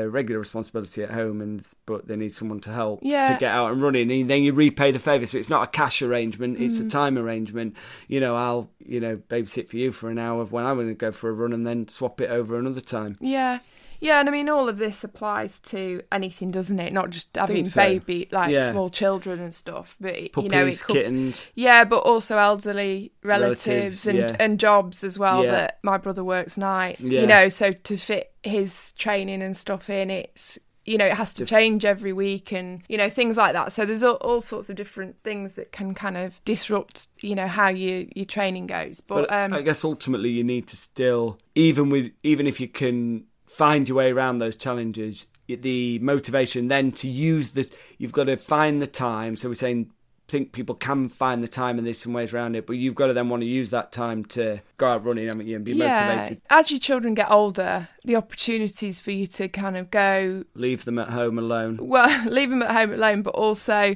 regular 0.10 0.39
responsibility 0.39 1.04
at 1.04 1.12
home 1.12 1.39
and 1.39 1.63
but 1.86 2.08
they 2.08 2.15
need 2.15 2.34
someone 2.34 2.60
to 2.60 2.72
help 2.72 3.00
Yeah. 3.04 3.32
to 3.34 3.39
get 3.39 3.54
out 3.54 3.72
and 3.72 3.82
running 3.82 4.12
and 4.12 4.30
then 4.30 4.41
you 4.43 4.52
repay 4.52 4.91
the 4.91 5.00
favour 5.00 5.26
so 5.26 5.38
it's 5.38 5.50
not 5.50 5.63
a 5.63 5.67
cash 5.67 6.02
arrangement 6.02 6.60
it's 6.60 6.78
Mm-hmm. 6.78 6.88
a 6.88 6.89
time 6.89 7.17
arrangement 7.17 7.76
you 8.08 8.20
know 8.20 8.36
i'll 8.36 8.70
you 8.80 9.00
know 9.00 9.17
babysit 9.17 9.70
for 9.70 9.78
you 9.78 9.91
for 9.91 10.10
an 10.10 10.17
hour 10.17 10.43
when 10.46 10.65
i'm 10.65 10.76
going 10.76 10.88
to 10.89 10.93
go 10.96 11.12
for 11.12 11.30
a 11.30 11.34
run 11.34 11.54
and 11.54 11.65
then 11.65 11.88
swap 11.88 12.20
it 12.20 12.30
over 12.30 12.58
another 12.60 12.82
time 12.82 13.17
Yeah. 13.22 13.60
Yeah, 14.00 14.20
and 14.20 14.30
I 14.30 14.32
mean 14.32 14.50
all 14.50 14.70
of 14.70 14.78
this 14.78 15.04
applies 15.04 15.60
to 15.62 16.02
anything, 16.12 16.52
doesn't 16.52 16.80
it? 16.80 16.94
Not 16.94 17.10
just 17.10 17.36
having 17.36 17.66
so. 17.66 17.82
baby 17.82 18.28
like 18.32 18.52
Yeah. 18.52 18.70
small 18.72 18.90
children 18.90 19.40
and 19.40 19.54
stuff, 19.54 19.96
but 20.00 20.16
it- 20.16 20.34
puppies 20.34 20.52
you 20.52 20.58
know 20.58 20.66
it 20.68 20.80
could 20.82 20.94
kittens 20.96 21.48
Yeah, 21.56 21.84
but 21.84 22.00
also 22.00 22.38
elderly 22.38 23.12
relatives, 23.24 23.68
Relatives, 23.68 24.08
and, 24.08 24.18
yeah. 24.18 24.36
and 24.40 24.60
jobs 24.60 25.04
as 25.04 25.18
well 25.18 25.44
Yeah. 25.44 25.52
that 25.52 25.80
my 25.84 25.98
brother 25.98 26.24
works 26.24 26.58
night. 26.58 26.98
Yeah. 27.00 27.22
You 27.22 27.28
know, 27.28 27.50
so 27.50 27.72
to 27.74 27.98
fit 27.98 28.32
his 28.44 28.92
training 28.94 29.42
and 29.42 29.56
stuff 29.58 29.90
in, 29.90 30.10
it's 30.10 30.60
you 30.86 30.98
know, 30.98 31.06
it 31.06 31.16
has 31.16 31.34
to 31.34 31.46
change 31.46 31.84
every 31.84 32.14
week 32.14 32.54
and 32.54 32.82
you 32.88 32.98
know, 32.98 33.10
things 33.10 33.36
like 33.36 33.52
that. 33.52 33.74
So 33.74 33.84
there's 33.84 34.04
all, 34.04 34.16
all 34.22 34.40
sorts 34.40 34.70
of 34.70 34.78
different 34.78 35.18
things 35.22 35.56
that 35.56 35.74
can 35.74 35.94
kind 35.94 36.16
of 36.16 36.40
disrupt, 36.46 37.10
you 37.20 37.36
know, 37.36 37.48
how 37.48 37.68
you 37.68 38.08
your 38.16 38.24
training 38.26 38.68
goes. 38.68 39.02
But, 39.02 39.28
but 39.28 39.32
um 39.34 39.54
i 39.54 39.62
guess 39.62 39.84
ultimately 39.84 40.30
you 40.30 40.46
need 40.46 40.66
to 40.68 40.78
still 40.78 41.40
even 41.56 41.90
with 41.90 42.12
even 42.24 42.48
if 42.48 42.62
you 42.62 42.70
can 42.70 43.26
find 43.48 43.88
your 43.88 43.98
way 43.98 44.12
around 44.12 44.38
those 44.38 44.56
challenges 44.56 45.26
the 45.48 45.98
motivation 46.00 46.68
then 46.68 46.92
to 46.92 47.08
use 47.08 47.52
the 47.52 47.70
you've 47.98 48.12
got 48.12 48.26
to 48.26 48.36
find 48.36 48.82
the 48.82 48.88
time. 48.88 49.36
So 49.38 49.50
we're 49.50 49.56
saying 49.56 49.92
think 50.28 50.52
people 50.52 50.76
can 50.76 51.08
find 51.08 51.42
the 51.42 51.48
time 51.48 51.78
and 51.78 51.88
there's 51.88 52.00
some 52.00 52.12
ways 52.12 52.34
around 52.34 52.54
it 52.54 52.68
but 52.68 52.74
you've 52.74 52.96
got 52.96 53.08
to 53.08 53.14
then 53.14 53.30
want 53.30 53.40
to 53.40 53.48
use 53.48 53.70
that 53.70 53.94
time 53.94 54.26
to 54.26 54.60
go 54.76 54.86
out 54.86 55.06
running 55.06 55.26
haven't 55.28 55.48
you 55.48 55.56
and 55.56 55.64
be 55.64 55.74
motivated. 55.74 56.42
As 56.50 56.70
your 56.70 56.82
children 56.82 57.14
get 57.14 57.32
older, 57.32 57.88
the 58.04 58.18
opportunities 58.18 59.00
for 59.00 59.12
you 59.12 59.26
to 59.28 59.48
kind 59.48 59.78
of 59.78 59.90
go 59.90 60.44
leave 60.54 60.84
them 60.84 61.00
at 61.00 61.10
home 61.10 61.40
alone. 61.40 61.78
Well, 61.82 62.26
leave 62.30 62.50
them 62.50 62.62
at 62.62 62.72
home 62.72 62.92
alone, 62.92 63.22
but 63.22 63.36
also 63.36 63.96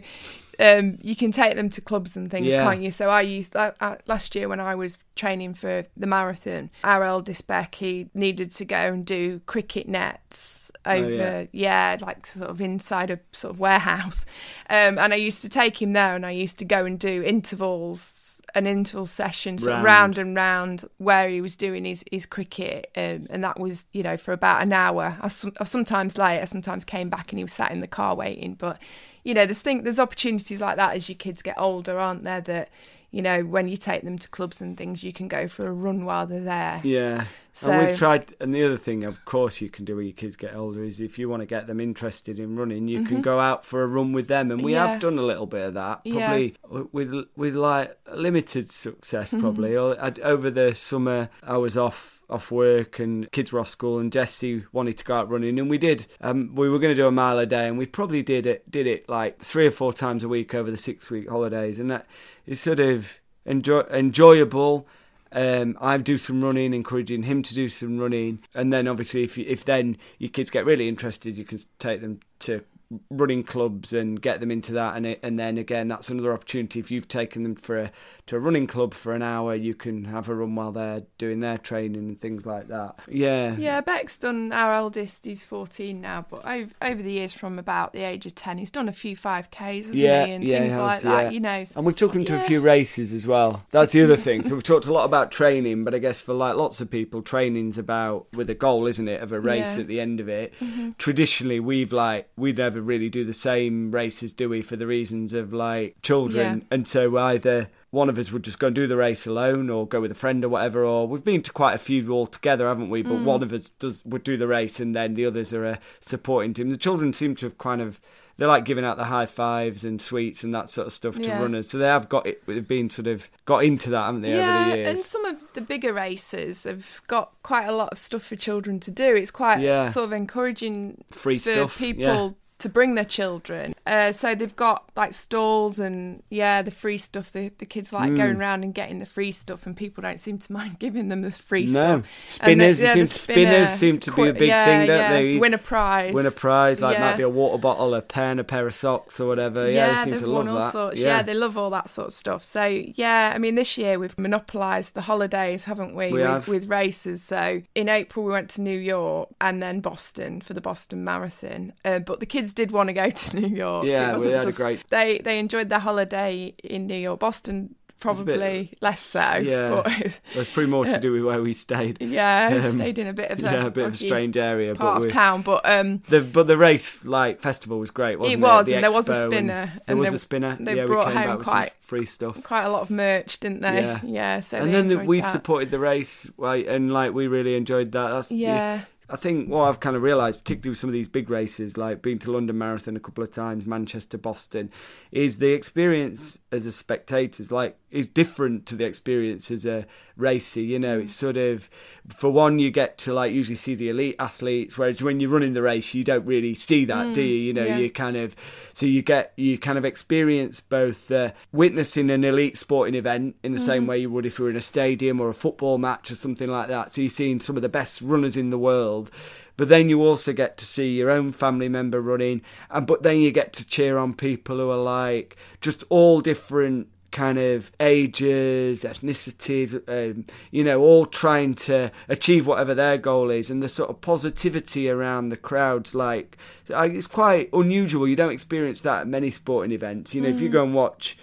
um, 0.61 0.97
you 1.01 1.15
can 1.15 1.31
take 1.31 1.55
them 1.55 1.69
to 1.71 1.81
clubs 1.81 2.15
and 2.15 2.29
things, 2.29 2.45
Yeah. 2.45 2.63
can't 2.63 2.81
you? 2.81 2.91
So 2.91 3.09
I 3.09 3.21
used 3.21 3.53
that 3.53 3.75
uh, 3.81 3.95
last 4.05 4.35
year 4.35 4.47
when 4.47 4.59
I 4.59 4.75
was 4.75 4.97
training 5.15 5.55
for 5.55 5.83
the 5.97 6.07
marathon. 6.07 6.69
Our 6.83 7.03
eldest 7.03 7.47
Beck, 7.47 7.75
he 7.75 8.09
needed 8.13 8.51
to 8.51 8.65
go 8.65 8.75
and 8.77 9.05
do 9.05 9.41
cricket 9.47 9.89
nets 9.89 10.71
over, 10.85 11.47
yeah. 11.51 11.95
yeah. 11.95 11.97
like 11.99 12.27
sort 12.27 12.49
of 12.49 12.61
inside 12.61 13.09
a 13.09 13.19
sort 13.31 13.53
of 13.55 13.59
warehouse. 13.59 14.25
Um, 14.69 14.97
and 14.99 15.13
I 15.13 15.17
used 15.17 15.41
to 15.41 15.49
take 15.49 15.81
him 15.81 15.93
there, 15.93 16.15
and 16.15 16.25
I 16.25 16.31
used 16.31 16.59
to 16.59 16.65
go 16.65 16.85
and 16.85 16.99
do 16.99 17.23
intervals. 17.23 18.27
An 18.53 18.67
interval 18.67 19.05
session, 19.05 19.57
sort 19.57 19.75
of 19.77 19.83
Round. 19.83 20.17
round 20.17 20.17
and 20.17 20.35
round, 20.35 20.89
where 20.97 21.29
he 21.29 21.39
was 21.39 21.55
doing 21.55 21.85
his, 21.85 22.03
his 22.11 22.25
cricket, 22.25 22.91
um, 22.97 23.25
and 23.29 23.41
that 23.43 23.57
was, 23.57 23.85
you 23.93 24.03
know, 24.03 24.17
for 24.17 24.33
about 24.33 24.61
an 24.61 24.73
hour. 24.73 25.17
I, 25.21 25.27
I 25.27 25.63
sometimes 25.63 26.17
late, 26.17 26.41
I 26.41 26.43
sometimes 26.45 26.83
came 26.83 27.07
back 27.09 27.31
and 27.31 27.39
he 27.39 27.45
was 27.45 27.53
sat 27.53 27.71
in 27.71 27.79
the 27.79 27.87
car 27.87 28.13
waiting. 28.13 28.55
But 28.55 28.77
you 29.23 29.33
know, 29.33 29.45
there's 29.45 29.61
thing, 29.61 29.83
there's 29.83 29.99
opportunities 29.99 30.61
like 30.61 30.77
that 30.77 30.95
as 30.95 31.09
your 31.09 31.15
kids 31.15 31.41
get 31.41 31.59
older, 31.59 31.99
aren't 31.99 32.23
there? 32.23 32.41
That 32.41 32.69
you 33.11 33.21
know, 33.21 33.41
when 33.41 33.67
you 33.67 33.75
take 33.77 34.03
them 34.03 34.17
to 34.17 34.29
clubs 34.29 34.61
and 34.61 34.77
things, 34.77 35.03
you 35.03 35.11
can 35.13 35.27
go 35.27 35.47
for 35.47 35.67
a 35.67 35.71
run 35.73 36.05
while 36.05 36.25
they're 36.25 36.39
there. 36.39 36.79
Yeah. 36.83 37.25
So 37.53 37.69
and 37.69 37.85
we've 37.85 37.97
tried, 37.97 38.33
and 38.39 38.55
the 38.55 38.63
other 38.63 38.77
thing, 38.77 39.03
of 39.03 39.25
course, 39.25 39.59
you 39.59 39.69
can 39.69 39.83
do 39.83 39.97
when 39.97 40.05
your 40.05 40.13
kids 40.13 40.37
get 40.37 40.55
older 40.55 40.81
is 40.85 41.01
if 41.01 41.19
you 41.19 41.27
want 41.27 41.41
to 41.41 41.45
get 41.45 41.67
them 41.67 41.81
interested 41.81 42.39
in 42.39 42.55
running, 42.55 42.87
you 42.87 43.03
can 43.03 43.21
go 43.21 43.41
out 43.41 43.65
for 43.65 43.83
a 43.83 43.87
run 43.87 44.13
with 44.13 44.27
them, 44.29 44.49
and 44.51 44.63
we 44.63 44.71
Mm-hmm. 44.71 44.85
Yeah. 44.85 44.91
have 44.91 45.01
done 45.01 45.19
a 45.19 45.21
little 45.21 45.45
bit 45.47 45.67
of 45.67 45.73
that, 45.73 45.99
Yeah. 46.05 46.27
probably 46.27 46.55
with 46.93 47.25
with 47.35 47.55
like 47.55 47.97
limited 48.13 48.69
success, 48.69 49.31
Mm-hmm. 49.31 49.41
probably. 49.41 49.75
Over 49.75 50.49
the 50.49 50.73
summer, 50.73 51.29
I 51.43 51.57
was 51.57 51.75
off 51.77 52.19
off 52.29 52.49
work 52.49 52.97
and 52.97 53.29
kids 53.33 53.51
were 53.51 53.59
off 53.59 53.67
school, 53.67 53.99
and 53.99 54.13
Jesse 54.13 54.63
wanted 54.71 54.97
to 54.99 55.03
go 55.03 55.15
out 55.15 55.29
running, 55.29 55.59
and 55.59 55.69
we 55.69 55.77
did. 55.77 56.07
Um, 56.21 56.55
we 56.55 56.69
were 56.69 56.79
going 56.79 56.95
to 56.95 57.01
do 57.01 57.05
a 57.07 57.11
mile 57.11 57.37
a 57.37 57.45
day, 57.45 57.67
and 57.67 57.77
we 57.77 57.85
probably 57.85 58.23
did 58.23 58.45
it 58.45 58.71
did 58.71 58.87
it 58.87 59.09
like 59.09 59.39
three 59.41 59.67
or 59.67 59.71
four 59.71 59.91
times 59.91 60.23
a 60.23 60.29
week 60.29 60.55
over 60.55 60.71
the 60.71 60.77
six 60.77 61.09
week 61.09 61.27
holidays, 61.29 61.77
and 61.79 61.91
that 61.91 62.05
is 62.51 62.59
sort 62.59 62.79
of 62.79 63.21
enjoy 63.45 63.81
enjoyable. 63.89 64.85
Um, 65.31 65.77
I 65.79 65.97
do 65.97 66.17
some 66.17 66.43
running, 66.43 66.73
encouraging 66.73 67.23
him 67.23 67.41
to 67.43 67.53
do 67.53 67.69
some 67.69 67.97
running, 67.97 68.39
and 68.53 68.73
then 68.73 68.87
obviously, 68.89 69.23
if 69.23 69.37
you, 69.37 69.45
if 69.47 69.63
then 69.63 69.97
your 70.19 70.29
kids 70.29 70.49
get 70.49 70.65
really 70.65 70.89
interested, 70.89 71.37
you 71.37 71.45
can 71.45 71.59
take 71.79 72.01
them 72.01 72.19
to 72.39 72.65
running 73.09 73.41
clubs 73.41 73.93
and 73.93 74.21
get 74.21 74.41
them 74.41 74.51
into 74.51 74.73
that, 74.73 74.97
and 74.97 75.05
it, 75.05 75.19
and 75.23 75.39
then 75.39 75.57
again, 75.57 75.87
that's 75.87 76.09
another 76.09 76.33
opportunity. 76.33 76.81
If 76.81 76.91
you've 76.91 77.07
taken 77.07 77.43
them 77.43 77.55
for 77.55 77.77
a 77.77 77.91
to 78.31 78.37
a 78.37 78.39
running 78.39 78.65
club 78.65 78.93
for 78.93 79.13
an 79.13 79.21
hour, 79.21 79.53
you 79.53 79.75
can 79.75 80.05
have 80.05 80.29
a 80.29 80.33
run 80.33 80.55
while 80.55 80.71
they're 80.71 81.03
doing 81.17 81.41
their 81.41 81.57
training 81.57 81.97
and 81.97 82.21
things 82.21 82.45
like 82.45 82.69
that. 82.69 82.95
Yeah, 83.09 83.57
Yeah, 83.57 83.81
Beck's 83.81 84.17
done. 84.17 84.53
Our 84.53 84.73
eldest, 84.73 85.25
he's 85.25 85.43
14 85.43 85.99
now, 85.99 86.25
but 86.29 86.45
over, 86.45 86.71
over 86.81 87.03
the 87.03 87.11
years, 87.11 87.33
from 87.33 87.59
about 87.59 87.91
the 87.91 88.03
age 88.03 88.25
of 88.25 88.33
10, 88.33 88.57
he's 88.57 88.71
done 88.71 88.87
a 88.87 88.93
few 88.93 89.17
5Ks, 89.17 89.75
hasn't 89.75 89.95
Yeah, 89.95 90.25
he? 90.25 90.31
And 90.31 90.43
yeah, 90.45 90.59
things 90.59 90.71
has, 90.71 90.81
like 90.81 91.01
that, 91.01 91.23
yeah. 91.23 91.29
you 91.29 91.39
know. 91.41 91.65
And 91.75 91.85
we've 91.85 91.95
took 91.95 92.13
them 92.13 92.23
to 92.23 92.37
a 92.37 92.39
few 92.39 92.61
races 92.61 93.11
as 93.11 93.27
well. 93.27 93.65
That's 93.71 93.91
the 93.91 94.01
other 94.01 94.15
thing. 94.15 94.43
So 94.43 94.53
we've 94.53 94.63
talked 94.63 94.85
a 94.85 94.93
lot 94.93 95.03
about 95.03 95.33
training, 95.33 95.83
but 95.83 95.93
I 95.93 95.97
guess 95.97 96.21
for 96.21 96.33
like 96.33 96.55
lots 96.55 96.79
of 96.79 96.89
people, 96.89 97.21
training's 97.21 97.77
about 97.77 98.27
with 98.31 98.49
a 98.49 98.55
goal, 98.55 98.87
isn't 98.87 99.09
it, 99.09 99.21
of 99.21 99.33
a 99.33 99.41
race. 99.41 99.71
Mm-hmm. 99.71 99.81
at 99.81 99.87
the 99.87 99.99
end 99.99 100.21
of 100.21 100.29
it. 100.29 100.53
Traditionally, 100.97 101.59
we've 101.59 101.91
like 101.91 102.29
we 102.37 102.53
never 102.53 102.79
really 102.79 103.09
do 103.09 103.25
the 103.25 103.33
same 103.33 103.91
races, 103.91 104.33
do 104.33 104.47
we? 104.47 104.61
For 104.61 104.77
the 104.77 104.87
reasons 104.87 105.33
of 105.33 105.51
like 105.51 105.97
children, 106.01 106.65
and 106.71 106.87
so 106.87 107.17
either 107.17 107.67
one 107.91 108.09
of 108.09 108.17
us 108.17 108.31
would 108.31 108.43
just 108.43 108.57
go 108.59 108.67
and 108.67 108.75
do 108.75 108.87
the 108.87 108.97
race 108.97 109.27
alone, 109.27 109.69
or 109.69 109.85
go 109.87 110.01
with 110.01 110.11
a 110.11 110.15
friend 110.15 110.43
or 110.43 110.49
whatever. 110.49 110.83
Or 110.83 111.07
we've 111.07 111.23
been 111.23 111.43
to 111.43 111.51
quite 111.51 111.75
a 111.75 111.77
few 111.77 112.09
all 112.11 112.25
together, 112.25 112.67
haven't 112.67 112.89
we? 112.89 113.03
Mm. 113.03 113.09
But 113.09 113.21
one 113.21 113.43
of 113.43 113.53
us 113.53 113.69
does 113.69 114.03
would 114.05 114.23
do 114.23 114.37
the 114.37 114.47
race, 114.47 114.79
and 114.79 114.95
then 114.95 115.13
the 115.13 115.25
others 115.25 115.53
are 115.53 115.65
a 115.65 115.79
supporting 115.99 116.53
team. 116.53 116.69
The 116.69 116.77
children 116.77 117.13
seem 117.13 117.35
to 117.35 117.45
have 117.45 117.57
kind 117.57 117.81
of 117.81 118.01
they 118.37 118.45
like 118.47 118.65
giving 118.65 118.85
out 118.85 118.97
the 118.97 119.03
high 119.03 119.25
fives 119.27 119.83
and 119.83 120.01
sweets 120.01 120.43
and 120.43 120.51
that 120.55 120.67
sort 120.67 120.87
of 120.87 120.93
stuff 120.93 121.15
to 121.15 121.21
Yeah. 121.21 121.39
runners. 121.39 121.69
So 121.69 121.77
they 121.77 121.85
have 121.85 122.09
got 122.09 122.25
it. 122.25 122.41
They've 122.47 122.67
been 122.67 122.89
sort 122.89 123.05
of 123.07 123.29
got 123.45 123.63
into 123.63 123.91
that, 123.91 124.05
haven't 124.05 124.21
they, 124.21 124.35
yeah, 124.35 124.61
over 124.67 124.75
the 124.77 124.85
and 124.89 124.97
some 124.97 125.25
of 125.25 125.43
the 125.53 125.61
bigger 125.61 125.93
races 125.93 126.63
have 126.63 127.01
got 127.07 127.33
quite 127.43 127.65
a 127.65 127.71
lot 127.73 127.91
of 127.91 127.97
stuff 127.99 128.23
for 128.23 128.35
children 128.35 128.79
to 128.79 128.89
do. 128.89 129.15
It's 129.15 129.29
quite 129.31 129.59
Yeah. 129.59 129.89
sort 129.91 130.05
of 130.05 130.13
encouraging 130.13 131.03
Free 131.11 131.37
for 131.37 131.51
stuff. 131.51 131.77
people 131.77 132.03
yeah. 132.03 132.29
To 132.61 132.69
bring 132.69 132.95
their 132.95 133.05
children. 133.05 133.73
Uh, 133.85 134.11
so 134.11 134.33
they've 134.35 134.55
got 134.55 134.89
like 134.95 135.13
stalls 135.13 135.79
and 135.79 136.23
yeah, 136.29 136.61
the 136.61 136.71
free 136.71 136.97
stuff. 136.97 137.31
The 137.31 137.51
the 137.57 137.65
kids 137.65 137.91
like 137.93 138.15
going 138.15 138.37
around 138.37 138.63
and 138.63 138.73
getting 138.73 138.99
the 138.99 139.05
free 139.05 139.31
stuff, 139.31 139.65
and 139.65 139.75
people 139.75 140.01
don't 140.01 140.19
seem 140.19 140.37
to 140.39 140.51
mind 140.51 140.79
giving 140.79 141.09
them 141.09 141.21
the 141.21 141.31
free 141.31 141.63
No, 141.63 141.69
stuff. 142.01 142.05
Spinners. 142.25 142.79
the- 142.79 142.85
yeah, 142.85 142.93
seem 142.93 143.03
to, 143.05 143.07
spinner, 143.07 143.51
spinners 143.65 143.69
seem 143.69 143.99
to 143.99 144.11
be 144.11 144.27
a 144.29 144.33
big 144.33 144.47
yeah, 144.47 144.65
thing, 144.65 144.87
don't 144.87 144.97
yeah. 144.97 145.11
they? 145.13 145.37
Win 145.37 145.53
a 145.53 145.57
prize. 145.57 146.13
Win 146.13 146.25
a 146.25 146.31
prize, 146.31 146.79
like 146.81 146.97
Yeah. 146.97 147.11
might 147.11 147.17
be 147.17 147.23
a 147.23 147.29
water 147.29 147.57
bottle, 147.57 147.93
a 147.95 148.01
pen, 148.01 148.39
a 148.39 148.43
pair 148.43 148.65
of 148.67 148.73
socks, 148.73 149.19
or 149.19 149.27
whatever. 149.27 149.69
Yeah, 149.69 149.87
Yeah, 149.87 149.95
they 149.97 150.03
seem 150.03 150.11
they've 150.11 150.19
to 150.21 150.27
love 150.27 150.45
won 150.45 150.47
all 150.55 150.59
that. 150.59 150.71
sorts. 150.71 150.99
Yeah. 150.99 151.21
they 151.23 151.33
love 151.33 151.57
all 151.57 151.69
that 151.71 151.89
sort 151.89 152.07
of 152.09 152.13
stuff. 152.13 152.43
So 152.43 152.65
yeah, 152.65 153.31
I 153.33 153.37
mean, 153.37 153.55
this 153.55 153.77
year 153.77 153.97
we've 153.99 154.17
monopolised 154.17 154.93
the 154.93 155.01
holidays, 155.01 155.65
haven't 155.65 155.95
we? 155.95 156.07
We 156.07 156.13
with, 156.19 156.27
have. 156.27 156.47
with 156.47 156.69
races. 156.69 157.23
So 157.23 157.61
in 157.75 157.89
April 157.89 158.25
we 158.25 158.31
went 158.31 158.49
to 158.51 158.61
New 158.61 158.77
York 158.77 159.29
and 159.39 159.61
then 159.61 159.79
Boston 159.79 160.41
for 160.41 160.53
the 160.53 160.61
Boston 160.61 161.03
Marathon. 161.03 161.73
Uh, 161.83 161.99
but 161.99 162.19
the 162.19 162.25
kids 162.25 162.50
did 162.53 162.71
want 162.71 162.87
to 162.87 162.93
go 162.93 163.09
to 163.09 163.39
New 163.39 163.55
York. 163.55 163.85
Yeah, 163.85 164.17
we 164.17 164.31
had 164.31 164.47
a 164.47 164.51
great- 164.51 164.87
They 164.89 165.19
they 165.23 165.39
enjoyed 165.39 165.69
their 165.69 165.79
holiday 165.79 166.53
in 166.63 166.87
New 166.87 166.95
York. 166.95 167.19
Boston 167.19 167.75
probably 167.99 168.73
less 168.81 168.99
so. 168.99 169.19
Yeah. 169.43 169.69
but 169.83 169.85
There's 170.33 170.47
probably 170.47 170.65
more 170.65 170.85
to 170.85 170.99
do 170.99 171.11
with 171.11 171.23
where 171.23 171.39
we 171.39 171.53
stayed. 171.53 172.01
yeah, 172.01 172.49
Um, 172.65 172.71
stayed 172.71 172.97
in 172.97 173.05
a 173.05 173.13
bit 173.13 173.29
of 173.29 173.37
a, 173.39 173.41
Yeah, 173.43 173.65
a 173.67 173.69
bit 173.69 173.85
of 173.85 173.93
a 173.93 173.97
strange 173.97 174.35
area, 174.37 174.73
part 174.73 174.97
but 175.01 175.05
of 175.05 175.11
town. 175.11 175.43
But 175.43 175.61
um, 175.69 176.01
The, 176.09 176.21
but 176.21 176.47
the 176.47 176.57
race 176.57 177.05
like 177.05 177.41
festival 177.41 177.77
was 177.77 177.91
great, 177.91 178.17
wasn't 178.17 178.33
it? 178.33 178.39
it 178.39 178.41
was, 178.41 178.65
The 178.65 178.73
and 178.73 178.83
there 178.83 178.91
was 178.91 179.07
a 179.07 179.11
expo 179.11 179.23
and 179.23 179.31
spinner. 179.33 179.73
There 179.85 179.95
was 179.97 180.09
they- 180.09 180.15
a 180.15 180.19
spinner. 180.19 180.57
they 180.59 180.75
yeah, 180.77 180.85
brought 180.87 181.07
we 181.09 181.13
came 181.13 181.29
home 181.29 181.43
quite- 181.43 181.73
free 181.81 182.05
stuff. 182.07 182.41
quite 182.43 182.63
a 182.63 182.69
lot 182.71 182.81
of 182.81 182.89
merch, 182.89 183.39
didn't 183.39 183.61
they? 183.61 183.81
Yeah. 183.81 183.99
Yeah. 184.03 184.39
So 184.39 184.57
and 184.57 184.73
then 184.73 184.87
the, 184.87 184.97
we 184.97 185.21
that. 185.21 185.31
supported 185.31 185.69
the 185.69 185.77
race, 185.79 186.27
right? 186.37 186.65
And 186.67 186.91
like 186.91 187.13
we 187.13 187.27
really 187.27 187.55
enjoyed 187.55 187.91
that. 187.91 188.09
That's 188.11 188.31
Yeah. 188.31 188.81
I 189.11 189.17
think 189.17 189.49
what 189.49 189.63
I've 189.63 189.81
kind 189.81 189.97
of 189.97 190.03
realised, 190.03 190.39
particularly 190.39 190.69
with 190.69 190.77
some 190.79 190.89
of 190.89 190.93
these 190.93 191.09
big 191.09 191.29
races, 191.29 191.77
like 191.77 192.01
being 192.01 192.17
to 192.19 192.31
London 192.31 192.57
Marathon 192.57 192.95
a 192.95 192.99
couple 192.99 193.23
of 193.23 193.31
times, 193.31 193.65
Manchester, 193.65 194.17
Boston, 194.17 194.71
is 195.11 195.39
the 195.39 195.51
experience 195.51 196.39
as 196.49 196.65
a 196.65 196.71
spectator 196.71 197.43
is 197.43 197.51
like 197.51 197.77
is 197.91 198.07
different 198.07 198.65
to 198.67 198.75
the 198.75 198.85
experience 198.85 199.51
as 199.51 199.65
a 199.65 199.85
racer. 200.15 200.61
You 200.61 200.79
know, 200.79 200.99
it's 200.99 201.13
sort 201.13 201.37
of 201.37 201.69
for 202.09 202.29
one, 202.29 202.59
you 202.59 202.71
get 202.71 202.97
to 202.99 203.13
like 203.13 203.33
usually 203.33 203.55
see 203.55 203.75
the 203.75 203.89
elite 203.89 204.15
athletes, 204.19 204.77
whereas 204.77 205.01
when 205.01 205.19
you're 205.19 205.29
running 205.29 205.53
the 205.53 205.61
race, 205.61 205.93
you 205.93 206.03
don't 206.03 206.25
really 206.25 206.55
see 206.55 206.85
that, 206.85 207.13
do 207.13 207.21
you? 207.21 207.35
You 207.35 207.53
know, 207.53 207.65
yeah. 207.65 207.77
you 207.77 207.89
kind 207.91 208.17
of 208.17 208.35
so 208.73 208.85
you 208.85 209.01
get 209.01 209.33
you 209.35 209.57
kind 209.57 209.77
of 209.77 209.85
experience 209.85 210.61
both 210.61 211.11
uh, 211.11 211.31
witnessing 211.51 212.09
an 212.09 212.23
elite 212.23 212.57
sporting 212.57 212.95
event 212.95 213.35
in 213.43 213.51
the 213.51 213.59
same 213.59 213.87
way 213.87 213.99
you 213.99 214.09
would 214.09 214.25
if 214.25 214.39
you 214.39 214.45
were 214.45 214.51
in 214.51 214.57
a 214.57 214.61
stadium 214.61 215.19
or 215.19 215.29
a 215.29 215.33
football 215.33 215.77
match 215.77 216.09
or 216.11 216.15
something 216.15 216.49
like 216.49 216.67
that. 216.67 216.91
So 216.91 217.01
you're 217.01 217.09
seeing 217.09 217.39
some 217.39 217.55
of 217.55 217.61
the 217.61 217.69
best 217.69 218.01
runners 218.01 218.37
in 218.37 218.49
the 218.49 218.57
world. 218.57 219.11
But 219.57 219.69
then 219.69 219.89
you 219.89 220.01
also 220.01 220.33
get 220.33 220.57
to 220.57 220.65
see 220.65 220.95
your 220.95 221.11
own 221.11 221.33
family 221.33 221.69
member 221.69 222.01
running, 222.01 222.41
and 222.69 222.87
but 222.87 223.03
then 223.03 223.19
you 223.19 223.31
get 223.31 223.53
to 223.53 223.65
cheer 223.65 223.97
on 223.97 224.13
people 224.13 224.57
who 224.57 224.71
are 224.71 224.77
like 224.77 225.35
just 225.59 225.83
all 225.89 226.21
different 226.21 226.87
kind 227.11 227.37
of 227.37 227.71
ages, 227.79 228.83
ethnicities, 228.83 229.75
um, 229.87 230.25
you 230.49 230.63
know, 230.63 230.81
all 230.81 231.05
trying 231.05 231.53
to 231.53 231.91
achieve 232.07 232.47
whatever 232.47 232.73
their 232.73 232.97
goal 232.97 233.29
is, 233.29 233.49
and 233.49 233.61
the 233.61 233.69
sort 233.69 233.89
of 233.89 234.01
positivity 234.01 234.89
around 234.89 235.29
the 235.29 235.37
crowds, 235.37 235.93
like 235.93 236.37
it's 236.69 237.07
quite 237.07 237.49
unusual. 237.53 238.07
You 238.07 238.15
don't 238.15 238.31
experience 238.31 238.81
that 238.81 239.01
at 239.01 239.07
many 239.07 239.31
sporting 239.31 239.71
events. 239.71 240.15
You 240.15 240.21
know, 240.21 240.29
if 240.29 240.41
you 240.41 240.49
go 240.49 240.63
and 240.63 240.73
watch 240.73 241.17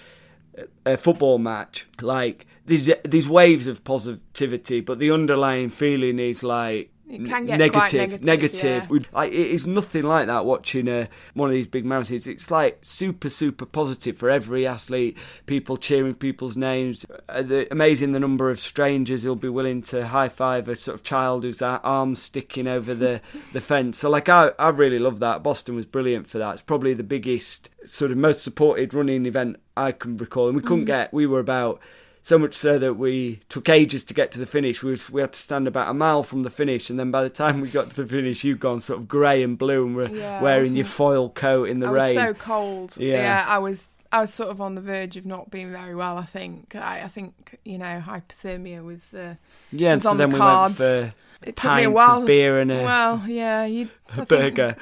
a 0.84 0.96
football 0.96 1.38
match, 1.38 1.86
like 2.00 2.46
these 2.66 2.92
these 3.04 3.28
waves 3.28 3.66
of 3.66 3.84
positivity, 3.84 4.80
but 4.80 4.98
the 4.98 5.10
underlying 5.10 5.70
feeling 5.70 6.18
is 6.18 6.42
like 6.42 6.90
It 7.10 7.24
can 7.24 7.46
get 7.46 7.58
negative, 7.58 8.22
negative, 8.22 8.24
negative. 8.24 8.88
yeah. 8.90 8.98
Like, 9.12 9.32
it 9.32 9.50
is 9.50 9.66
nothing 9.66 10.02
like 10.02 10.26
that 10.26 10.44
watching 10.44 10.88
a, 10.88 11.08
one 11.34 11.48
of 11.48 11.54
these 11.54 11.66
big 11.66 11.84
marathons. 11.84 12.26
It's 12.26 12.50
like 12.50 12.80
super, 12.82 13.30
super 13.30 13.64
positive 13.64 14.16
for 14.18 14.28
every 14.28 14.66
athlete. 14.66 15.16
People 15.46 15.76
cheering 15.78 16.14
people's 16.14 16.56
names. 16.56 17.06
Uh, 17.28 17.42
the, 17.42 17.66
amazing 17.72 18.12
the 18.12 18.20
number 18.20 18.50
of 18.50 18.60
strangers 18.60 19.22
who'll 19.22 19.36
be 19.36 19.48
willing 19.48 19.80
to 19.82 20.08
high 20.08 20.28
five 20.28 20.68
a 20.68 20.76
sort 20.76 20.94
of 20.96 21.02
child 21.02 21.44
whose 21.44 21.62
uh, 21.62 21.78
arms 21.82 22.20
sticking 22.20 22.66
over 22.66 22.92
the, 22.94 23.22
the 23.52 23.60
fence. 23.60 23.98
So, 23.98 24.10
like, 24.10 24.28
I, 24.28 24.50
I 24.58 24.68
really 24.68 24.98
love 24.98 25.20
that. 25.20 25.42
Boston 25.42 25.74
was 25.76 25.86
brilliant 25.86 26.28
for 26.28 26.36
that. 26.38 26.52
It's 26.54 26.62
probably 26.62 26.92
the 26.92 27.04
biggest, 27.04 27.70
sort 27.86 28.10
of 28.10 28.18
most 28.18 28.42
supported 28.42 28.92
running 28.92 29.24
event 29.24 29.56
I 29.76 29.92
can 29.92 30.16
recall. 30.18 30.48
And 30.48 30.56
we 30.56 30.62
Mm. 30.62 30.66
couldn't 30.66 30.84
get, 30.84 31.12
we 31.14 31.26
were 31.26 31.40
about 31.40 31.80
so 32.28 32.38
much 32.38 32.54
so 32.54 32.78
that 32.78 32.94
we 32.94 33.40
took 33.48 33.70
ages 33.70 34.04
to 34.04 34.12
get 34.12 34.30
to 34.32 34.38
the 34.38 34.44
finish. 34.44 34.82
We, 34.82 34.90
was, 34.90 35.08
we 35.08 35.22
had 35.22 35.32
to 35.32 35.40
stand 35.40 35.66
about 35.66 35.88
a 35.88 35.94
mile 35.94 36.22
from 36.22 36.42
the 36.42 36.50
finish, 36.50 36.90
and 36.90 37.00
then 37.00 37.10
by 37.10 37.22
the 37.22 37.30
time 37.30 37.62
we 37.62 37.68
got 37.70 37.88
to 37.88 37.96
the 38.02 38.06
finish, 38.06 38.44
you'd 38.44 38.60
gone 38.60 38.80
sort 38.80 38.98
of 39.00 39.08
grey 39.08 39.42
and 39.42 39.56
blue 39.56 39.86
and 39.86 39.96
were 39.96 40.08
Yeah, 40.10 40.42
wearing 40.42 40.76
your 40.76 40.84
foil 40.84 41.30
coat 41.30 41.70
in 41.70 41.80
the 41.80 41.86
I 41.88 41.90
rain. 41.90 42.14
was 42.16 42.24
so 42.24 42.34
cold. 42.34 42.96
Yeah. 42.98 43.14
Yeah. 43.14 43.44
I 43.48 43.58
was. 43.58 43.88
I 44.10 44.20
was 44.20 44.32
sort 44.32 44.48
of 44.50 44.60
on 44.60 44.74
the 44.74 44.80
verge 44.80 45.16
of 45.18 45.26
not 45.26 45.50
being 45.50 45.70
very 45.72 45.94
well. 45.94 46.16
I 46.18 46.24
think. 46.24 46.74
I, 46.76 47.02
I 47.02 47.08
think 47.08 47.58
you 47.64 47.78
know 47.78 48.02
hypothermia 48.06 48.84
was. 48.84 49.14
Uh, 49.14 49.34
yeah, 49.72 49.92
and 49.92 49.96
was 49.96 50.02
so 50.04 50.10
on 50.10 50.16
the 50.18 50.26
then 50.26 50.32
we 50.32 50.38
went 50.38 50.76
for 50.76 51.14
it 51.42 51.56
took 51.56 51.76
me 51.76 51.84
a 51.84 51.90
while. 51.90 52.20
of 52.20 52.26
beer 52.26 52.58
and 52.58 52.72
a, 52.72 52.82
well, 52.82 53.24
yeah, 53.26 53.64
you. 53.64 53.88
a 54.16 54.24
burger 54.24 54.74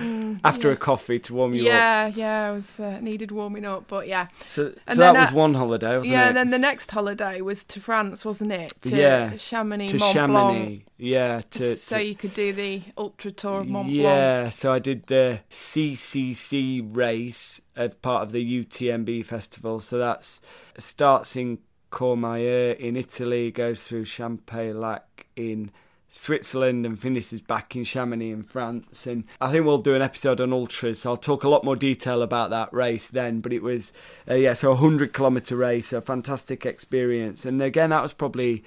after 0.44 0.68
yeah. 0.68 0.74
a 0.74 0.76
coffee 0.76 1.18
to 1.18 1.34
warm 1.34 1.52
you 1.52 1.62
up. 1.62 1.68
Yeah, 1.68 2.06
yeah, 2.06 2.48
I 2.48 2.50
was 2.52 2.80
uh, 2.80 3.00
needed 3.00 3.30
warming 3.32 3.64
up, 3.64 3.88
but 3.88 4.06
yeah, 4.06 4.28
So, 4.46 4.70
so 4.70 4.74
And 4.86 5.00
that 5.00 5.14
was 5.14 5.32
one 5.32 5.54
holiday, 5.54 5.98
wasn't 5.98 6.14
yeah. 6.14 6.26
it? 6.26 6.28
And 6.28 6.36
then 6.36 6.50
the 6.50 6.58
next 6.58 6.90
holiday 6.90 7.40
was 7.40 7.64
to 7.64 7.80
France, 7.80 8.24
wasn't 8.24 8.52
it? 8.52 8.72
To 8.82 8.96
Yeah, 8.96 9.36
Chamonix, 9.36 9.88
to 9.88 9.98
Mont 9.98 10.14
Chamonix. 10.14 10.66
Blanc, 10.66 10.86
Yeah, 10.96 11.40
to, 11.50 11.74
so 11.74 11.96
to 11.98 12.04
you 12.04 12.14
could 12.14 12.34
do 12.34 12.52
the 12.52 12.82
ultra 12.96 13.32
tour 13.32 13.60
of 13.60 13.68
Mont 13.68 13.88
Blanc. 13.88 14.02
Yeah, 14.02 14.50
so 14.50 14.72
I 14.72 14.78
did 14.78 15.08
the 15.08 15.40
CCC 15.50 16.96
race 16.96 17.60
as 17.74 17.94
part 17.96 18.22
of 18.22 18.32
the 18.32 18.64
UTMB 18.64 19.24
festival. 19.24 19.80
So 19.80 19.98
that's 19.98 20.40
starts 20.78 21.36
in 21.36 21.58
Courmayeur 21.90 22.76
in 22.76 22.96
Italy, 22.96 23.50
goes 23.50 23.86
through 23.86 24.04
Champex-Lac 24.04 25.26
in 25.34 25.70
Switzerland 26.16 26.86
and 26.86 26.98
finishes 26.98 27.42
back 27.42 27.76
in 27.76 27.84
Chamonix 27.84 28.30
in 28.30 28.42
France. 28.42 29.06
And 29.06 29.24
I 29.40 29.52
think 29.52 29.66
we'll 29.66 29.78
do 29.78 29.94
an 29.94 30.02
episode 30.02 30.40
on 30.40 30.52
ultras. 30.52 31.02
So 31.02 31.10
I'll 31.10 31.16
talk 31.16 31.44
a 31.44 31.48
lot 31.48 31.62
more 31.62 31.76
detail 31.76 32.22
about 32.22 32.50
that 32.50 32.72
race 32.72 33.08
then. 33.08 33.40
But 33.40 33.52
it 33.52 33.62
was, 33.62 33.92
uh, 34.28 34.34
yeah, 34.34 34.54
so 34.54 34.72
a 34.72 34.76
hundred 34.76 35.12
kilometer 35.12 35.56
race, 35.56 35.92
a 35.92 36.00
fantastic 36.00 36.64
experience. 36.64 37.44
And 37.44 37.60
again, 37.60 37.90
that 37.90 38.02
was 38.02 38.14
probably 38.14 38.64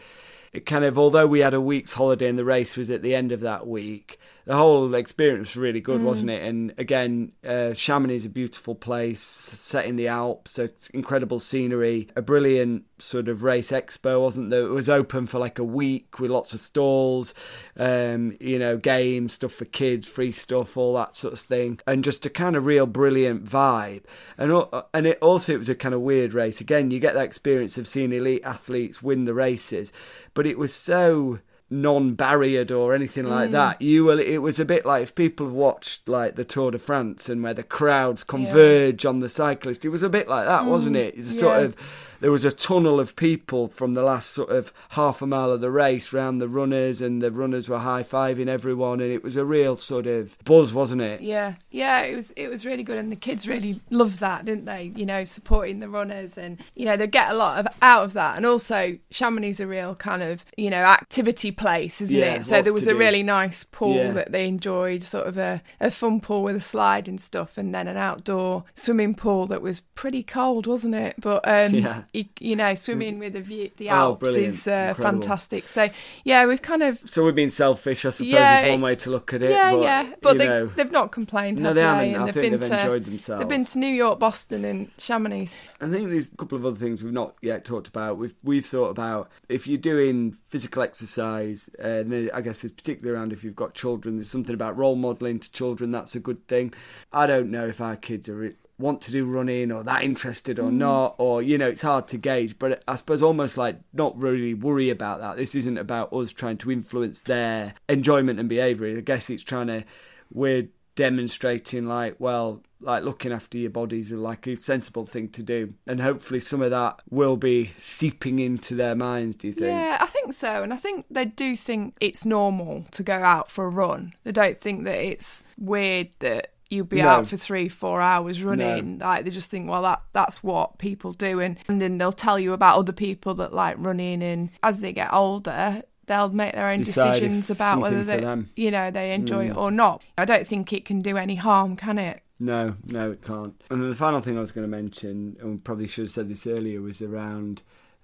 kind 0.65 0.83
of 0.83 0.97
although 0.97 1.27
we 1.27 1.41
had 1.41 1.53
a 1.53 1.61
week's 1.61 1.93
holiday 1.93 2.27
and 2.27 2.37
the 2.37 2.45
race 2.45 2.75
was 2.75 2.89
at 2.89 3.03
the 3.03 3.13
end 3.13 3.31
of 3.31 3.41
that 3.41 3.67
week 3.67 4.19
the 4.49 4.55
whole 4.55 4.95
experience 4.95 5.49
was 5.49 5.57
really 5.57 5.79
good 5.79 6.01
wasn't 6.01 6.31
it? 6.31 6.41
And 6.41 6.73
again 6.79 7.33
uh, 7.45 7.73
chamonix 7.75 8.15
is 8.15 8.25
a 8.25 8.29
beautiful 8.29 8.73
place 8.73 9.21
set 9.21 9.85
in 9.85 9.95
the 9.95 10.07
alps 10.07 10.53
so 10.53 10.69
incredible 10.91 11.37
scenery 11.37 12.07
a 12.15 12.23
brilliant 12.23 12.85
sort 12.97 13.29
of 13.29 13.43
race 13.43 13.69
expo 13.69 14.19
wasn't 14.19 14.49
there? 14.49 14.61
It 14.61 14.69
was 14.69 14.89
open 14.89 15.27
for 15.27 15.37
like 15.37 15.59
a 15.59 15.63
week 15.63 16.19
with 16.19 16.31
lots 16.31 16.51
of 16.55 16.61
stalls 16.61 17.35
um, 17.77 18.35
you 18.39 18.57
know 18.57 18.77
games 18.77 19.33
stuff 19.33 19.51
for 19.51 19.65
kids 19.65 20.07
free 20.07 20.31
stuff 20.31 20.75
all 20.75 20.95
that 20.95 21.15
sort 21.15 21.33
of 21.33 21.39
thing 21.39 21.79
and 21.85 22.03
just 22.03 22.25
a 22.25 22.29
kind 22.31 22.55
of 22.55 22.65
real 22.65 22.87
brilliant 22.87 23.45
vibe. 23.45 24.01
And 24.35 24.51
al- 24.51 24.89
and 24.95 25.05
it 25.05 25.19
also 25.21 25.53
it 25.53 25.59
was 25.59 25.69
a 25.69 25.75
kind 25.75 25.93
of 25.93 26.01
weird 26.01 26.33
race. 26.33 26.59
Again 26.59 26.89
you 26.89 26.99
get 26.99 27.13
that 27.13 27.25
experience 27.25 27.77
of 27.77 27.87
seeing 27.87 28.11
elite 28.11 28.43
athletes 28.43 29.03
win 29.03 29.25
the 29.25 29.35
races 29.35 29.93
but 30.33 30.47
it 30.47 30.57
was 30.57 30.73
so 30.73 31.37
non-barriered 31.69 32.71
or 32.71 32.95
anything 32.95 33.25
like 33.25 33.49
mm. 33.49 33.51
that 33.51 33.79
you 33.79 34.03
will 34.03 34.19
it 34.19 34.37
was 34.37 34.59
a 34.59 34.65
bit 34.65 34.85
like 34.85 35.03
if 35.03 35.13
people 35.13 35.45
have 35.45 35.53
watched 35.53 36.07
like 36.07 36.35
the 36.35 36.43
tour 36.43 36.71
de 36.71 36.79
france 36.79 37.29
and 37.29 37.43
where 37.43 37.53
the 37.53 37.61
crowds 37.61 38.23
converge 38.23 39.05
on 39.05 39.19
the 39.19 39.29
cyclist 39.29 39.85
it 39.85 39.89
was 39.89 40.01
a 40.01 40.09
bit 40.09 40.27
like 40.27 40.47
that 40.47 40.65
wasn't 40.65 40.95
mm. 40.95 40.99
it? 40.99 41.15
The 41.15 41.31
sort 41.31 41.63
of 41.63 41.75
there 42.21 42.31
was 42.31 42.43
a 42.43 42.51
tunnel 42.51 42.99
of 42.99 43.15
people 43.15 43.67
from 43.67 43.93
the 43.93 44.03
last 44.03 44.31
sort 44.31 44.49
of 44.49 44.73
half 44.89 45.21
a 45.21 45.27
mile 45.27 45.51
of 45.51 45.61
the 45.61 45.71
race 45.71 46.11
round 46.13 46.41
the 46.41 46.47
runners 46.49 47.01
and 47.01 47.21
the 47.21 47.31
runners 47.31 47.69
were 47.69 47.79
high-fiving 47.79 48.47
everyone 48.47 48.99
and 48.99 49.11
it 49.11 49.23
was 49.23 49.37
a 49.37 49.45
real 49.45 49.75
sort 49.75 50.05
of 50.07 50.37
buzz 50.43 50.73
wasn't 50.73 51.01
it 51.01 51.21
Yeah, 51.21 51.55
yeah, 51.71 52.01
it 52.01 52.15
was 52.15 52.31
it 52.31 52.47
was 52.49 52.65
really 52.65 52.83
good, 52.83 52.97
and 52.97 53.11
the 53.11 53.15
kids 53.15 53.47
really 53.47 53.81
loved 53.89 54.19
that, 54.19 54.45
didn't 54.45 54.65
they? 54.65 54.91
You 54.95 55.05
know, 55.05 55.23
supporting 55.23 55.79
the 55.79 55.89
runners, 55.89 56.37
and 56.37 56.59
you 56.75 56.85
know 56.85 56.97
they 56.97 57.07
get 57.07 57.29
a 57.31 57.33
lot 57.35 57.59
of 57.59 57.67
out 57.81 58.03
of 58.03 58.13
that, 58.13 58.35
and 58.37 58.45
also 58.45 58.97
Chamonix 59.11 59.49
is 59.49 59.59
a 59.59 59.67
real 59.67 59.95
kind 59.95 60.21
of 60.23 60.45
you 60.57 60.69
know 60.69 60.77
activity 60.83 61.51
place, 61.51 62.01
isn't 62.01 62.15
Yeah, 62.15 62.35
it? 62.35 62.45
So 62.45 62.61
there 62.61 62.73
was 62.73 62.87
a 62.87 62.93
do. 62.93 62.97
really 62.99 63.23
nice 63.23 63.63
pool 63.63 63.95
Yeah. 63.95 64.11
that 64.13 64.31
they 64.31 64.47
enjoyed, 64.47 65.03
sort 65.03 65.27
of 65.27 65.37
a, 65.37 65.61
a 65.79 65.91
fun 65.91 66.19
pool 66.21 66.43
with 66.43 66.55
a 66.55 66.59
slide 66.61 67.07
and 67.07 67.19
stuff, 67.21 67.57
and 67.57 67.73
then 67.73 67.87
an 67.87 67.97
outdoor 67.97 68.63
swimming 68.75 69.15
pool 69.15 69.45
that 69.47 69.61
was 69.61 69.81
pretty 69.81 70.23
cold, 70.23 70.67
wasn't 70.67 70.95
it? 70.95 71.15
But 71.19 71.47
um, 71.47 71.73
Yeah. 71.79 72.03
You, 72.13 72.25
you 72.39 72.55
know, 72.55 72.73
swimming 72.75 73.19
with 73.19 73.33
the 73.33 73.41
view, 73.41 73.69
the 73.77 73.89
Oh, 73.89 73.93
Alps 73.93 74.19
brilliant. 74.21 74.47
is 74.55 74.67
uh, 74.67 74.93
fantastic. 74.97 75.67
So 75.67 75.89
yeah, 76.23 76.45
we've 76.45 76.61
kind 76.61 76.83
of 76.83 76.99
So 77.05 77.23
we've 77.25 77.35
been 77.35 77.49
selfish, 77.51 78.05
I 78.05 78.09
suppose, 78.09 78.27
Yeah, 78.31 78.61
is 78.65 78.71
one 78.71 78.81
way 78.81 78.95
to 78.95 79.09
look 79.11 79.33
at 79.33 79.41
it. 79.41 79.51
yeah, 79.51 79.71
but, 79.71 79.81
yeah, 79.81 80.13
but 80.21 80.37
they 80.37 80.69
they've 80.75 80.91
not 80.91 81.11
complained. 81.11 81.59
no, 81.59 81.69
have 81.69 81.75
they 81.75 81.81
they 81.81 81.87
haven't. 81.87 82.13
And 82.13 82.15
I 82.17 82.25
they've 82.25 82.33
think 82.33 82.51
been 82.51 82.59
they've 82.61 82.69
to 82.69 82.79
enjoyed 82.79 83.05
themselves. 83.05 83.39
they've 83.41 83.47
been 83.49 83.65
to 83.65 83.77
New 83.79 83.87
York, 83.87 84.19
Boston, 84.19 84.65
and 84.65 84.91
Chamonix. 84.97 85.53
I 85.81 85.89
think 85.89 86.09
there's 86.09 86.31
a 86.31 86.35
couple 86.35 86.57
of 86.57 86.65
other 86.65 86.75
things 86.77 87.01
we've 87.03 87.13
not 87.13 87.35
yet 87.41 87.63
talked 87.65 87.87
about. 87.87 88.17
We've 88.17 88.33
we've 88.43 88.65
thought 88.65 88.89
about 88.89 89.29
if 89.47 89.67
you're 89.67 89.77
doing 89.77 90.35
physical 90.47 90.81
exercise, 90.83 91.69
uh, 91.83 91.87
and 91.87 92.31
I 92.33 92.41
guess 92.41 92.63
it's 92.63 92.73
particularly 92.73 93.17
around 93.17 93.33
if 93.33 93.43
you've 93.43 93.55
got 93.55 93.73
children. 93.73 94.17
There's 94.17 94.29
something 94.29 94.53
about 94.53 94.77
role 94.77 94.95
modelling 94.95 95.39
to 95.39 95.51
children. 95.51 95.91
That's 95.91 96.15
a 96.15 96.19
good 96.19 96.47
thing. 96.47 96.73
I 97.13 97.27
don't 97.27 97.49
know 97.51 97.65
if 97.67 97.81
our 97.81 97.95
kids 97.95 98.27
are 98.29 98.53
want 98.79 99.01
to 99.01 99.11
do 99.11 99.25
running 99.25 99.71
or 99.71 99.83
that 99.83 100.03
interested 100.03 100.57
or 100.57 100.69
mm. 100.71 100.77
not, 100.77 101.15
or 101.17 101.41
you 101.41 101.57
know, 101.57 101.67
it's 101.67 101.81
hard 101.81 102.07
to 102.07 102.17
gauge. 102.17 102.57
But 102.57 102.83
I 102.87 102.95
suppose 102.95 103.21
almost 103.21 103.57
like 103.57 103.79
not 103.93 104.17
really 104.17 104.53
worry 104.53 104.89
about 104.89 105.19
that. 105.19 105.37
This 105.37 105.53
isn't 105.53 105.77
about 105.77 106.11
us 106.13 106.31
trying 106.31 106.57
to 106.59 106.71
influence 106.71 107.21
their 107.21 107.75
enjoyment 107.87 108.39
and 108.39 108.49
behaviour. 108.49 108.97
I 108.97 109.01
guess 109.01 109.29
it's 109.29 109.43
trying 109.43 109.67
to 109.67 109.83
we're 110.31 110.69
demonstrating 110.95 111.87
like 111.87 112.15
well 112.19 112.61
like 112.81 113.05
looking 113.05 113.31
after 113.31 113.57
your 113.57 113.69
bodies 113.69 114.11
is 114.11 114.17
like 114.17 114.45
a 114.47 114.57
sensible 114.57 115.05
thing 115.05 115.29
to 115.29 115.41
do 115.41 115.73
and 115.87 116.01
hopefully 116.01 116.41
some 116.41 116.61
of 116.61 116.71
that 116.71 116.99
will 117.09 117.37
be 117.37 117.71
seeping 117.79 118.37
into 118.39 118.75
their 118.75 118.95
minds 118.95 119.37
do 119.37 119.47
you 119.47 119.53
think 119.53 119.67
Yeah, 119.67 119.97
I 120.01 120.05
think 120.07 120.33
so, 120.33 120.61
and 120.61 120.73
I 120.73 120.75
think 120.75 121.05
they 121.09 121.25
do 121.25 121.55
think 121.55 121.95
it's 121.99 122.25
normal 122.25 122.85
to 122.91 123.01
go 123.01 123.13
out 123.13 123.49
for 123.49 123.65
a 123.65 123.69
run. 123.69 124.13
They 124.23 124.31
don't 124.31 124.59
think 124.59 124.83
that 124.83 124.97
it's 124.97 125.43
weird 125.57 126.09
that 126.19 126.51
you'll 126.69 126.85
be 126.85 127.01
No. 127.01 127.07
out 127.09 127.27
for 127.27 127.37
three, 127.37 127.67
four 127.69 128.01
hours 128.01 128.41
running. 128.43 128.99
Like 128.99 129.25
they 129.25 129.31
just 129.31 129.49
think, 129.49 129.69
well, 129.69 129.81
that 129.83 130.01
that's 130.13 130.43
what 130.43 130.77
people 130.77 131.13
do, 131.13 131.39
and 131.39 131.57
and 131.67 131.81
then 131.81 131.97
they'll 131.97 132.11
tell 132.11 132.39
you 132.39 132.53
about 132.53 132.77
other 132.77 132.93
people 132.93 133.33
that 133.35 133.53
like 133.53 133.75
running, 133.79 134.21
and 134.23 134.49
as 134.63 134.81
they 134.81 134.93
get 134.93 135.13
older. 135.13 135.83
They'll 136.05 136.29
make 136.29 136.53
their 136.55 136.67
own 136.69 136.79
Decide 136.79 137.19
decisions 137.19 137.51
about 137.51 137.81
whether 137.81 138.03
they. 138.03 138.17
Mm. 138.17 138.47
you 138.55 138.71
know, 138.71 138.89
they 138.89 139.13
enjoy 139.13 139.49
it 139.51 139.55
or 139.55 139.69
not. 139.69 140.01
I 140.17 140.25
don't 140.25 140.47
think 140.47 140.73
it 140.73 140.83
can 140.83 141.01
do 141.03 141.17
any 141.17 141.35
harm, 141.35 141.75
can 141.75 141.99
it? 141.99 142.21
no 142.41 142.75
no 142.85 143.11
it 143.11 143.21
can't 143.21 143.61
and 143.69 143.81
then 143.83 143.89
the 143.89 143.95
final 143.97 144.21
thing 144.21 144.37
i 144.37 144.39
was 144.39 144.53
going 144.53 144.63
to 144.65 144.69
mention 144.71 145.35
and 145.41 145.61
probably 145.61 145.89
should 145.89 146.05
have 146.05 146.11
said 146.11 146.29
this 146.29 146.47
earlier 146.47 146.79
was 146.79 147.01
around 147.01 147.61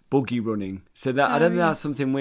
buggy 0.10 0.42
running 0.42 0.82
so 0.94 1.14
that 1.14 1.32
i 1.32 1.36
Oh, 1.38 1.40
don't 1.40 1.52
think 1.52 1.60
that's 1.60 1.80
something 1.80 2.12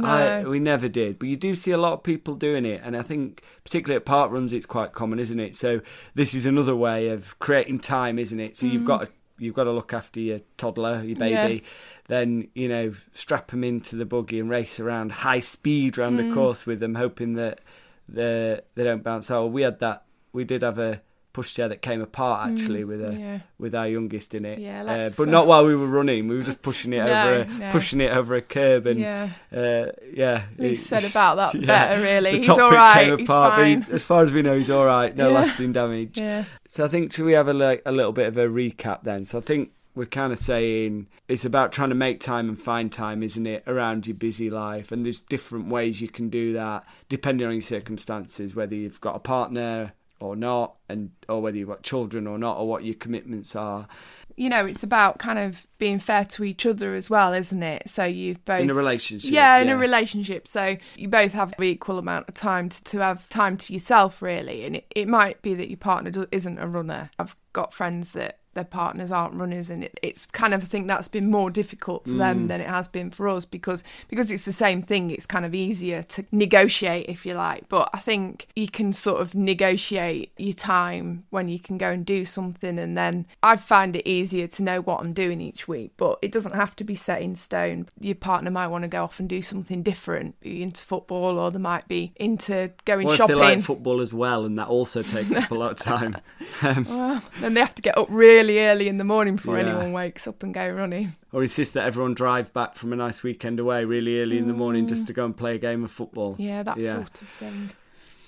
we 0.00 0.06
I, 0.06 0.42
we 0.44 0.58
never 0.58 0.88
did, 0.88 1.18
but 1.18 1.28
you 1.28 1.36
do 1.36 1.54
see 1.54 1.70
a 1.70 1.78
lot 1.78 1.94
of 1.94 2.02
people 2.02 2.34
doing 2.34 2.64
it, 2.64 2.80
and 2.84 2.96
I 2.96 3.02
think 3.02 3.42
particularly 3.64 3.96
at 3.96 4.04
park 4.04 4.30
runs, 4.30 4.52
it's 4.52 4.66
quite 4.66 4.92
common, 4.92 5.18
isn't 5.18 5.40
it? 5.40 5.56
So 5.56 5.80
this 6.14 6.34
is 6.34 6.46
another 6.46 6.76
way 6.76 7.08
of 7.08 7.38
creating 7.38 7.80
time, 7.80 8.18
isn't 8.18 8.38
it? 8.38 8.56
So 8.56 8.66
you've 8.66 8.82
mm. 8.82 8.86
got 8.86 9.00
to, 9.02 9.08
you've 9.38 9.54
got 9.54 9.64
to 9.64 9.72
look 9.72 9.92
after 9.92 10.20
your 10.20 10.40
toddler, 10.56 11.02
your 11.02 11.16
baby, 11.16 11.64
then 12.08 12.48
you 12.54 12.68
know 12.68 12.92
strap 13.12 13.50
them 13.50 13.64
into 13.64 13.96
the 13.96 14.06
buggy 14.06 14.38
and 14.38 14.50
race 14.50 14.78
around 14.78 15.12
high 15.12 15.40
speed 15.40 15.98
around 15.98 16.16
the 16.16 16.24
mm. 16.24 16.34
course 16.34 16.66
with 16.66 16.80
them, 16.80 16.94
hoping 16.94 17.34
that 17.34 17.60
the 18.08 18.62
they 18.74 18.84
don't 18.84 19.02
bounce 19.02 19.30
out. 19.30 19.52
We 19.52 19.62
had 19.62 19.80
that. 19.80 20.04
We 20.32 20.44
did 20.44 20.62
have 20.62 20.78
a 20.78 21.00
pushchair 21.36 21.68
that 21.68 21.82
came 21.82 22.00
apart 22.00 22.48
actually 22.50 22.82
with 22.84 23.04
a 23.04 23.14
yeah. 23.14 23.38
with 23.58 23.74
our 23.74 23.86
youngest 23.86 24.34
in 24.34 24.44
it. 24.44 24.58
Yeah, 24.58 24.82
uh, 24.84 25.10
but 25.16 25.28
uh, 25.28 25.30
not 25.30 25.46
while 25.46 25.64
we 25.66 25.76
were 25.76 25.86
running. 25.86 26.28
We 26.28 26.36
were 26.36 26.42
just 26.42 26.62
pushing 26.62 26.92
it 26.94 27.04
No, 27.04 27.04
over 27.06 27.40
a, 27.40 27.44
no. 27.46 27.70
pushing 27.70 28.00
it 28.00 28.10
over 28.16 28.34
a 28.34 28.42
curb 28.42 28.86
and 28.86 28.98
yeah. 29.00 29.30
uh, 29.54 29.86
yeah. 30.12 30.44
He 30.58 30.74
said 30.74 31.04
about 31.04 31.36
that 31.36 31.54
yeah. 31.60 31.66
better, 31.66 32.02
really. 32.02 32.38
He's 32.38 32.48
all 32.48 32.70
right. 32.70 33.18
He's 33.18 33.28
fine. 33.28 33.66
he's- 33.82 33.90
as 33.90 34.04
far 34.04 34.24
as 34.24 34.32
we 34.32 34.42
know, 34.42 34.56
he's 34.56 34.70
all 34.70 34.86
right. 34.86 35.14
No 35.14 35.28
Yeah. 35.28 35.34
lasting 35.34 35.72
damage. 35.72 36.16
Yeah. 36.18 36.44
So 36.66 36.84
I 36.84 36.88
think 36.88 37.12
should 37.12 37.24
we 37.26 37.32
have 37.34 37.48
a 37.48 37.54
like, 37.54 37.82
a 37.84 37.92
little 37.92 38.12
bit 38.12 38.26
of 38.28 38.36
a 38.38 38.46
recap 38.46 39.02
then? 39.02 39.24
So 39.26 39.38
I 39.38 39.40
think 39.42 39.72
we're 39.94 40.04
kind 40.06 40.32
of 40.32 40.38
saying 40.38 41.06
it's 41.26 41.44
about 41.44 41.72
trying 41.72 41.88
to 41.88 41.94
make 41.94 42.20
time 42.20 42.48
and 42.50 42.60
find 42.60 42.92
time, 42.92 43.22
isn't 43.22 43.46
it, 43.46 43.62
around 43.66 44.06
your 44.06 44.14
busy 44.16 44.50
life? 44.50 44.92
And 44.92 45.04
there's 45.04 45.20
different 45.20 45.68
ways 45.68 46.00
you 46.02 46.08
can 46.08 46.28
do 46.28 46.52
that 46.52 46.84
depending 47.08 47.46
on 47.46 47.54
your 47.54 47.62
circumstances, 47.62 48.54
whether 48.54 48.74
you've 48.74 49.00
got 49.00 49.16
a 49.16 49.20
partner 49.20 49.94
or 50.20 50.36
not, 50.36 50.76
and 50.88 51.10
or 51.28 51.42
whether 51.42 51.56
you've 51.56 51.68
got 51.68 51.82
children 51.82 52.26
or 52.26 52.38
not, 52.38 52.58
or 52.58 52.68
what 52.68 52.84
your 52.84 52.94
commitments 52.94 53.54
are 53.56 53.88
you 54.36 54.50
know, 54.50 54.66
it's 54.66 54.82
about 54.82 55.18
kind 55.18 55.38
of 55.38 55.66
being 55.78 55.98
fair 55.98 56.24
to 56.24 56.44
each 56.44 56.66
other 56.66 56.94
as 56.94 57.08
well, 57.08 57.32
isn't 57.32 57.62
it? 57.62 57.88
So 57.88 58.04
you've 58.04 58.44
both 58.44 58.60
in 58.60 58.70
a 58.70 58.74
relationship. 58.74 59.30
Yeah, 59.30 59.56
in 59.58 59.70
a 59.70 59.76
relationship. 59.76 60.46
So 60.46 60.76
you 60.96 61.08
both 61.08 61.32
have 61.32 61.54
an 61.56 61.64
equal 61.64 61.98
amount 61.98 62.28
of 62.28 62.34
time 62.34 62.68
to, 62.68 62.84
to 62.84 62.98
have 62.98 63.28
time 63.30 63.56
to 63.56 63.72
yourself, 63.72 64.20
really. 64.20 64.64
And 64.64 64.76
it, 64.76 64.92
it 64.94 65.08
might 65.08 65.40
be 65.40 65.54
that 65.54 65.70
your 65.70 65.78
partner 65.78 66.26
isn't 66.30 66.58
a 66.58 66.66
runner. 66.66 67.10
I've 67.18 67.34
got 67.56 67.72
friends 67.72 68.12
that 68.12 68.38
their 68.54 68.64
partners 68.64 69.12
aren't 69.12 69.34
runners, 69.34 69.68
and 69.68 69.84
it, 69.84 69.98
it's 70.02 70.24
kind 70.24 70.54
of 70.54 70.62
I 70.62 70.66
think 70.66 70.86
that's 70.86 71.08
been 71.08 71.30
more 71.30 71.50
difficult 71.50 72.04
for 72.06 72.12
Mm. 72.12 72.18
them 72.26 72.38
than 72.48 72.60
it 72.62 72.68
has 72.68 72.88
been 72.88 73.10
for 73.10 73.28
us 73.28 73.44
because 73.44 73.84
because 74.08 74.30
it's 74.30 74.46
the 74.46 74.52
same 74.66 74.80
thing. 74.90 75.10
It's 75.10 75.26
kind 75.26 75.44
of 75.44 75.54
easier 75.54 76.02
to 76.14 76.24
negotiate, 76.32 77.04
if 77.14 77.26
you 77.26 77.34
like. 77.34 77.68
But 77.68 77.90
I 77.92 77.98
think 77.98 78.48
you 78.56 78.68
can 78.78 78.94
sort 78.94 79.20
of 79.20 79.34
negotiate 79.34 80.32
your 80.38 80.54
time 80.54 81.24
when 81.28 81.48
you 81.50 81.58
can 81.58 81.76
go 81.76 81.90
and 81.90 82.06
do 82.06 82.24
something, 82.24 82.78
and 82.78 82.96
then 82.96 83.26
I 83.42 83.56
find 83.56 83.94
it 83.94 84.08
easier 84.08 84.46
to 84.46 84.62
know 84.62 84.80
what 84.80 85.00
I'm 85.02 85.12
doing 85.12 85.42
each 85.42 85.68
week. 85.68 85.90
But 85.98 86.18
it 86.22 86.32
doesn't 86.32 86.54
have 86.54 86.74
to 86.76 86.84
be 86.84 86.94
set 86.94 87.20
in 87.20 87.36
stone. 87.36 87.88
Your 88.00 88.14
partner 88.14 88.50
might 88.50 88.68
want 88.68 88.82
to 88.82 88.88
go 88.88 89.04
off 89.04 89.20
and 89.20 89.28
do 89.28 89.42
something 89.42 89.82
different, 89.82 90.40
be 90.40 90.62
into 90.62 90.82
football, 90.82 91.38
or 91.38 91.50
they 91.50 91.58
might 91.58 91.88
be 91.88 92.12
into 92.16 92.70
going 92.86 93.06
if 93.06 93.16
shopping. 93.16 93.36
they 93.36 93.42
like 93.56 93.60
football 93.62 94.00
as 94.00 94.14
well, 94.14 94.46
and 94.46 94.58
that 94.58 94.68
also 94.68 95.02
takes 95.02 95.36
up 95.36 95.50
a 95.50 95.54
lot 95.54 95.72
of 95.72 95.78
time. 95.78 96.16
Um, 96.62 96.86
Well, 96.88 97.22
then 97.46 97.54
they 97.54 97.60
have 97.60 97.74
to 97.76 97.82
get 97.82 97.96
up 97.96 98.08
really 98.10 98.58
early 98.60 98.88
in 98.88 98.98
the 98.98 99.04
morning 99.04 99.36
before 99.36 99.56
Yeah. 99.56 99.66
anyone 99.66 99.92
wakes 99.92 100.26
up 100.26 100.42
and 100.42 100.52
go 100.52 100.68
running. 100.68 101.14
or 101.32 101.42
insist 101.42 101.74
that 101.74 101.86
everyone 101.86 102.14
drive 102.14 102.52
back 102.52 102.74
from 102.74 102.92
a 102.92 102.96
nice 102.96 103.22
weekend 103.22 103.60
away 103.60 103.84
really 103.84 104.20
early 104.20 104.38
in 104.38 104.46
the 104.48 104.54
morning 104.54 104.88
just 104.88 105.04
mm. 105.04 105.06
to 105.08 105.12
go 105.12 105.24
and 105.24 105.36
play 105.36 105.54
a 105.54 105.58
game 105.58 105.84
of 105.84 105.90
football. 105.90 106.34
Yeah, 106.38 106.62
that 106.62 106.78
Yeah. 106.78 106.92
sort 106.92 107.22
of 107.22 107.28
thing. 107.28 107.70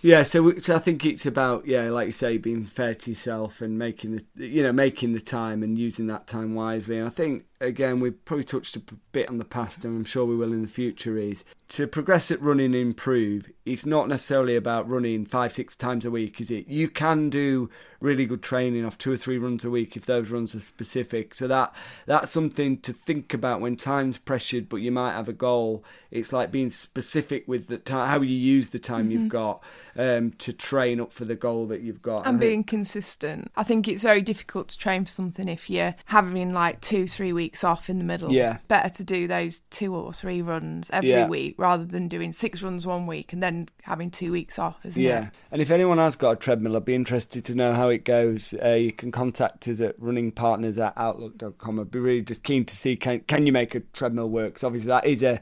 Yeah, 0.01 0.23
so, 0.23 0.43
we- 0.43 0.61
so 0.61 0.77
I 0.77 0.79
think 0.79 1.05
it's 1.05 1.27
about 1.27 1.67
yeah, 1.67 1.91
like 1.91 2.07
you 2.07 2.13
say, 2.13 2.37
being 2.39 2.67
fair 2.67 2.95
to 2.95 3.11
yourself 3.11 3.61
and 3.61 3.77
making 3.79 4.23
the 4.37 4.47
you 4.47 4.63
know 4.63 4.73
making 4.73 5.13
the 5.15 5.21
time 5.21 5.63
and 5.65 5.77
using 5.77 6.07
that 6.07 6.27
time 6.27 6.55
wisely. 6.55 6.99
And 6.99 7.07
I 7.07 7.11
think 7.11 7.47
again 7.61 8.01
we've 8.01 8.25
probably 8.25 8.45
touched 8.45 8.77
a 8.77 8.81
bit 9.13 9.29
on 9.29 9.39
the 9.39 9.45
past, 9.45 9.85
and 9.85 9.97
I'm 9.97 10.05
sure 10.05 10.25
we 10.25 10.37
will 10.37 10.53
in 10.53 10.63
the 10.63 10.69
future. 10.69 11.17
Is 11.17 11.45
to 11.69 11.87
progress 11.87 12.31
at 12.31 12.41
running 12.41 12.67
and 12.67 12.75
improve. 12.77 13.51
It's 13.67 13.85
not 13.85 14.09
necessarily 14.09 14.57
about 14.57 14.89
running 14.89 15.27
five 15.27 15.53
six 15.53 15.77
times 15.77 16.05
a 16.07 16.11
week, 16.11 16.41
is 16.41 16.51
it? 16.51 16.67
You 16.69 16.89
can 16.89 17.29
do 17.29 17.69
really 18.01 18.25
good 18.25 18.43
training 18.43 18.85
off 18.87 18.97
two 18.97 19.11
or 19.13 19.17
three 19.17 19.37
runs 19.37 19.65
a 19.65 19.71
week 19.71 19.97
if 19.97 20.07
those 20.07 20.31
runs 20.31 20.55
are 20.55 20.61
specific. 20.61 21.35
So 21.35 21.47
that 21.49 21.75
that's 22.07 22.31
something 22.31 22.79
to 22.79 22.93
think 22.93 23.35
about 23.35 23.61
when 23.61 23.77
time's 23.77 24.17
pressured, 24.19 24.69
but 24.69 24.77
you 24.77 24.91
might 24.91 25.13
have 25.13 25.29
a 25.29 25.33
goal. 25.35 25.85
It's 26.11 26.33
like 26.33 26.51
being 26.51 26.71
specific 26.71 27.47
with 27.47 27.67
the 27.67 27.77
time, 27.79 28.09
how 28.09 28.21
you 28.23 28.35
use 28.37 28.71
the 28.71 28.79
time 28.79 28.99
Mm-hmm. 28.99 29.11
you've 29.11 29.29
got 29.29 29.63
um, 29.97 30.33
to 30.39 30.53
train 30.53 31.01
up 31.01 31.13
for 31.13 31.25
the 31.27 31.35
goal 31.35 31.67
that 31.67 31.83
you've 31.83 32.01
got. 32.03 32.27
and 32.27 32.41
being 32.41 32.65
consistent. 32.65 33.51
I 33.57 33.63
think 33.65 33.87
it's 33.87 34.03
very 34.03 34.23
difficult 34.23 34.69
to 34.69 34.79
train 34.79 35.05
for 35.05 35.11
something 35.11 35.49
if 35.49 35.69
you're 35.69 35.95
having 36.07 36.53
like 36.55 36.81
two, 36.81 37.07
three 37.07 37.33
weeks 37.33 37.48
off 37.65 37.89
in 37.91 37.99
the 37.99 38.05
middle. 38.05 38.33
Yeah. 38.33 38.59
Better 38.69 38.89
to 38.91 39.05
do 39.05 39.27
those 39.27 39.61
two 39.71 39.95
or 39.95 40.13
three 40.13 40.43
runs 40.43 40.91
every 40.93 41.11
Yeah. 41.11 41.27
week 41.29 41.55
rather 41.59 41.85
than 41.85 42.09
doing 42.09 42.33
six 42.33 42.63
runs 42.63 42.87
one 42.87 43.07
week 43.07 43.33
and 43.33 43.43
then 43.43 43.69
having 43.83 44.11
two 44.11 44.33
weeks 44.33 44.59
off, 44.59 44.77
isn't 44.85 45.03
yeah, 45.03 45.09
it? 45.09 45.23
Yeah. 45.23 45.31
And 45.53 45.63
if 45.63 45.71
anyone 45.71 45.99
has 45.99 46.17
got 46.17 46.31
a 46.33 46.37
treadmill, 46.37 46.77
I'd 46.77 46.85
be 46.85 46.95
interested 46.95 47.45
to 47.47 47.55
know 47.55 47.73
how 47.75 47.89
it 47.89 48.05
goes. 48.05 48.55
Uh, 48.63 48.71
you 48.75 48.93
can 48.93 49.11
contact 49.13 49.67
us 49.69 49.81
at 49.81 49.99
runningpartners 50.01 50.79
at 50.85 50.93
outlook.com. 50.97 51.81
I'd 51.81 51.91
be 51.91 51.99
really 51.99 52.23
just 52.23 52.43
keen 52.43 52.65
to 52.65 52.77
see 52.77 52.97
can 52.97 53.21
can 53.21 53.47
you 53.47 53.53
make 53.53 53.75
a 53.75 53.81
treadmill 53.81 54.29
work? 54.31 54.55
'Cause 54.55 54.65
obviously 54.65 54.89
that 54.89 55.07
is 55.07 55.23
a 55.23 55.41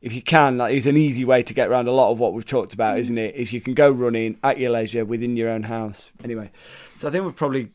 if 0.00 0.12
you 0.12 0.22
can, 0.22 0.58
that 0.58 0.70
is 0.70 0.86
an 0.86 0.96
easy 0.96 1.24
way 1.24 1.42
to 1.42 1.52
get 1.52 1.68
around 1.68 1.88
a 1.88 1.92
lot 1.92 2.12
of 2.12 2.20
what 2.20 2.32
we've 2.32 2.46
talked 2.46 2.72
about, 2.72 3.00
isn't 3.00 3.18
it? 3.18 3.34
Is 3.34 3.52
you 3.52 3.60
can 3.60 3.74
go 3.74 3.90
running 3.90 4.38
at 4.44 4.56
your 4.56 4.70
leisure 4.70 5.04
within 5.04 5.34
your 5.34 5.48
own 5.48 5.64
house. 5.64 6.12
Anyway, 6.22 6.52
so 6.94 7.08
I 7.08 7.10
think 7.10 7.24
we've 7.24 7.34
probably 7.34 7.70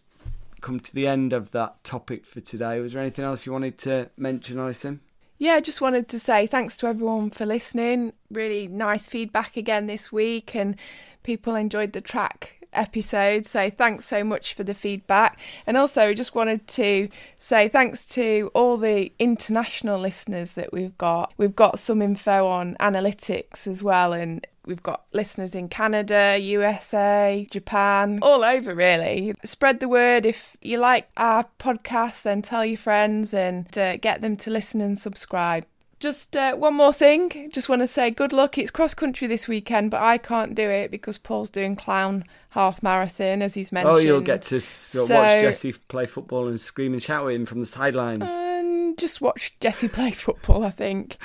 come 0.64 0.80
to 0.80 0.96
the 0.96 1.06
end 1.06 1.34
of 1.34 1.52
that 1.52 1.84
topic 1.84 2.26
for 2.26 2.40
today. 2.40 2.80
Was 2.80 2.94
there 2.94 3.02
anything 3.02 3.26
else 3.26 3.46
you 3.46 3.52
wanted 3.52 3.78
to 3.80 4.10
mention, 4.18 4.58
Alison? 4.58 5.02
Yeah, 5.38 5.54
I 5.56 5.62
just 5.62 5.82
wanted 5.82 6.08
to 6.08 6.20
say 6.20 6.48
thanks 6.48 6.78
to 6.78 6.88
everyone 6.88 7.30
for 7.30 7.46
listening. 7.46 8.14
Really 8.32 8.68
nice 8.68 9.08
feedback 9.08 9.58
again 9.58 9.88
this 9.88 10.12
week, 10.12 10.56
and 10.56 10.76
people 11.22 11.54
enjoyed 11.54 11.94
the 11.94 12.02
track 12.02 12.63
episode. 12.74 13.46
So 13.46 13.70
thanks 13.70 14.06
so 14.06 14.24
much 14.24 14.54
for 14.54 14.64
the 14.64 14.74
feedback. 14.74 15.40
And 15.66 15.78
also, 15.78 16.14
just 16.14 16.36
wanted 16.36 16.68
to 16.70 17.10
say 17.38 17.68
thanks 17.68 18.06
to 18.08 18.52
all 18.54 18.78
the 18.78 19.12
international 19.20 20.00
listeners 20.00 20.54
that 20.54 20.74
we've 20.74 20.98
got. 20.98 21.34
We've 21.38 21.56
got 21.56 21.80
some 21.80 22.02
info 22.02 22.48
on 22.48 22.76
analytics 22.80 23.68
as 23.68 23.84
well, 23.84 24.14
and 24.14 24.46
We've 24.66 24.84
got 24.84 25.04
listeners 25.12 25.56
in 25.56 25.68
Canada, 25.68 26.38
USA, 26.40 27.46
Japan, 27.52 28.20
all 28.22 28.46
over 28.46 28.74
really. 28.74 29.36
Spread 29.44 29.82
the 29.82 29.90
word. 29.90 30.26
If 30.26 30.56
you 30.62 30.78
like 30.78 31.10
our 31.18 31.48
podcast, 31.60 32.22
then 32.24 32.42
tell 32.42 32.66
your 32.66 32.78
friends 32.78 33.34
and 33.34 33.78
uh, 33.78 33.98
get 33.98 34.22
them 34.22 34.38
to 34.38 34.50
listen 34.50 34.80
and 34.80 34.98
subscribe. 34.98 35.66
Just 36.00 36.36
uh, 36.38 36.56
one 36.56 36.76
more 36.76 36.94
thing. 36.94 37.50
Just 37.52 37.68
want 37.68 37.82
to 37.82 37.88
say 37.88 38.10
good 38.10 38.32
luck. 38.32 38.58
It's 38.58 38.72
cross 38.72 38.94
country 38.94 39.28
this 39.28 39.50
weekend, 39.50 39.92
but 39.92 40.02
I 40.02 40.18
can't 40.18 40.56
do 40.56 40.70
it 40.70 40.92
because 40.92 41.18
Paul's 41.18 41.50
doing 41.50 41.76
Clowne 41.76 42.24
half 42.54 42.82
marathon, 42.84 43.42
as 43.42 43.54
he's 43.56 43.72
mentioned. 43.72 43.96
Oh, 43.96 43.98
you'll 43.98 44.22
get 44.22 44.42
to 44.44 44.60
sort 44.62 45.08
So- 45.08 45.16
watch 45.16 45.42
Jesse 45.42 45.74
play 45.74 46.06
football 46.06 46.48
and 46.48 46.60
scream 46.60 46.94
and 46.94 47.02
shout 47.02 47.28
at 47.28 47.34
him 47.34 47.46
from 47.46 47.60
the 47.60 47.66
sidelines. 47.66 48.24
And 48.30 48.54
and 48.94 48.98
just 49.00 49.22
watch 49.22 49.56
Jesse 49.60 49.88
play 49.88 50.12
football. 50.26 50.64
I 50.64 50.70
think. 50.70 51.18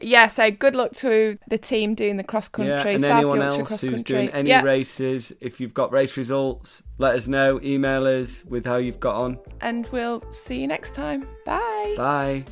Yeah. 0.00 0.28
So 0.28 0.50
good 0.50 0.74
luck 0.74 0.92
to 0.96 1.38
the 1.48 1.58
team 1.58 1.94
doing 1.94 2.16
the 2.16 2.24
cross 2.24 2.48
country. 2.48 2.72
Yeah, 2.72 2.86
and 2.88 3.04
South 3.04 3.18
anyone 3.18 3.38
Yorkshire 3.40 3.60
else 3.60 3.80
who's 3.82 3.90
country. 3.90 4.02
doing 4.02 4.28
any 4.30 4.48
yeah. 4.48 4.62
races, 4.62 5.32
if 5.40 5.60
you've 5.60 5.74
got 5.74 5.92
race 5.92 6.16
results, 6.16 6.82
let 6.98 7.14
us 7.14 7.28
know. 7.28 7.60
Email 7.62 8.06
us 8.06 8.42
with 8.46 8.64
how 8.64 8.76
you've 8.76 9.00
got 9.00 9.16
on. 9.16 9.38
And 9.60 9.86
we'll 9.88 10.22
see 10.32 10.60
you 10.62 10.66
next 10.66 10.94
time. 10.94 11.28
Bye. 11.44 11.94
Bye. 11.96 12.44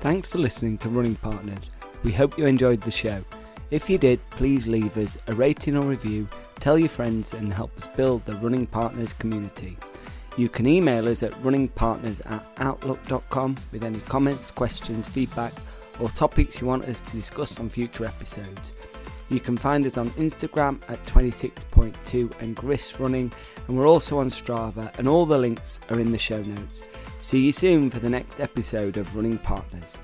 Thanks 0.00 0.28
for 0.28 0.38
listening 0.38 0.78
to 0.78 0.88
Running 0.88 1.16
Partners. 1.16 1.70
We 2.04 2.12
hope 2.12 2.38
you 2.38 2.46
enjoyed 2.46 2.80
the 2.80 2.90
show. 2.90 3.20
If 3.70 3.88
you 3.88 3.98
did, 3.98 4.18
please 4.30 4.66
leave 4.66 4.96
us 4.96 5.16
a 5.28 5.32
rating 5.32 5.76
or 5.76 5.82
review, 5.82 6.28
tell 6.58 6.78
your 6.78 6.88
friends, 6.88 7.34
and 7.34 7.52
help 7.52 7.76
us 7.78 7.86
build 7.86 8.24
the 8.26 8.34
Running 8.34 8.66
Partners 8.66 9.12
community. 9.12 9.76
You 10.36 10.48
can 10.48 10.66
email 10.66 11.06
us 11.06 11.22
at 11.22 11.32
runningpartners 11.42 12.20
at 12.30 12.44
outlook.com 12.58 13.56
with 13.72 13.84
any 13.84 14.00
comments, 14.00 14.50
questions, 14.50 15.06
feedback, 15.06 15.52
or 16.00 16.08
topics 16.10 16.60
you 16.60 16.66
want 16.66 16.84
us 16.84 17.00
to 17.00 17.12
discuss 17.12 17.60
on 17.60 17.68
future 17.68 18.04
episodes. 18.04 18.72
You 19.28 19.38
can 19.38 19.56
find 19.56 19.86
us 19.86 19.96
on 19.96 20.10
Instagram 20.10 20.80
at 20.88 21.04
26.2 21.06 22.40
and 22.40 22.56
Grist 22.56 22.98
Running, 22.98 23.30
and 23.68 23.78
we're 23.78 23.86
also 23.86 24.18
on 24.18 24.30
Strava, 24.30 24.96
and 24.98 25.06
all 25.06 25.26
the 25.26 25.38
links 25.38 25.78
are 25.90 26.00
in 26.00 26.10
the 26.10 26.18
show 26.18 26.42
notes. 26.42 26.84
See 27.20 27.38
you 27.38 27.52
soon 27.52 27.90
for 27.90 28.00
the 28.00 28.10
next 28.10 28.40
episode 28.40 28.96
of 28.96 29.14
Running 29.14 29.38
Partners. 29.38 29.96